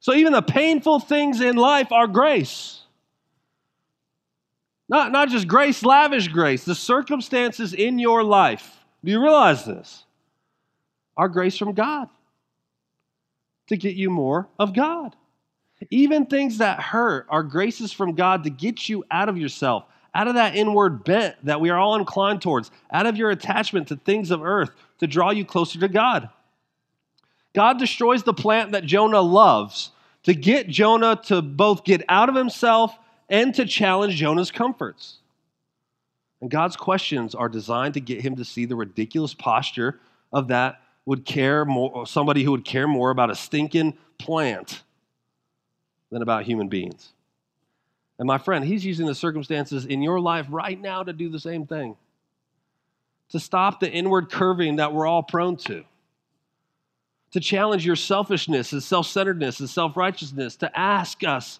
So 0.00 0.12
even 0.12 0.34
the 0.34 0.42
painful 0.42 1.00
things 1.00 1.40
in 1.40 1.56
life 1.56 1.92
are 1.92 2.06
grace. 2.06 2.82
Not, 4.90 5.12
not 5.12 5.30
just 5.30 5.48
grace, 5.48 5.82
lavish 5.82 6.28
grace, 6.28 6.64
the 6.64 6.74
circumstances 6.74 7.72
in 7.72 7.98
your 7.98 8.22
life. 8.22 8.84
Do 9.02 9.10
you 9.10 9.22
realize 9.22 9.64
this? 9.64 10.04
Are 11.18 11.28
grace 11.28 11.58
from 11.58 11.72
God 11.74 12.08
to 13.66 13.76
get 13.76 13.96
you 13.96 14.08
more 14.08 14.48
of 14.58 14.72
God. 14.72 15.14
Even 15.90 16.26
things 16.26 16.58
that 16.58 16.80
hurt 16.80 17.26
are 17.28 17.42
graces 17.42 17.92
from 17.92 18.14
God 18.14 18.44
to 18.44 18.50
get 18.50 18.88
you 18.88 19.04
out 19.10 19.28
of 19.28 19.36
yourself, 19.36 19.84
out 20.14 20.28
of 20.28 20.34
that 20.34 20.56
inward 20.56 21.04
bent 21.04 21.36
that 21.44 21.60
we 21.60 21.70
are 21.70 21.78
all 21.78 21.96
inclined 21.96 22.40
towards, 22.40 22.70
out 22.90 23.06
of 23.06 23.16
your 23.16 23.30
attachment 23.30 23.88
to 23.88 23.96
things 23.96 24.30
of 24.30 24.42
earth 24.42 24.70
to 24.98 25.06
draw 25.06 25.30
you 25.30 25.44
closer 25.44 25.78
to 25.80 25.88
God. 25.88 26.30
God 27.54 27.78
destroys 27.78 28.22
the 28.22 28.34
plant 28.34 28.72
that 28.72 28.84
Jonah 28.84 29.20
loves 29.20 29.90
to 30.24 30.34
get 30.34 30.68
Jonah 30.68 31.20
to 31.24 31.42
both 31.42 31.84
get 31.84 32.02
out 32.08 32.28
of 32.28 32.34
himself 32.34 32.96
and 33.28 33.54
to 33.54 33.64
challenge 33.64 34.16
Jonah's 34.16 34.50
comforts. 34.50 35.18
And 36.40 36.50
God's 36.50 36.76
questions 36.76 37.34
are 37.34 37.48
designed 37.48 37.94
to 37.94 38.00
get 38.00 38.20
him 38.20 38.36
to 38.36 38.44
see 38.44 38.64
the 38.64 38.76
ridiculous 38.76 39.34
posture 39.34 40.00
of 40.32 40.48
that 40.48 40.80
would 41.08 41.24
care 41.24 41.64
more, 41.64 42.06
somebody 42.06 42.44
who 42.44 42.50
would 42.50 42.66
care 42.66 42.86
more 42.86 43.08
about 43.08 43.30
a 43.30 43.34
stinking 43.34 43.96
plant 44.18 44.82
than 46.10 46.20
about 46.20 46.44
human 46.44 46.68
beings. 46.68 47.14
And 48.18 48.26
my 48.26 48.36
friend, 48.36 48.62
he's 48.62 48.84
using 48.84 49.06
the 49.06 49.14
circumstances 49.14 49.86
in 49.86 50.02
your 50.02 50.20
life 50.20 50.44
right 50.50 50.78
now 50.78 51.02
to 51.02 51.14
do 51.14 51.30
the 51.30 51.40
same 51.40 51.66
thing. 51.66 51.96
To 53.30 53.40
stop 53.40 53.80
the 53.80 53.90
inward 53.90 54.30
curving 54.30 54.76
that 54.76 54.92
we're 54.92 55.06
all 55.06 55.22
prone 55.22 55.56
to. 55.56 55.82
To 57.30 57.40
challenge 57.40 57.86
your 57.86 57.96
selfishness 57.96 58.72
and 58.72 58.82
self 58.82 59.06
centeredness 59.06 59.60
and 59.60 59.70
self 59.70 59.96
righteousness. 59.96 60.56
To 60.56 60.78
ask 60.78 61.24
us, 61.24 61.58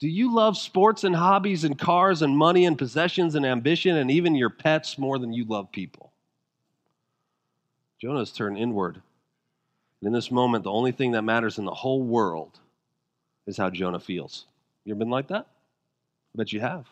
do 0.00 0.08
you 0.08 0.34
love 0.34 0.56
sports 0.58 1.04
and 1.04 1.14
hobbies 1.14 1.62
and 1.62 1.78
cars 1.78 2.22
and 2.22 2.36
money 2.36 2.64
and 2.64 2.76
possessions 2.76 3.36
and 3.36 3.46
ambition 3.46 3.98
and 3.98 4.10
even 4.10 4.34
your 4.34 4.50
pets 4.50 4.98
more 4.98 5.20
than 5.20 5.32
you 5.32 5.44
love 5.44 5.70
people? 5.70 6.09
Jonah's 8.00 8.32
turned 8.32 8.58
inward. 8.58 8.94
And 10.00 10.08
in 10.08 10.12
this 10.12 10.30
moment, 10.30 10.64
the 10.64 10.72
only 10.72 10.92
thing 10.92 11.12
that 11.12 11.22
matters 11.22 11.58
in 11.58 11.64
the 11.64 11.74
whole 11.74 12.02
world 12.02 12.58
is 13.46 13.56
how 13.56 13.70
Jonah 13.70 14.00
feels. 14.00 14.46
You 14.84 14.94
ever 14.94 14.98
been 15.00 15.10
like 15.10 15.28
that? 15.28 15.46
I 16.34 16.36
bet 16.36 16.52
you 16.52 16.60
have. 16.60 16.86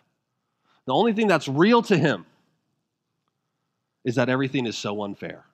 The 0.85 0.93
only 0.93 1.13
thing 1.13 1.27
that's 1.27 1.49
real 1.49 1.83
to 1.83 1.97
him 1.97 2.27
is 4.05 4.17
that 4.17 4.29
everything 4.29 4.67
is 4.67 4.77
so 4.77 5.03
unfair. 5.03 5.45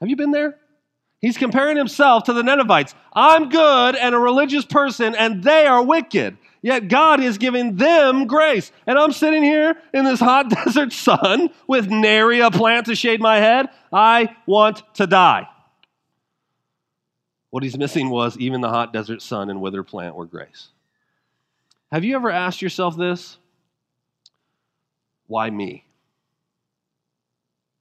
Have 0.00 0.08
you 0.08 0.16
been 0.16 0.30
there? 0.30 0.56
He's 1.20 1.38
comparing 1.38 1.76
himself 1.76 2.24
to 2.24 2.32
the 2.32 2.42
Ninevites. 2.42 2.94
I'm 3.12 3.48
good 3.48 3.94
and 3.94 4.14
a 4.14 4.18
religious 4.18 4.64
person, 4.64 5.14
and 5.14 5.42
they 5.42 5.66
are 5.66 5.82
wicked. 5.82 6.36
Yet 6.62 6.86
God 6.86 7.20
is 7.20 7.38
giving 7.38 7.74
them 7.74 8.28
grace. 8.28 8.70
And 8.86 8.96
I'm 8.96 9.10
sitting 9.12 9.42
here 9.42 9.76
in 9.92 10.04
this 10.04 10.20
hot 10.20 10.48
desert 10.64 10.92
sun 10.92 11.50
with 11.66 11.90
nary 11.90 12.40
a 12.40 12.52
plant 12.52 12.86
to 12.86 12.94
shade 12.94 13.20
my 13.20 13.38
head. 13.38 13.68
I 13.92 14.36
want 14.46 14.82
to 14.94 15.08
die. 15.08 15.48
What 17.50 17.64
he's 17.64 17.76
missing 17.76 18.08
was 18.08 18.38
even 18.38 18.60
the 18.60 18.68
hot 18.68 18.92
desert 18.92 19.20
sun 19.20 19.50
and 19.50 19.60
withered 19.60 19.88
plant 19.88 20.14
were 20.14 20.24
grace. 20.24 20.68
Have 21.90 22.04
you 22.04 22.14
ever 22.14 22.30
asked 22.30 22.62
yourself 22.62 22.96
this? 22.96 23.36
Why 25.26 25.50
me? 25.50 25.84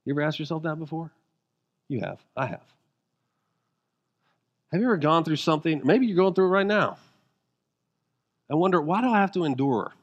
You 0.04 0.14
ever 0.14 0.22
asked 0.22 0.40
yourself 0.40 0.64
that 0.64 0.80
before? 0.80 1.12
You 1.88 2.02
have. 2.02 2.20
I 2.36 2.48
have. 2.48 2.64
Have 4.72 4.82
you 4.82 4.88
ever 4.88 4.98
gone 4.98 5.24
through 5.24 5.36
something? 5.36 5.82
Maybe 5.84 6.08
you're 6.08 6.16
going 6.16 6.34
through 6.34 6.48
it 6.48 6.50
right 6.50 6.66
now. 6.66 6.98
I 8.52 8.56
wonder, 8.56 8.82
why 8.82 9.02
do 9.02 9.08
I 9.08 9.22
have 9.22 9.32
to 9.34 9.46
endure 9.46 9.94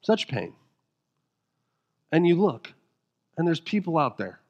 such 0.00 0.26
pain? 0.26 0.54
And 2.10 2.26
you 2.26 2.34
look, 2.34 2.72
and 3.38 3.46
there's 3.46 3.60
people 3.60 3.96
out 3.96 4.18
there, 4.18 4.40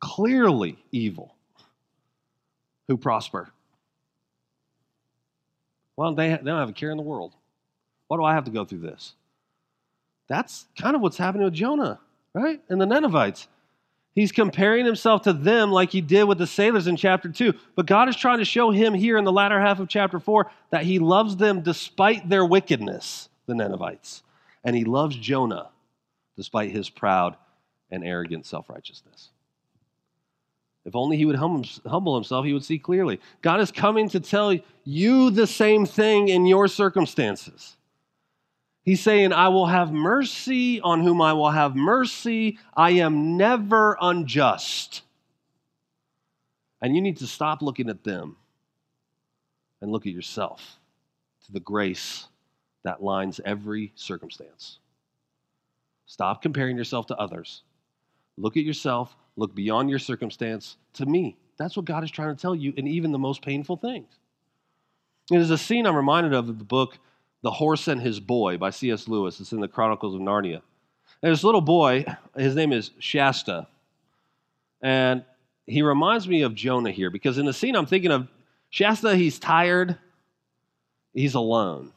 clearly 0.00 0.78
evil, 0.90 1.34
who 2.88 2.96
prosper. 2.96 3.50
Well, 5.96 6.14
they, 6.14 6.28
they 6.28 6.36
don't 6.36 6.58
have 6.58 6.68
a 6.68 6.74
care 6.74 6.90
in 6.90 6.96
the 6.96 7.02
world. 7.02 7.34
Why 8.08 8.16
do 8.16 8.24
I 8.24 8.34
have 8.34 8.44
to 8.44 8.50
go 8.50 8.64
through 8.64 8.80
this? 8.80 9.14
That's 10.28 10.66
kind 10.76 10.96
of 10.96 11.02
what's 11.02 11.16
happening 11.16 11.44
with 11.44 11.54
Jonah, 11.54 12.00
right? 12.34 12.60
And 12.68 12.80
the 12.80 12.86
Ninevites. 12.86 13.46
He's 14.16 14.32
comparing 14.32 14.86
himself 14.86 15.22
to 15.22 15.34
them 15.34 15.70
like 15.70 15.90
he 15.90 16.00
did 16.00 16.24
with 16.24 16.38
the 16.38 16.46
sailors 16.46 16.86
in 16.86 16.96
chapter 16.96 17.28
2. 17.28 17.52
But 17.74 17.84
God 17.84 18.08
is 18.08 18.16
trying 18.16 18.38
to 18.38 18.46
show 18.46 18.70
him 18.70 18.94
here 18.94 19.18
in 19.18 19.24
the 19.24 19.30
latter 19.30 19.60
half 19.60 19.78
of 19.78 19.88
chapter 19.88 20.18
4 20.18 20.50
that 20.70 20.84
he 20.84 20.98
loves 20.98 21.36
them 21.36 21.60
despite 21.60 22.26
their 22.26 22.44
wickedness, 22.44 23.28
the 23.44 23.54
Ninevites. 23.54 24.22
And 24.64 24.74
he 24.74 24.84
loves 24.84 25.16
Jonah 25.16 25.68
despite 26.34 26.72
his 26.72 26.88
proud 26.88 27.36
and 27.90 28.02
arrogant 28.02 28.46
self 28.46 28.70
righteousness. 28.70 29.28
If 30.86 30.96
only 30.96 31.18
he 31.18 31.26
would 31.26 31.36
humble 31.36 32.14
himself, 32.14 32.46
he 32.46 32.54
would 32.54 32.64
see 32.64 32.78
clearly. 32.78 33.20
God 33.42 33.60
is 33.60 33.70
coming 33.70 34.08
to 34.10 34.20
tell 34.20 34.56
you 34.84 35.30
the 35.30 35.46
same 35.46 35.84
thing 35.84 36.28
in 36.28 36.46
your 36.46 36.68
circumstances. 36.68 37.76
He's 38.86 39.02
saying, 39.02 39.32
I 39.32 39.48
will 39.48 39.66
have 39.66 39.92
mercy 39.92 40.80
on 40.80 41.02
whom 41.02 41.20
I 41.20 41.32
will 41.32 41.50
have 41.50 41.74
mercy. 41.74 42.60
I 42.76 42.92
am 42.92 43.36
never 43.36 43.98
unjust. 44.00 45.02
And 46.80 46.94
you 46.94 47.02
need 47.02 47.16
to 47.16 47.26
stop 47.26 47.62
looking 47.62 47.90
at 47.90 48.04
them 48.04 48.36
and 49.82 49.90
look 49.90 50.06
at 50.06 50.12
yourself 50.12 50.78
to 51.46 51.52
the 51.52 51.58
grace 51.58 52.28
that 52.84 53.02
lines 53.02 53.40
every 53.44 53.92
circumstance. 53.96 54.78
Stop 56.06 56.40
comparing 56.40 56.76
yourself 56.76 57.06
to 57.06 57.16
others. 57.16 57.62
Look 58.36 58.56
at 58.56 58.62
yourself, 58.62 59.16
look 59.34 59.52
beyond 59.52 59.90
your 59.90 59.98
circumstance 59.98 60.76
to 60.92 61.06
me. 61.06 61.36
That's 61.56 61.76
what 61.76 61.86
God 61.86 62.04
is 62.04 62.12
trying 62.12 62.36
to 62.36 62.40
tell 62.40 62.54
you 62.54 62.72
in 62.76 62.86
even 62.86 63.10
the 63.10 63.18
most 63.18 63.42
painful 63.42 63.78
things. 63.78 64.06
There's 65.28 65.50
a 65.50 65.58
scene 65.58 65.86
I'm 65.86 65.96
reminded 65.96 66.34
of 66.34 66.48
in 66.48 66.58
the 66.58 66.64
book 66.64 66.98
the 67.42 67.50
Horse 67.50 67.88
and 67.88 68.00
His 68.00 68.20
Boy 68.20 68.56
by 68.58 68.70
C.S. 68.70 69.08
Lewis. 69.08 69.40
It's 69.40 69.52
in 69.52 69.60
the 69.60 69.68
Chronicles 69.68 70.14
of 70.14 70.20
Narnia. 70.20 70.62
And 71.22 71.32
this 71.32 71.44
little 71.44 71.60
boy, 71.60 72.04
his 72.36 72.54
name 72.54 72.72
is 72.72 72.90
Shasta. 72.98 73.66
And 74.82 75.24
he 75.66 75.82
reminds 75.82 76.28
me 76.28 76.42
of 76.42 76.54
Jonah 76.54 76.90
here 76.90 77.10
because 77.10 77.38
in 77.38 77.46
the 77.46 77.52
scene 77.52 77.74
I'm 77.74 77.86
thinking 77.86 78.12
of 78.12 78.28
Shasta, 78.70 79.16
he's 79.16 79.38
tired, 79.38 79.96
he's 81.12 81.34
alone. 81.34 81.92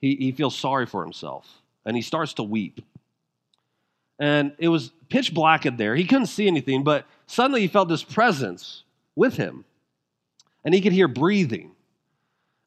He, 0.00 0.16
he 0.16 0.32
feels 0.32 0.56
sorry 0.56 0.86
for 0.86 1.02
himself 1.02 1.60
and 1.84 1.96
he 1.96 2.02
starts 2.02 2.34
to 2.34 2.42
weep. 2.42 2.80
And 4.18 4.52
it 4.58 4.68
was 4.68 4.92
pitch 5.08 5.32
black 5.32 5.64
in 5.64 5.76
there. 5.76 5.96
He 5.96 6.04
couldn't 6.04 6.26
see 6.26 6.46
anything, 6.46 6.84
but 6.84 7.06
suddenly 7.26 7.62
he 7.62 7.68
felt 7.68 7.88
this 7.88 8.04
presence 8.04 8.84
with 9.16 9.36
him. 9.36 9.64
And 10.64 10.74
he 10.74 10.82
could 10.82 10.92
hear 10.92 11.08
breathing. 11.08 11.72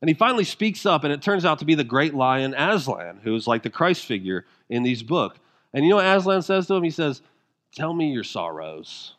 And 0.03 0.09
he 0.09 0.15
finally 0.15 0.43
speaks 0.43 0.85
up, 0.85 1.05
and 1.05 1.13
it 1.13 1.21
turns 1.21 1.45
out 1.45 1.59
to 1.59 1.65
be 1.65 1.75
the 1.75 1.83
great 1.85 2.13
lion 2.13 2.53
Aslan, 2.55 3.21
who's 3.23 3.47
like 3.47 3.63
the 3.63 3.69
Christ 3.69 4.05
figure 4.05 4.43
in 4.69 4.83
these 4.83 5.01
books. 5.01 5.39
And 5.73 5.85
you 5.85 5.91
know 5.91 5.95
what 5.95 6.05
Aslan 6.05 6.41
says 6.41 6.67
to 6.67 6.73
him? 6.73 6.83
He 6.83 6.89
says, 6.89 7.21
Tell 7.73 7.93
me 7.93 8.11
your 8.11 8.25
sorrows. 8.25 9.13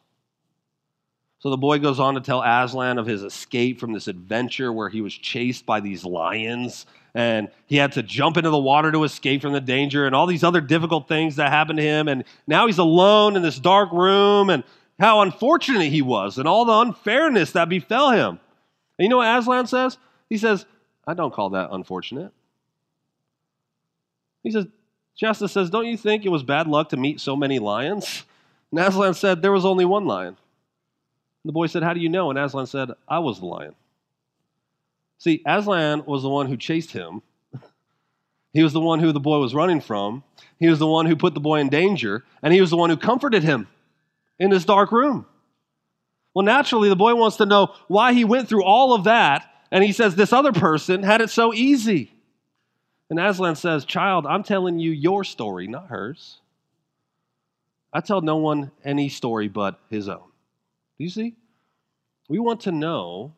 So 1.38 1.48
the 1.48 1.56
boy 1.56 1.78
goes 1.78 1.98
on 1.98 2.16
to 2.16 2.20
tell 2.20 2.42
Aslan 2.42 2.98
of 2.98 3.06
his 3.06 3.22
escape 3.22 3.80
from 3.80 3.94
this 3.94 4.08
adventure 4.08 4.70
where 4.74 4.90
he 4.90 5.00
was 5.00 5.14
chased 5.14 5.64
by 5.64 5.80
these 5.80 6.04
lions 6.04 6.84
and 7.14 7.48
he 7.64 7.76
had 7.76 7.92
to 7.92 8.02
jump 8.02 8.36
into 8.36 8.50
the 8.50 8.58
water 8.58 8.92
to 8.92 9.04
escape 9.04 9.40
from 9.40 9.54
the 9.54 9.62
danger 9.62 10.04
and 10.04 10.14
all 10.14 10.26
these 10.26 10.44
other 10.44 10.60
difficult 10.60 11.08
things 11.08 11.36
that 11.36 11.50
happened 11.50 11.78
to 11.78 11.82
him. 11.82 12.08
And 12.08 12.24
now 12.46 12.66
he's 12.66 12.76
alone 12.76 13.36
in 13.36 13.42
this 13.42 13.58
dark 13.58 13.90
room 13.90 14.50
and 14.50 14.62
how 15.00 15.22
unfortunate 15.22 15.88
he 15.88 16.02
was 16.02 16.36
and 16.36 16.46
all 16.46 16.66
the 16.66 16.78
unfairness 16.78 17.52
that 17.52 17.70
befell 17.70 18.10
him. 18.10 18.38
And 18.98 19.04
you 19.04 19.08
know 19.08 19.16
what 19.16 19.38
Aslan 19.38 19.66
says? 19.66 19.96
He 20.28 20.36
says, 20.36 20.66
I 21.06 21.14
don't 21.14 21.32
call 21.32 21.50
that 21.50 21.70
unfortunate. 21.70 22.32
He 24.42 24.50
says, 24.50 24.66
Shasta 25.14 25.48
says, 25.48 25.70
Don't 25.70 25.86
you 25.86 25.96
think 25.96 26.24
it 26.24 26.30
was 26.30 26.42
bad 26.42 26.66
luck 26.66 26.90
to 26.90 26.96
meet 26.96 27.20
so 27.20 27.36
many 27.36 27.58
lions? 27.58 28.24
And 28.70 28.80
Aslan 28.80 29.14
said, 29.14 29.42
There 29.42 29.52
was 29.52 29.64
only 29.64 29.84
one 29.84 30.06
lion. 30.06 30.28
And 30.28 30.36
the 31.44 31.52
boy 31.52 31.66
said, 31.66 31.82
How 31.82 31.94
do 31.94 32.00
you 32.00 32.08
know? 32.08 32.30
And 32.30 32.38
Aslan 32.38 32.66
said, 32.66 32.90
I 33.08 33.18
was 33.20 33.40
the 33.40 33.46
lion. 33.46 33.74
See, 35.18 35.42
Aslan 35.46 36.04
was 36.06 36.22
the 36.22 36.28
one 36.28 36.46
who 36.46 36.56
chased 36.56 36.90
him. 36.90 37.22
he 38.52 38.62
was 38.62 38.72
the 38.72 38.80
one 38.80 38.98
who 38.98 39.12
the 39.12 39.20
boy 39.20 39.38
was 39.38 39.54
running 39.54 39.80
from. 39.80 40.24
He 40.58 40.68
was 40.68 40.78
the 40.78 40.86
one 40.86 41.06
who 41.06 41.16
put 41.16 41.34
the 41.34 41.40
boy 41.40 41.60
in 41.60 41.68
danger. 41.68 42.24
And 42.42 42.52
he 42.52 42.60
was 42.60 42.70
the 42.70 42.76
one 42.76 42.90
who 42.90 42.96
comforted 42.96 43.42
him 43.42 43.68
in 44.38 44.50
this 44.50 44.64
dark 44.64 44.92
room. 44.92 45.26
Well, 46.34 46.44
naturally, 46.44 46.88
the 46.88 46.96
boy 46.96 47.14
wants 47.14 47.36
to 47.36 47.46
know 47.46 47.74
why 47.86 48.12
he 48.12 48.24
went 48.24 48.48
through 48.48 48.64
all 48.64 48.92
of 48.92 49.04
that 49.04 49.48
and 49.74 49.82
he 49.82 49.90
says, 49.90 50.14
This 50.14 50.32
other 50.32 50.52
person 50.52 51.02
had 51.02 51.20
it 51.20 51.30
so 51.30 51.52
easy. 51.52 52.12
And 53.10 53.18
Aslan 53.18 53.56
says, 53.56 53.84
Child, 53.84 54.24
I'm 54.24 54.44
telling 54.44 54.78
you 54.78 54.92
your 54.92 55.24
story, 55.24 55.66
not 55.66 55.88
hers. 55.88 56.40
I 57.92 58.00
tell 58.00 58.20
no 58.20 58.36
one 58.36 58.70
any 58.84 59.08
story 59.08 59.48
but 59.48 59.80
his 59.90 60.08
own. 60.08 60.30
Do 60.96 61.04
you 61.04 61.10
see? 61.10 61.34
We 62.28 62.38
want 62.38 62.60
to 62.62 62.72
know 62.72 63.34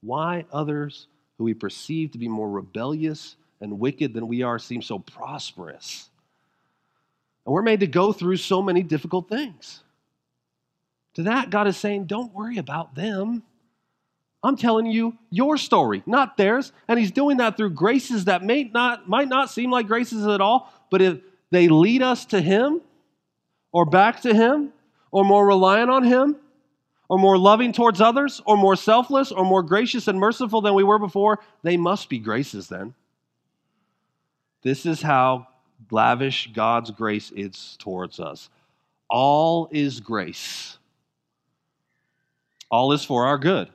why 0.00 0.44
others 0.52 1.08
who 1.38 1.44
we 1.44 1.54
perceive 1.54 2.12
to 2.12 2.18
be 2.18 2.28
more 2.28 2.48
rebellious 2.48 3.34
and 3.60 3.80
wicked 3.80 4.14
than 4.14 4.28
we 4.28 4.42
are 4.42 4.60
seem 4.60 4.80
so 4.80 5.00
prosperous. 5.00 6.08
And 7.44 7.52
we're 7.52 7.62
made 7.62 7.80
to 7.80 7.88
go 7.88 8.12
through 8.12 8.36
so 8.36 8.62
many 8.62 8.84
difficult 8.84 9.28
things. 9.28 9.82
To 11.14 11.24
that, 11.24 11.50
God 11.50 11.66
is 11.66 11.76
saying, 11.76 12.04
Don't 12.04 12.32
worry 12.32 12.58
about 12.58 12.94
them. 12.94 13.42
I'm 14.44 14.56
telling 14.56 14.84
you 14.84 15.16
your 15.30 15.56
story, 15.56 16.02
not 16.04 16.36
theirs. 16.36 16.70
And 16.86 16.98
he's 16.98 17.10
doing 17.10 17.38
that 17.38 17.56
through 17.56 17.70
graces 17.70 18.26
that 18.26 18.44
may 18.44 18.64
not, 18.64 19.08
might 19.08 19.26
not 19.26 19.50
seem 19.50 19.70
like 19.70 19.86
graces 19.86 20.26
at 20.26 20.42
all, 20.42 20.70
but 20.90 21.00
if 21.00 21.18
they 21.50 21.68
lead 21.68 22.02
us 22.02 22.26
to 22.26 22.42
him 22.42 22.82
or 23.72 23.86
back 23.86 24.20
to 24.20 24.34
him 24.34 24.70
or 25.10 25.24
more 25.24 25.46
reliant 25.46 25.90
on 25.90 26.04
him 26.04 26.36
or 27.08 27.18
more 27.18 27.38
loving 27.38 27.72
towards 27.72 28.02
others 28.02 28.42
or 28.44 28.58
more 28.58 28.76
selfless 28.76 29.32
or 29.32 29.46
more 29.46 29.62
gracious 29.62 30.08
and 30.08 30.20
merciful 30.20 30.60
than 30.60 30.74
we 30.74 30.84
were 30.84 30.98
before, 30.98 31.40
they 31.62 31.78
must 31.78 32.10
be 32.10 32.18
graces 32.18 32.68
then. 32.68 32.92
This 34.62 34.84
is 34.84 35.00
how 35.00 35.46
lavish 35.90 36.50
God's 36.52 36.90
grace 36.90 37.30
is 37.30 37.76
towards 37.78 38.20
us. 38.20 38.50
All 39.08 39.68
is 39.70 40.00
grace. 40.00 40.76
All 42.70 42.92
is 42.92 43.04
for 43.04 43.24
our 43.24 43.38
good 43.38 43.70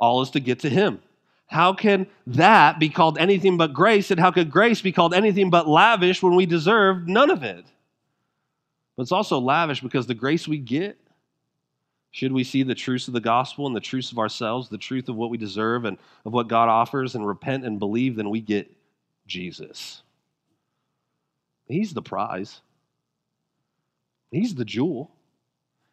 all 0.00 0.22
is 0.22 0.30
to 0.30 0.40
get 0.40 0.60
to 0.60 0.68
Him. 0.68 1.00
How 1.46 1.72
can 1.72 2.06
that 2.28 2.78
be 2.78 2.88
called 2.88 3.18
anything 3.18 3.56
but 3.56 3.72
grace? 3.72 4.10
And 4.10 4.18
how 4.20 4.30
could 4.30 4.50
grace 4.50 4.80
be 4.80 4.92
called 4.92 5.12
anything 5.12 5.50
but 5.50 5.68
lavish 5.68 6.22
when 6.22 6.36
we 6.36 6.46
deserve 6.46 7.06
none 7.06 7.30
of 7.30 7.42
it? 7.42 7.64
But 8.96 9.02
it's 9.02 9.12
also 9.12 9.38
lavish 9.38 9.80
because 9.80 10.06
the 10.06 10.14
grace 10.14 10.46
we 10.46 10.58
get, 10.58 10.96
should 12.12 12.32
we 12.32 12.44
see 12.44 12.62
the 12.62 12.74
truths 12.74 13.08
of 13.08 13.14
the 13.14 13.20
gospel 13.20 13.66
and 13.66 13.74
the 13.74 13.80
truths 13.80 14.12
of 14.12 14.18
ourselves, 14.18 14.68
the 14.68 14.78
truth 14.78 15.08
of 15.08 15.16
what 15.16 15.30
we 15.30 15.38
deserve 15.38 15.84
and 15.84 15.98
of 16.24 16.32
what 16.32 16.48
God 16.48 16.68
offers, 16.68 17.14
and 17.14 17.26
repent 17.26 17.64
and 17.64 17.78
believe, 17.78 18.16
then 18.16 18.30
we 18.30 18.40
get 18.40 18.70
Jesus. 19.26 20.02
He's 21.66 21.94
the 21.94 22.02
prize, 22.02 22.60
He's 24.30 24.54
the 24.54 24.64
jewel. 24.64 25.10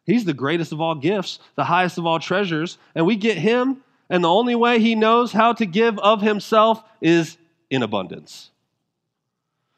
He's 0.06 0.24
the 0.24 0.32
greatest 0.32 0.72
of 0.72 0.80
all 0.80 0.94
gifts, 0.94 1.38
the 1.54 1.64
highest 1.64 1.98
of 1.98 2.06
all 2.06 2.18
treasures, 2.18 2.78
and 2.94 3.04
we 3.04 3.14
get 3.14 3.36
Him 3.36 3.82
and 4.10 4.24
the 4.24 4.28
only 4.28 4.54
way 4.54 4.78
he 4.78 4.94
knows 4.94 5.32
how 5.32 5.52
to 5.54 5.66
give 5.66 5.98
of 5.98 6.22
himself 6.22 6.82
is 7.00 7.36
in 7.70 7.82
abundance. 7.82 8.50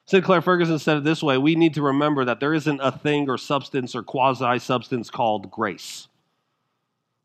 Sinclair 0.07 0.41
Ferguson 0.41 0.78
said 0.78 0.99
it 0.99 1.05
this 1.05 1.22
way 1.22 1.39
We 1.39 1.55
need 1.55 1.74
to 1.74 1.83
remember 1.83 2.24
that 2.24 2.41
there 2.41 2.55
isn't 2.55 2.81
a 2.81 2.93
thing 2.93 3.28
or 3.28 3.39
substance 3.39 3.95
or 3.95 4.03
quasi 4.03 4.59
substance 4.59 5.11
called 5.11 5.51
grace. 5.51 6.09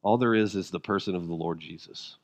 All 0.03 0.17
there 0.17 0.35
is 0.35 0.55
is 0.55 0.69
the 0.69 0.79
person 0.79 1.15
of 1.15 1.27
the 1.27 1.33
Lord 1.33 1.59
Jesus. 1.59 2.17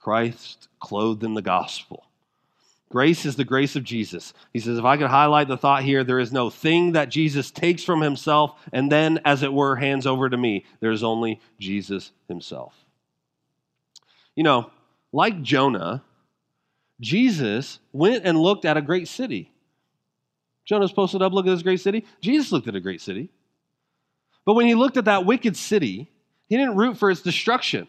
Christ 0.00 0.68
clothed 0.80 1.22
in 1.22 1.34
the 1.34 1.42
gospel. 1.42 2.04
Grace 2.90 3.24
is 3.24 3.36
the 3.36 3.44
grace 3.44 3.76
of 3.76 3.84
Jesus. 3.84 4.34
He 4.52 4.58
says, 4.58 4.76
if 4.76 4.84
I 4.84 4.96
could 4.96 5.06
highlight 5.06 5.48
the 5.48 5.56
thought 5.56 5.84
here, 5.84 6.04
there 6.04 6.18
is 6.18 6.32
no 6.32 6.50
thing 6.50 6.92
that 6.92 7.08
Jesus 7.08 7.50
takes 7.50 7.84
from 7.84 8.02
himself 8.02 8.58
and 8.72 8.92
then, 8.92 9.20
as 9.24 9.42
it 9.42 9.52
were, 9.52 9.76
hands 9.76 10.06
over 10.06 10.28
to 10.28 10.36
me. 10.36 10.66
There 10.80 10.90
is 10.90 11.04
only 11.04 11.40
Jesus 11.58 12.10
himself. 12.28 12.81
You 14.34 14.44
know, 14.44 14.70
like 15.12 15.42
Jonah, 15.42 16.02
Jesus 17.00 17.78
went 17.92 18.24
and 18.24 18.38
looked 18.38 18.64
at 18.64 18.76
a 18.76 18.82
great 18.82 19.08
city. 19.08 19.50
Jonah's 20.64 20.92
posted 20.92 21.22
up, 21.22 21.32
look 21.32 21.46
at 21.46 21.50
this 21.50 21.62
great 21.62 21.80
city. 21.80 22.06
Jesus 22.20 22.52
looked 22.52 22.68
at 22.68 22.76
a 22.76 22.80
great 22.80 23.00
city. 23.00 23.28
But 24.44 24.54
when 24.54 24.66
he 24.66 24.74
looked 24.74 24.96
at 24.96 25.06
that 25.06 25.26
wicked 25.26 25.56
city, 25.56 26.08
he 26.48 26.56
didn't 26.56 26.76
root 26.76 26.96
for 26.96 27.10
its 27.10 27.20
destruction. 27.20 27.88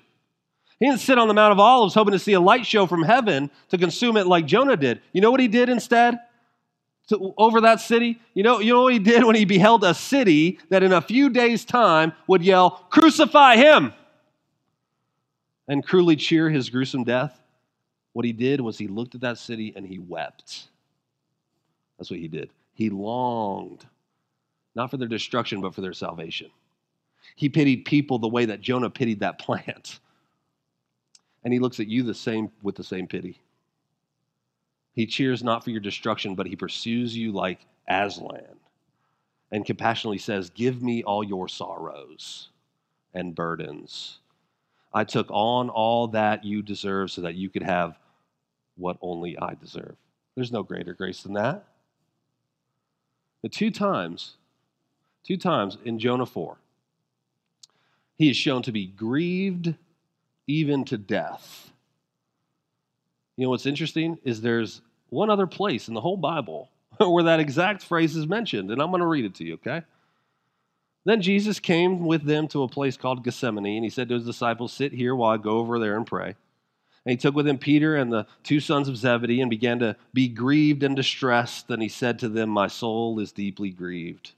He 0.79 0.87
didn't 0.87 1.01
sit 1.01 1.17
on 1.17 1.27
the 1.27 1.33
Mount 1.33 1.51
of 1.51 1.59
Olives 1.59 1.93
hoping 1.93 2.13
to 2.13 2.19
see 2.19 2.33
a 2.33 2.39
light 2.39 2.65
show 2.65 2.87
from 2.87 3.03
heaven 3.03 3.49
to 3.69 3.77
consume 3.77 4.17
it 4.17 4.27
like 4.27 4.45
Jonah 4.45 4.75
did. 4.75 5.01
You 5.13 5.21
know 5.21 5.31
what 5.31 5.39
he 5.39 5.47
did 5.47 5.69
instead? 5.69 6.19
To, 7.09 7.33
over 7.37 7.61
that 7.61 7.79
city? 7.81 8.19
You 8.33 8.43
know, 8.43 8.59
you 8.59 8.73
know 8.73 8.83
what 8.83 8.93
he 8.93 8.99
did 8.99 9.23
when 9.23 9.35
he 9.35 9.45
beheld 9.45 9.83
a 9.83 9.93
city 9.93 10.59
that 10.69 10.83
in 10.83 10.93
a 10.93 11.01
few 11.01 11.29
days' 11.29 11.65
time 11.65 12.13
would 12.27 12.43
yell, 12.43 12.85
Crucify 12.89 13.57
him! 13.57 13.93
And 15.67 15.85
cruelly 15.85 16.15
cheer 16.15 16.49
his 16.49 16.69
gruesome 16.69 17.03
death? 17.03 17.39
What 18.13 18.25
he 18.25 18.33
did 18.33 18.61
was 18.61 18.77
he 18.77 18.87
looked 18.87 19.15
at 19.15 19.21
that 19.21 19.37
city 19.37 19.73
and 19.75 19.85
he 19.85 19.99
wept. 19.99 20.67
That's 21.97 22.09
what 22.09 22.19
he 22.19 22.27
did. 22.27 22.51
He 22.73 22.89
longed, 22.89 23.85
not 24.75 24.91
for 24.91 24.97
their 24.97 25.07
destruction, 25.07 25.61
but 25.61 25.73
for 25.73 25.81
their 25.81 25.93
salvation. 25.93 26.49
He 27.35 27.49
pitied 27.49 27.85
people 27.85 28.19
the 28.19 28.27
way 28.27 28.45
that 28.45 28.61
Jonah 28.61 28.89
pitied 28.89 29.21
that 29.21 29.39
plant. 29.39 29.99
And 31.43 31.53
he 31.53 31.59
looks 31.59 31.79
at 31.79 31.87
you 31.87 32.03
the 32.03 32.13
same 32.13 32.51
with 32.61 32.75
the 32.75 32.83
same 32.83 33.07
pity. 33.07 33.39
He 34.93 35.05
cheers 35.05 35.43
not 35.43 35.63
for 35.63 35.71
your 35.71 35.79
destruction, 35.79 36.35
but 36.35 36.45
he 36.45 36.55
pursues 36.55 37.17
you 37.17 37.31
like 37.31 37.65
Aslan 37.87 38.57
and 39.51 39.65
compassionately 39.65 40.17
says, 40.19 40.49
Give 40.49 40.81
me 40.81 41.03
all 41.03 41.23
your 41.23 41.47
sorrows 41.47 42.49
and 43.13 43.35
burdens. 43.35 44.19
I 44.93 45.03
took 45.03 45.27
on 45.31 45.69
all 45.69 46.07
that 46.09 46.43
you 46.43 46.61
deserve 46.61 47.11
so 47.11 47.21
that 47.21 47.35
you 47.35 47.49
could 47.49 47.63
have 47.63 47.97
what 48.75 48.97
only 49.01 49.37
I 49.37 49.55
deserve. 49.55 49.95
There's 50.35 50.51
no 50.51 50.63
greater 50.63 50.93
grace 50.93 51.23
than 51.23 51.33
that. 51.33 51.65
The 53.41 53.49
two 53.49 53.71
times, 53.71 54.35
two 55.23 55.37
times 55.37 55.77
in 55.83 55.99
Jonah 55.99 56.25
4, 56.25 56.57
he 58.17 58.29
is 58.29 58.37
shown 58.37 58.61
to 58.63 58.71
be 58.71 58.85
grieved 58.85 59.73
even 60.47 60.85
to 60.85 60.97
death. 60.97 61.71
You 63.35 63.45
know 63.45 63.49
what's 63.49 63.65
interesting 63.65 64.19
is 64.23 64.41
there's 64.41 64.81
one 65.09 65.29
other 65.29 65.47
place 65.47 65.87
in 65.87 65.93
the 65.93 66.01
whole 66.01 66.17
Bible 66.17 66.69
where 66.97 67.23
that 67.23 67.39
exact 67.39 67.83
phrase 67.83 68.15
is 68.15 68.27
mentioned, 68.27 68.71
and 68.71 68.81
I'm 68.81 68.91
going 68.91 69.01
to 69.01 69.07
read 69.07 69.25
it 69.25 69.35
to 69.35 69.43
you, 69.43 69.55
okay? 69.55 69.81
Then 71.05 71.21
Jesus 71.21 71.59
came 71.59 72.05
with 72.05 72.23
them 72.23 72.47
to 72.49 72.63
a 72.63 72.67
place 72.67 72.95
called 72.95 73.23
Gethsemane, 73.23 73.75
and 73.75 73.83
he 73.83 73.89
said 73.89 74.07
to 74.09 74.15
his 74.15 74.25
disciples, 74.25 74.71
Sit 74.71 74.93
here 74.93 75.15
while 75.15 75.31
I 75.31 75.37
go 75.37 75.57
over 75.57 75.79
there 75.79 75.97
and 75.97 76.07
pray. 76.07 76.35
And 77.05 77.11
he 77.11 77.17
took 77.17 77.35
with 77.35 77.47
him 77.47 77.57
Peter 77.57 77.97
and 77.97 78.11
the 78.11 78.25
two 78.43 78.61
sons 78.61 78.87
of 78.87 78.95
Zebedee 78.95 79.41
and 79.41 79.49
began 79.49 79.79
to 79.79 79.97
be 80.13 80.29
grieved 80.29 80.83
and 80.83 80.95
distressed. 80.95 81.69
And 81.69 81.81
he 81.81 81.89
said 81.89 82.19
to 82.19 82.29
them, 82.29 82.49
My 82.49 82.67
soul 82.67 83.19
is 83.19 83.33
deeply 83.33 83.71
grieved 83.71 84.31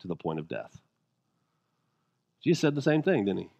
to 0.00 0.08
the 0.08 0.16
point 0.16 0.40
of 0.40 0.48
death. 0.48 0.80
Jesus 2.42 2.60
said 2.60 2.74
the 2.74 2.82
same 2.82 3.02
thing, 3.02 3.26
didn't 3.26 3.42
he? 3.42 3.50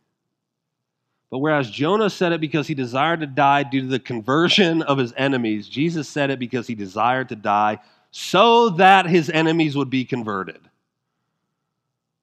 But 1.30 1.38
whereas 1.38 1.70
Jonah 1.70 2.10
said 2.10 2.32
it 2.32 2.40
because 2.40 2.66
he 2.66 2.74
desired 2.74 3.20
to 3.20 3.26
die 3.26 3.62
due 3.62 3.82
to 3.82 3.86
the 3.86 4.00
conversion 4.00 4.82
of 4.82 4.98
his 4.98 5.12
enemies, 5.16 5.68
Jesus 5.68 6.08
said 6.08 6.30
it 6.30 6.40
because 6.40 6.66
he 6.66 6.74
desired 6.74 7.28
to 7.28 7.36
die 7.36 7.78
so 8.10 8.70
that 8.70 9.06
his 9.06 9.30
enemies 9.30 9.76
would 9.76 9.90
be 9.90 10.04
converted. 10.04 10.60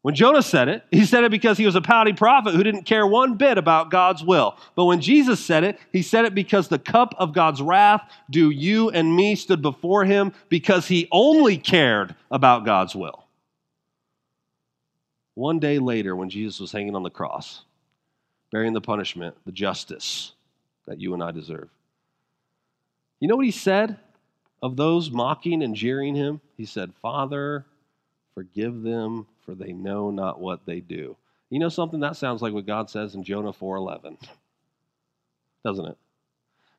When 0.08 0.16
Jonah 0.16 0.42
said 0.42 0.70
it, 0.70 0.86
he 0.90 1.06
said 1.06 1.26
it 1.26 1.32
because 1.32 1.58
he 1.58 1.66
was 1.66 1.76
a 1.76 1.82
pouty 1.82 2.14
prophet 2.14 2.56
who 2.56 2.64
didn't 2.64 2.84
care 2.84 3.06
one 3.06 3.34
bit 3.34 3.58
about 3.58 3.92
God's 3.92 4.24
will. 4.24 4.56
But 4.74 4.86
when 4.86 5.02
Jesus 5.02 5.44
said 5.44 5.66
it, 5.66 5.82
he 5.92 6.02
said 6.02 6.24
it 6.24 6.34
because 6.34 6.70
the 6.70 6.80
cup 6.80 7.14
of 7.18 7.34
God's 7.34 7.62
wrath, 7.62 8.10
do 8.30 8.50
you 8.50 8.90
and 8.90 9.14
me, 9.14 9.36
stood 9.36 9.62
before 9.62 10.06
him 10.06 10.32
because 10.48 10.88
he 10.88 11.10
only 11.12 11.58
cared 11.58 12.16
about 12.32 12.64
God's 12.64 12.96
will. 12.96 13.26
One 15.34 15.60
day 15.60 15.78
later, 15.78 16.16
when 16.16 16.30
Jesus 16.30 16.62
was 16.62 16.72
hanging 16.72 16.96
on 16.96 17.04
the 17.04 17.10
cross, 17.10 17.64
bearing 18.50 18.72
the 18.72 18.80
punishment, 18.80 19.36
the 19.46 19.52
justice 19.52 20.32
that 20.86 21.02
you 21.02 21.16
and 21.16 21.22
I 21.22 21.32
deserve, 21.32 21.68
you 23.20 23.28
know 23.28 23.36
what 23.36 23.46
he 23.46 23.52
said 23.52 24.00
of 24.64 24.78
those 24.78 25.12
mocking 25.12 25.62
and 25.62 25.76
jeering 25.76 26.16
him? 26.16 26.40
He 26.56 26.64
said, 26.64 26.94
Father, 27.02 27.66
forgive 28.38 28.84
them 28.84 29.26
for 29.44 29.56
they 29.56 29.74
know 29.74 30.12
not 30.12 30.40
what 30.40 30.64
they 30.64 30.80
do. 30.80 31.18
You 31.50 31.58
know 31.58 31.70
something 31.70 32.02
that 32.02 32.16
sounds 32.16 32.44
like 32.44 32.54
what 32.54 32.68
God 32.68 32.88
says 32.88 33.16
in 33.16 33.24
Jonah 33.24 33.52
4:11. 33.52 34.16
Doesn't 35.66 35.88
it? 35.88 35.98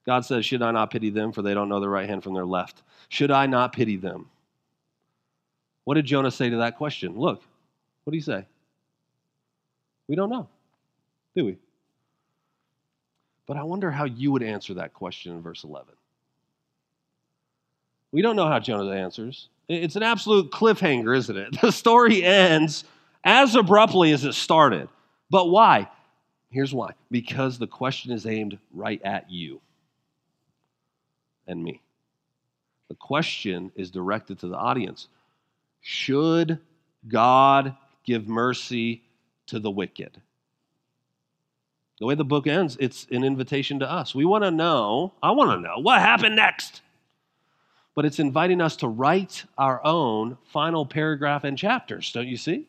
God 0.06 0.24
says, 0.24 0.46
"Should 0.46 0.62
I 0.62 0.70
not 0.70 0.92
pity 0.92 1.11
them 1.11 1.32
for 1.32 1.42
they 1.42 1.54
don't 1.54 1.68
know 1.68 1.80
their 1.80 1.90
right 1.90 2.09
hand 2.09 2.22
from 2.22 2.34
their 2.34 2.46
left? 2.46 2.82
Should 3.09 3.32
I 3.32 3.46
not 3.46 3.72
pity 3.72 3.96
them?" 3.96 4.30
What 5.82 5.94
did 5.94 6.04
Jonah 6.04 6.30
say 6.30 6.48
to 6.48 6.59
that 6.59 6.76
question? 6.76 7.18
Look, 7.18 7.42
what 8.04 8.12
do 8.12 8.16
you 8.16 8.22
say? 8.22 8.46
We 10.06 10.14
don't 10.14 10.30
know, 10.30 10.46
do 11.34 11.44
we? 11.44 11.59
But 13.46 13.56
I 13.56 13.64
wonder 13.64 13.90
how 13.90 14.04
you 14.04 14.30
would 14.30 14.44
answer 14.44 14.74
that 14.74 14.94
question 14.94 15.34
in 15.34 15.42
verse 15.42 15.64
11. 15.64 15.92
We 18.12 18.22
don't 18.22 18.36
know 18.36 18.46
how 18.46 18.61
Jonah 18.61 18.92
answers. 18.92 19.48
It's 19.68 19.96
an 19.96 20.02
absolute 20.02 20.50
cliffhanger, 20.50 21.16
isn't 21.16 21.36
it? 21.36 21.56
The 21.60 21.72
story 21.72 22.24
ends 22.24 22.84
as 23.22 23.54
abruptly 23.54 24.12
as 24.12 24.24
it 24.24 24.32
started. 24.32 24.88
But 25.30 25.50
why? 25.50 25.88
Here's 26.50 26.72
why 26.72 26.92
because 27.10 27.58
the 27.58 27.66
question 27.66 28.12
is 28.12 28.26
aimed 28.26 28.58
right 28.72 29.00
at 29.02 29.30
you 29.30 29.60
and 31.46 31.62
me. 31.62 31.82
The 32.88 32.94
question 32.94 33.70
is 33.74 33.90
directed 33.90 34.38
to 34.40 34.48
the 34.48 34.56
audience 34.56 35.08
Should 35.80 36.58
God 37.06 37.76
give 38.04 38.26
mercy 38.26 39.02
to 39.48 39.58
the 39.58 39.70
wicked? 39.70 40.22
The 42.00 42.06
way 42.06 42.14
the 42.14 42.24
book 42.24 42.46
ends, 42.46 42.76
it's 42.80 43.06
an 43.10 43.24
invitation 43.24 43.80
to 43.80 43.90
us. 43.90 44.14
We 44.14 44.24
want 44.24 44.44
to 44.44 44.50
know, 44.52 45.14
I 45.22 45.32
want 45.32 45.50
to 45.50 45.60
know, 45.60 45.80
what 45.80 46.00
happened 46.00 46.36
next? 46.36 46.80
But 47.99 48.05
it's 48.05 48.20
inviting 48.20 48.61
us 48.61 48.76
to 48.76 48.86
write 48.86 49.44
our 49.59 49.84
own 49.84 50.38
final 50.53 50.86
paragraph 50.86 51.42
and 51.42 51.59
chapters, 51.59 52.12
don't 52.12 52.28
you 52.28 52.36
see? 52.36 52.68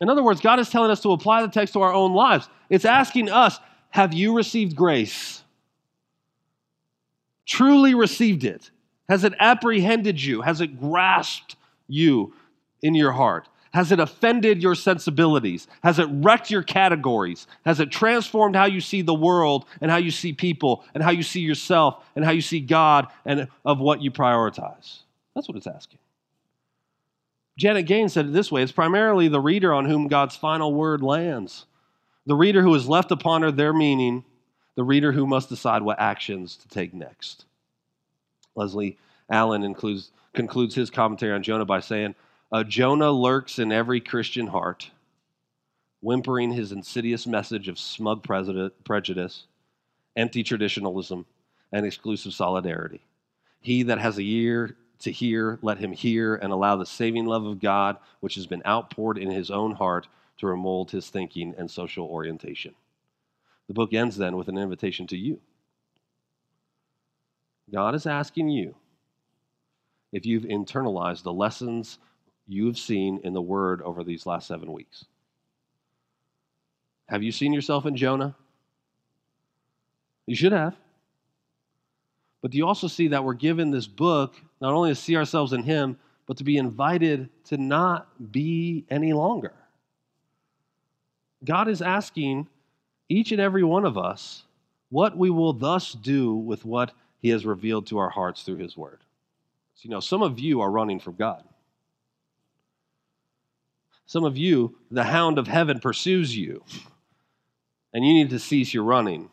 In 0.00 0.08
other 0.08 0.22
words, 0.22 0.40
God 0.40 0.60
is 0.60 0.70
telling 0.70 0.92
us 0.92 1.00
to 1.00 1.10
apply 1.10 1.42
the 1.42 1.48
text 1.48 1.72
to 1.72 1.80
our 1.80 1.92
own 1.92 2.14
lives. 2.14 2.48
It's 2.70 2.84
asking 2.84 3.32
us, 3.32 3.58
have 3.90 4.14
you 4.14 4.36
received 4.36 4.76
grace? 4.76 5.42
Truly 7.46 7.96
received 7.96 8.44
it? 8.44 8.70
Has 9.08 9.24
it 9.24 9.32
apprehended 9.40 10.22
you? 10.22 10.40
Has 10.40 10.60
it 10.60 10.78
grasped 10.78 11.56
you 11.88 12.32
in 12.82 12.94
your 12.94 13.10
heart? 13.10 13.48
Has 13.72 13.92
it 13.92 14.00
offended 14.00 14.62
your 14.62 14.74
sensibilities? 14.74 15.66
Has 15.82 15.98
it 15.98 16.08
wrecked 16.10 16.50
your 16.50 16.62
categories? 16.62 17.46
Has 17.64 17.80
it 17.80 17.90
transformed 17.90 18.56
how 18.56 18.64
you 18.64 18.80
see 18.80 19.02
the 19.02 19.14
world 19.14 19.66
and 19.80 19.90
how 19.90 19.98
you 19.98 20.10
see 20.10 20.32
people 20.32 20.84
and 20.94 21.02
how 21.02 21.10
you 21.10 21.22
see 21.22 21.40
yourself 21.40 22.04
and 22.14 22.24
how 22.24 22.30
you 22.30 22.40
see 22.40 22.60
God 22.60 23.08
and 23.24 23.48
of 23.64 23.78
what 23.78 24.02
you 24.02 24.10
prioritize? 24.10 25.00
That's 25.34 25.48
what 25.48 25.56
it's 25.56 25.66
asking. 25.66 25.98
Janet 27.58 27.86
Gaines 27.86 28.12
said 28.12 28.26
it 28.26 28.32
this 28.32 28.52
way 28.52 28.62
it's 28.62 28.72
primarily 28.72 29.28
the 29.28 29.40
reader 29.40 29.72
on 29.72 29.86
whom 29.86 30.08
God's 30.08 30.36
final 30.36 30.74
word 30.74 31.02
lands. 31.02 31.66
The 32.26 32.34
reader 32.34 32.62
who 32.62 32.74
has 32.74 32.88
left 32.88 33.12
upon 33.12 33.42
her 33.42 33.52
their 33.52 33.72
meaning, 33.72 34.24
the 34.74 34.84
reader 34.84 35.12
who 35.12 35.26
must 35.26 35.48
decide 35.48 35.82
what 35.82 36.00
actions 36.00 36.56
to 36.56 36.68
take 36.68 36.92
next. 36.92 37.44
Leslie 38.54 38.98
Allen 39.30 39.62
includes, 39.62 40.10
concludes 40.34 40.74
his 40.74 40.90
commentary 40.90 41.32
on 41.32 41.42
Jonah 41.42 41.64
by 41.64 41.80
saying, 41.80 42.14
uh, 42.52 42.64
Jonah 42.64 43.10
lurks 43.10 43.58
in 43.58 43.72
every 43.72 44.00
Christian 44.00 44.46
heart, 44.46 44.90
whimpering 46.00 46.52
his 46.52 46.72
insidious 46.72 47.26
message 47.26 47.68
of 47.68 47.78
smug 47.78 48.22
prejudice, 48.22 49.46
empty 50.16 50.42
traditionalism, 50.42 51.26
and 51.72 51.84
exclusive 51.84 52.32
solidarity. 52.32 53.00
He 53.60 53.82
that 53.84 53.98
has 53.98 54.18
a 54.18 54.22
ear 54.22 54.76
to 55.00 55.10
hear, 55.10 55.58
let 55.62 55.78
him 55.78 55.92
hear 55.92 56.36
and 56.36 56.52
allow 56.52 56.76
the 56.76 56.86
saving 56.86 57.26
love 57.26 57.44
of 57.44 57.60
God, 57.60 57.96
which 58.20 58.36
has 58.36 58.46
been 58.46 58.62
outpoured 58.64 59.18
in 59.18 59.30
his 59.30 59.50
own 59.50 59.72
heart, 59.72 60.08
to 60.38 60.46
remold 60.46 60.90
his 60.90 61.08
thinking 61.08 61.54
and 61.58 61.70
social 61.70 62.06
orientation. 62.06 62.74
The 63.68 63.74
book 63.74 63.92
ends 63.92 64.16
then 64.16 64.36
with 64.36 64.48
an 64.48 64.58
invitation 64.58 65.06
to 65.08 65.16
you. 65.16 65.40
God 67.72 67.94
is 67.94 68.06
asking 68.06 68.50
you 68.50 68.74
if 70.12 70.24
you've 70.24 70.44
internalized 70.44 71.24
the 71.24 71.32
lessons 71.32 71.98
you've 72.46 72.78
seen 72.78 73.20
in 73.24 73.32
the 73.32 73.42
Word 73.42 73.82
over 73.82 74.04
these 74.04 74.26
last 74.26 74.48
seven 74.48 74.72
weeks. 74.72 75.04
Have 77.08 77.22
you 77.22 77.32
seen 77.32 77.52
yourself 77.52 77.86
in 77.86 77.96
Jonah? 77.96 78.34
You 80.26 80.34
should 80.34 80.52
have. 80.52 80.74
But 82.42 82.50
do 82.50 82.58
you 82.58 82.66
also 82.66 82.88
see 82.88 83.08
that 83.08 83.24
we're 83.24 83.34
given 83.34 83.70
this 83.70 83.86
book 83.86 84.34
not 84.60 84.72
only 84.72 84.90
to 84.90 84.94
see 84.94 85.16
ourselves 85.16 85.52
in 85.52 85.62
Him, 85.62 85.98
but 86.26 86.36
to 86.38 86.44
be 86.44 86.56
invited 86.56 87.28
to 87.44 87.56
not 87.56 88.32
be 88.32 88.84
any 88.90 89.12
longer? 89.12 89.52
God 91.44 91.68
is 91.68 91.82
asking 91.82 92.48
each 93.08 93.30
and 93.32 93.40
every 93.40 93.62
one 93.62 93.84
of 93.84 93.96
us 93.96 94.42
what 94.90 95.16
we 95.16 95.30
will 95.30 95.52
thus 95.52 95.92
do 95.92 96.34
with 96.34 96.64
what 96.64 96.92
He 97.20 97.28
has 97.30 97.46
revealed 97.46 97.86
to 97.88 97.98
our 97.98 98.10
hearts 98.10 98.42
through 98.42 98.56
His 98.56 98.76
Word. 98.76 99.00
So, 99.74 99.82
you 99.82 99.90
know, 99.90 100.00
some 100.00 100.22
of 100.22 100.38
you 100.38 100.60
are 100.60 100.70
running 100.70 100.98
from 100.98 101.14
God. 101.14 101.44
Some 104.06 104.24
of 104.24 104.38
you, 104.38 104.76
the 104.90 105.04
hound 105.04 105.38
of 105.38 105.48
heaven 105.48 105.80
pursues 105.80 106.36
you, 106.36 106.62
and 107.92 108.06
you 108.06 108.14
need 108.14 108.30
to 108.30 108.38
cease 108.38 108.72
your 108.72 108.84
running. 108.84 109.30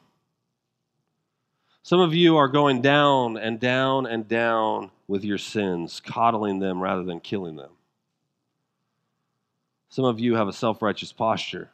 Some 1.84 2.00
of 2.00 2.16
you 2.16 2.38
are 2.38 2.48
going 2.48 2.82
down 2.82 3.38
and 3.38 3.60
down 3.60 4.06
and 4.06 4.28
down 4.28 4.90
with 5.08 5.24
your 5.24 5.38
sins, 5.38 6.02
coddling 6.04 6.60
them 6.60 6.82
rather 6.82 7.04
than 7.04 7.20
killing 7.20 7.56
them. 7.56 7.72
Some 9.90 10.06
of 10.06 10.20
you 10.20 10.36
have 10.36 10.48
a 10.48 10.54
self 10.54 10.82
righteous 10.82 11.12
posture 11.12 11.70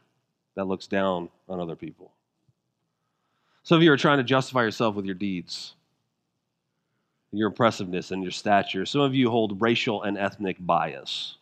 that 0.56 0.66
looks 0.66 0.88
down 0.88 1.30
on 1.48 1.62
other 1.62 1.78
people. 1.78 2.12
Some 3.64 3.78
of 3.78 3.84
you 3.84 3.94
are 3.94 3.98
trying 3.98 4.18
to 4.18 4.24
justify 4.24 4.64
yourself 4.64 4.96
with 4.96 5.06
your 5.06 5.16
deeds, 5.16 5.76
your 7.32 7.48
impressiveness, 7.48 8.12
and 8.12 8.24
your 8.24 8.32
stature. 8.32 8.86
Some 8.86 9.02
of 9.02 9.16
you 9.16 9.30
hold 9.30 9.62
racial 9.62 10.04
and 10.04 10.18
ethnic 10.18 10.58
bias. 10.60 11.38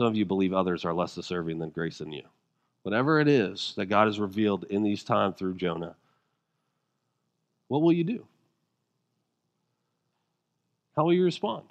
Some 0.00 0.06
of 0.06 0.16
you 0.16 0.24
believe 0.24 0.54
others 0.54 0.86
are 0.86 0.94
less 0.94 1.14
deserving 1.14 1.58
than 1.58 1.68
grace 1.68 2.00
in 2.00 2.10
you. 2.10 2.22
Whatever 2.84 3.20
it 3.20 3.28
is 3.28 3.74
that 3.76 3.84
God 3.84 4.06
has 4.06 4.18
revealed 4.18 4.64
in 4.70 4.82
these 4.82 5.04
times 5.04 5.36
through 5.36 5.56
Jonah, 5.56 5.94
what 7.68 7.82
will 7.82 7.92
you 7.92 8.02
do? 8.02 8.26
How 10.96 11.04
will 11.04 11.12
you 11.12 11.22
respond? 11.22 11.64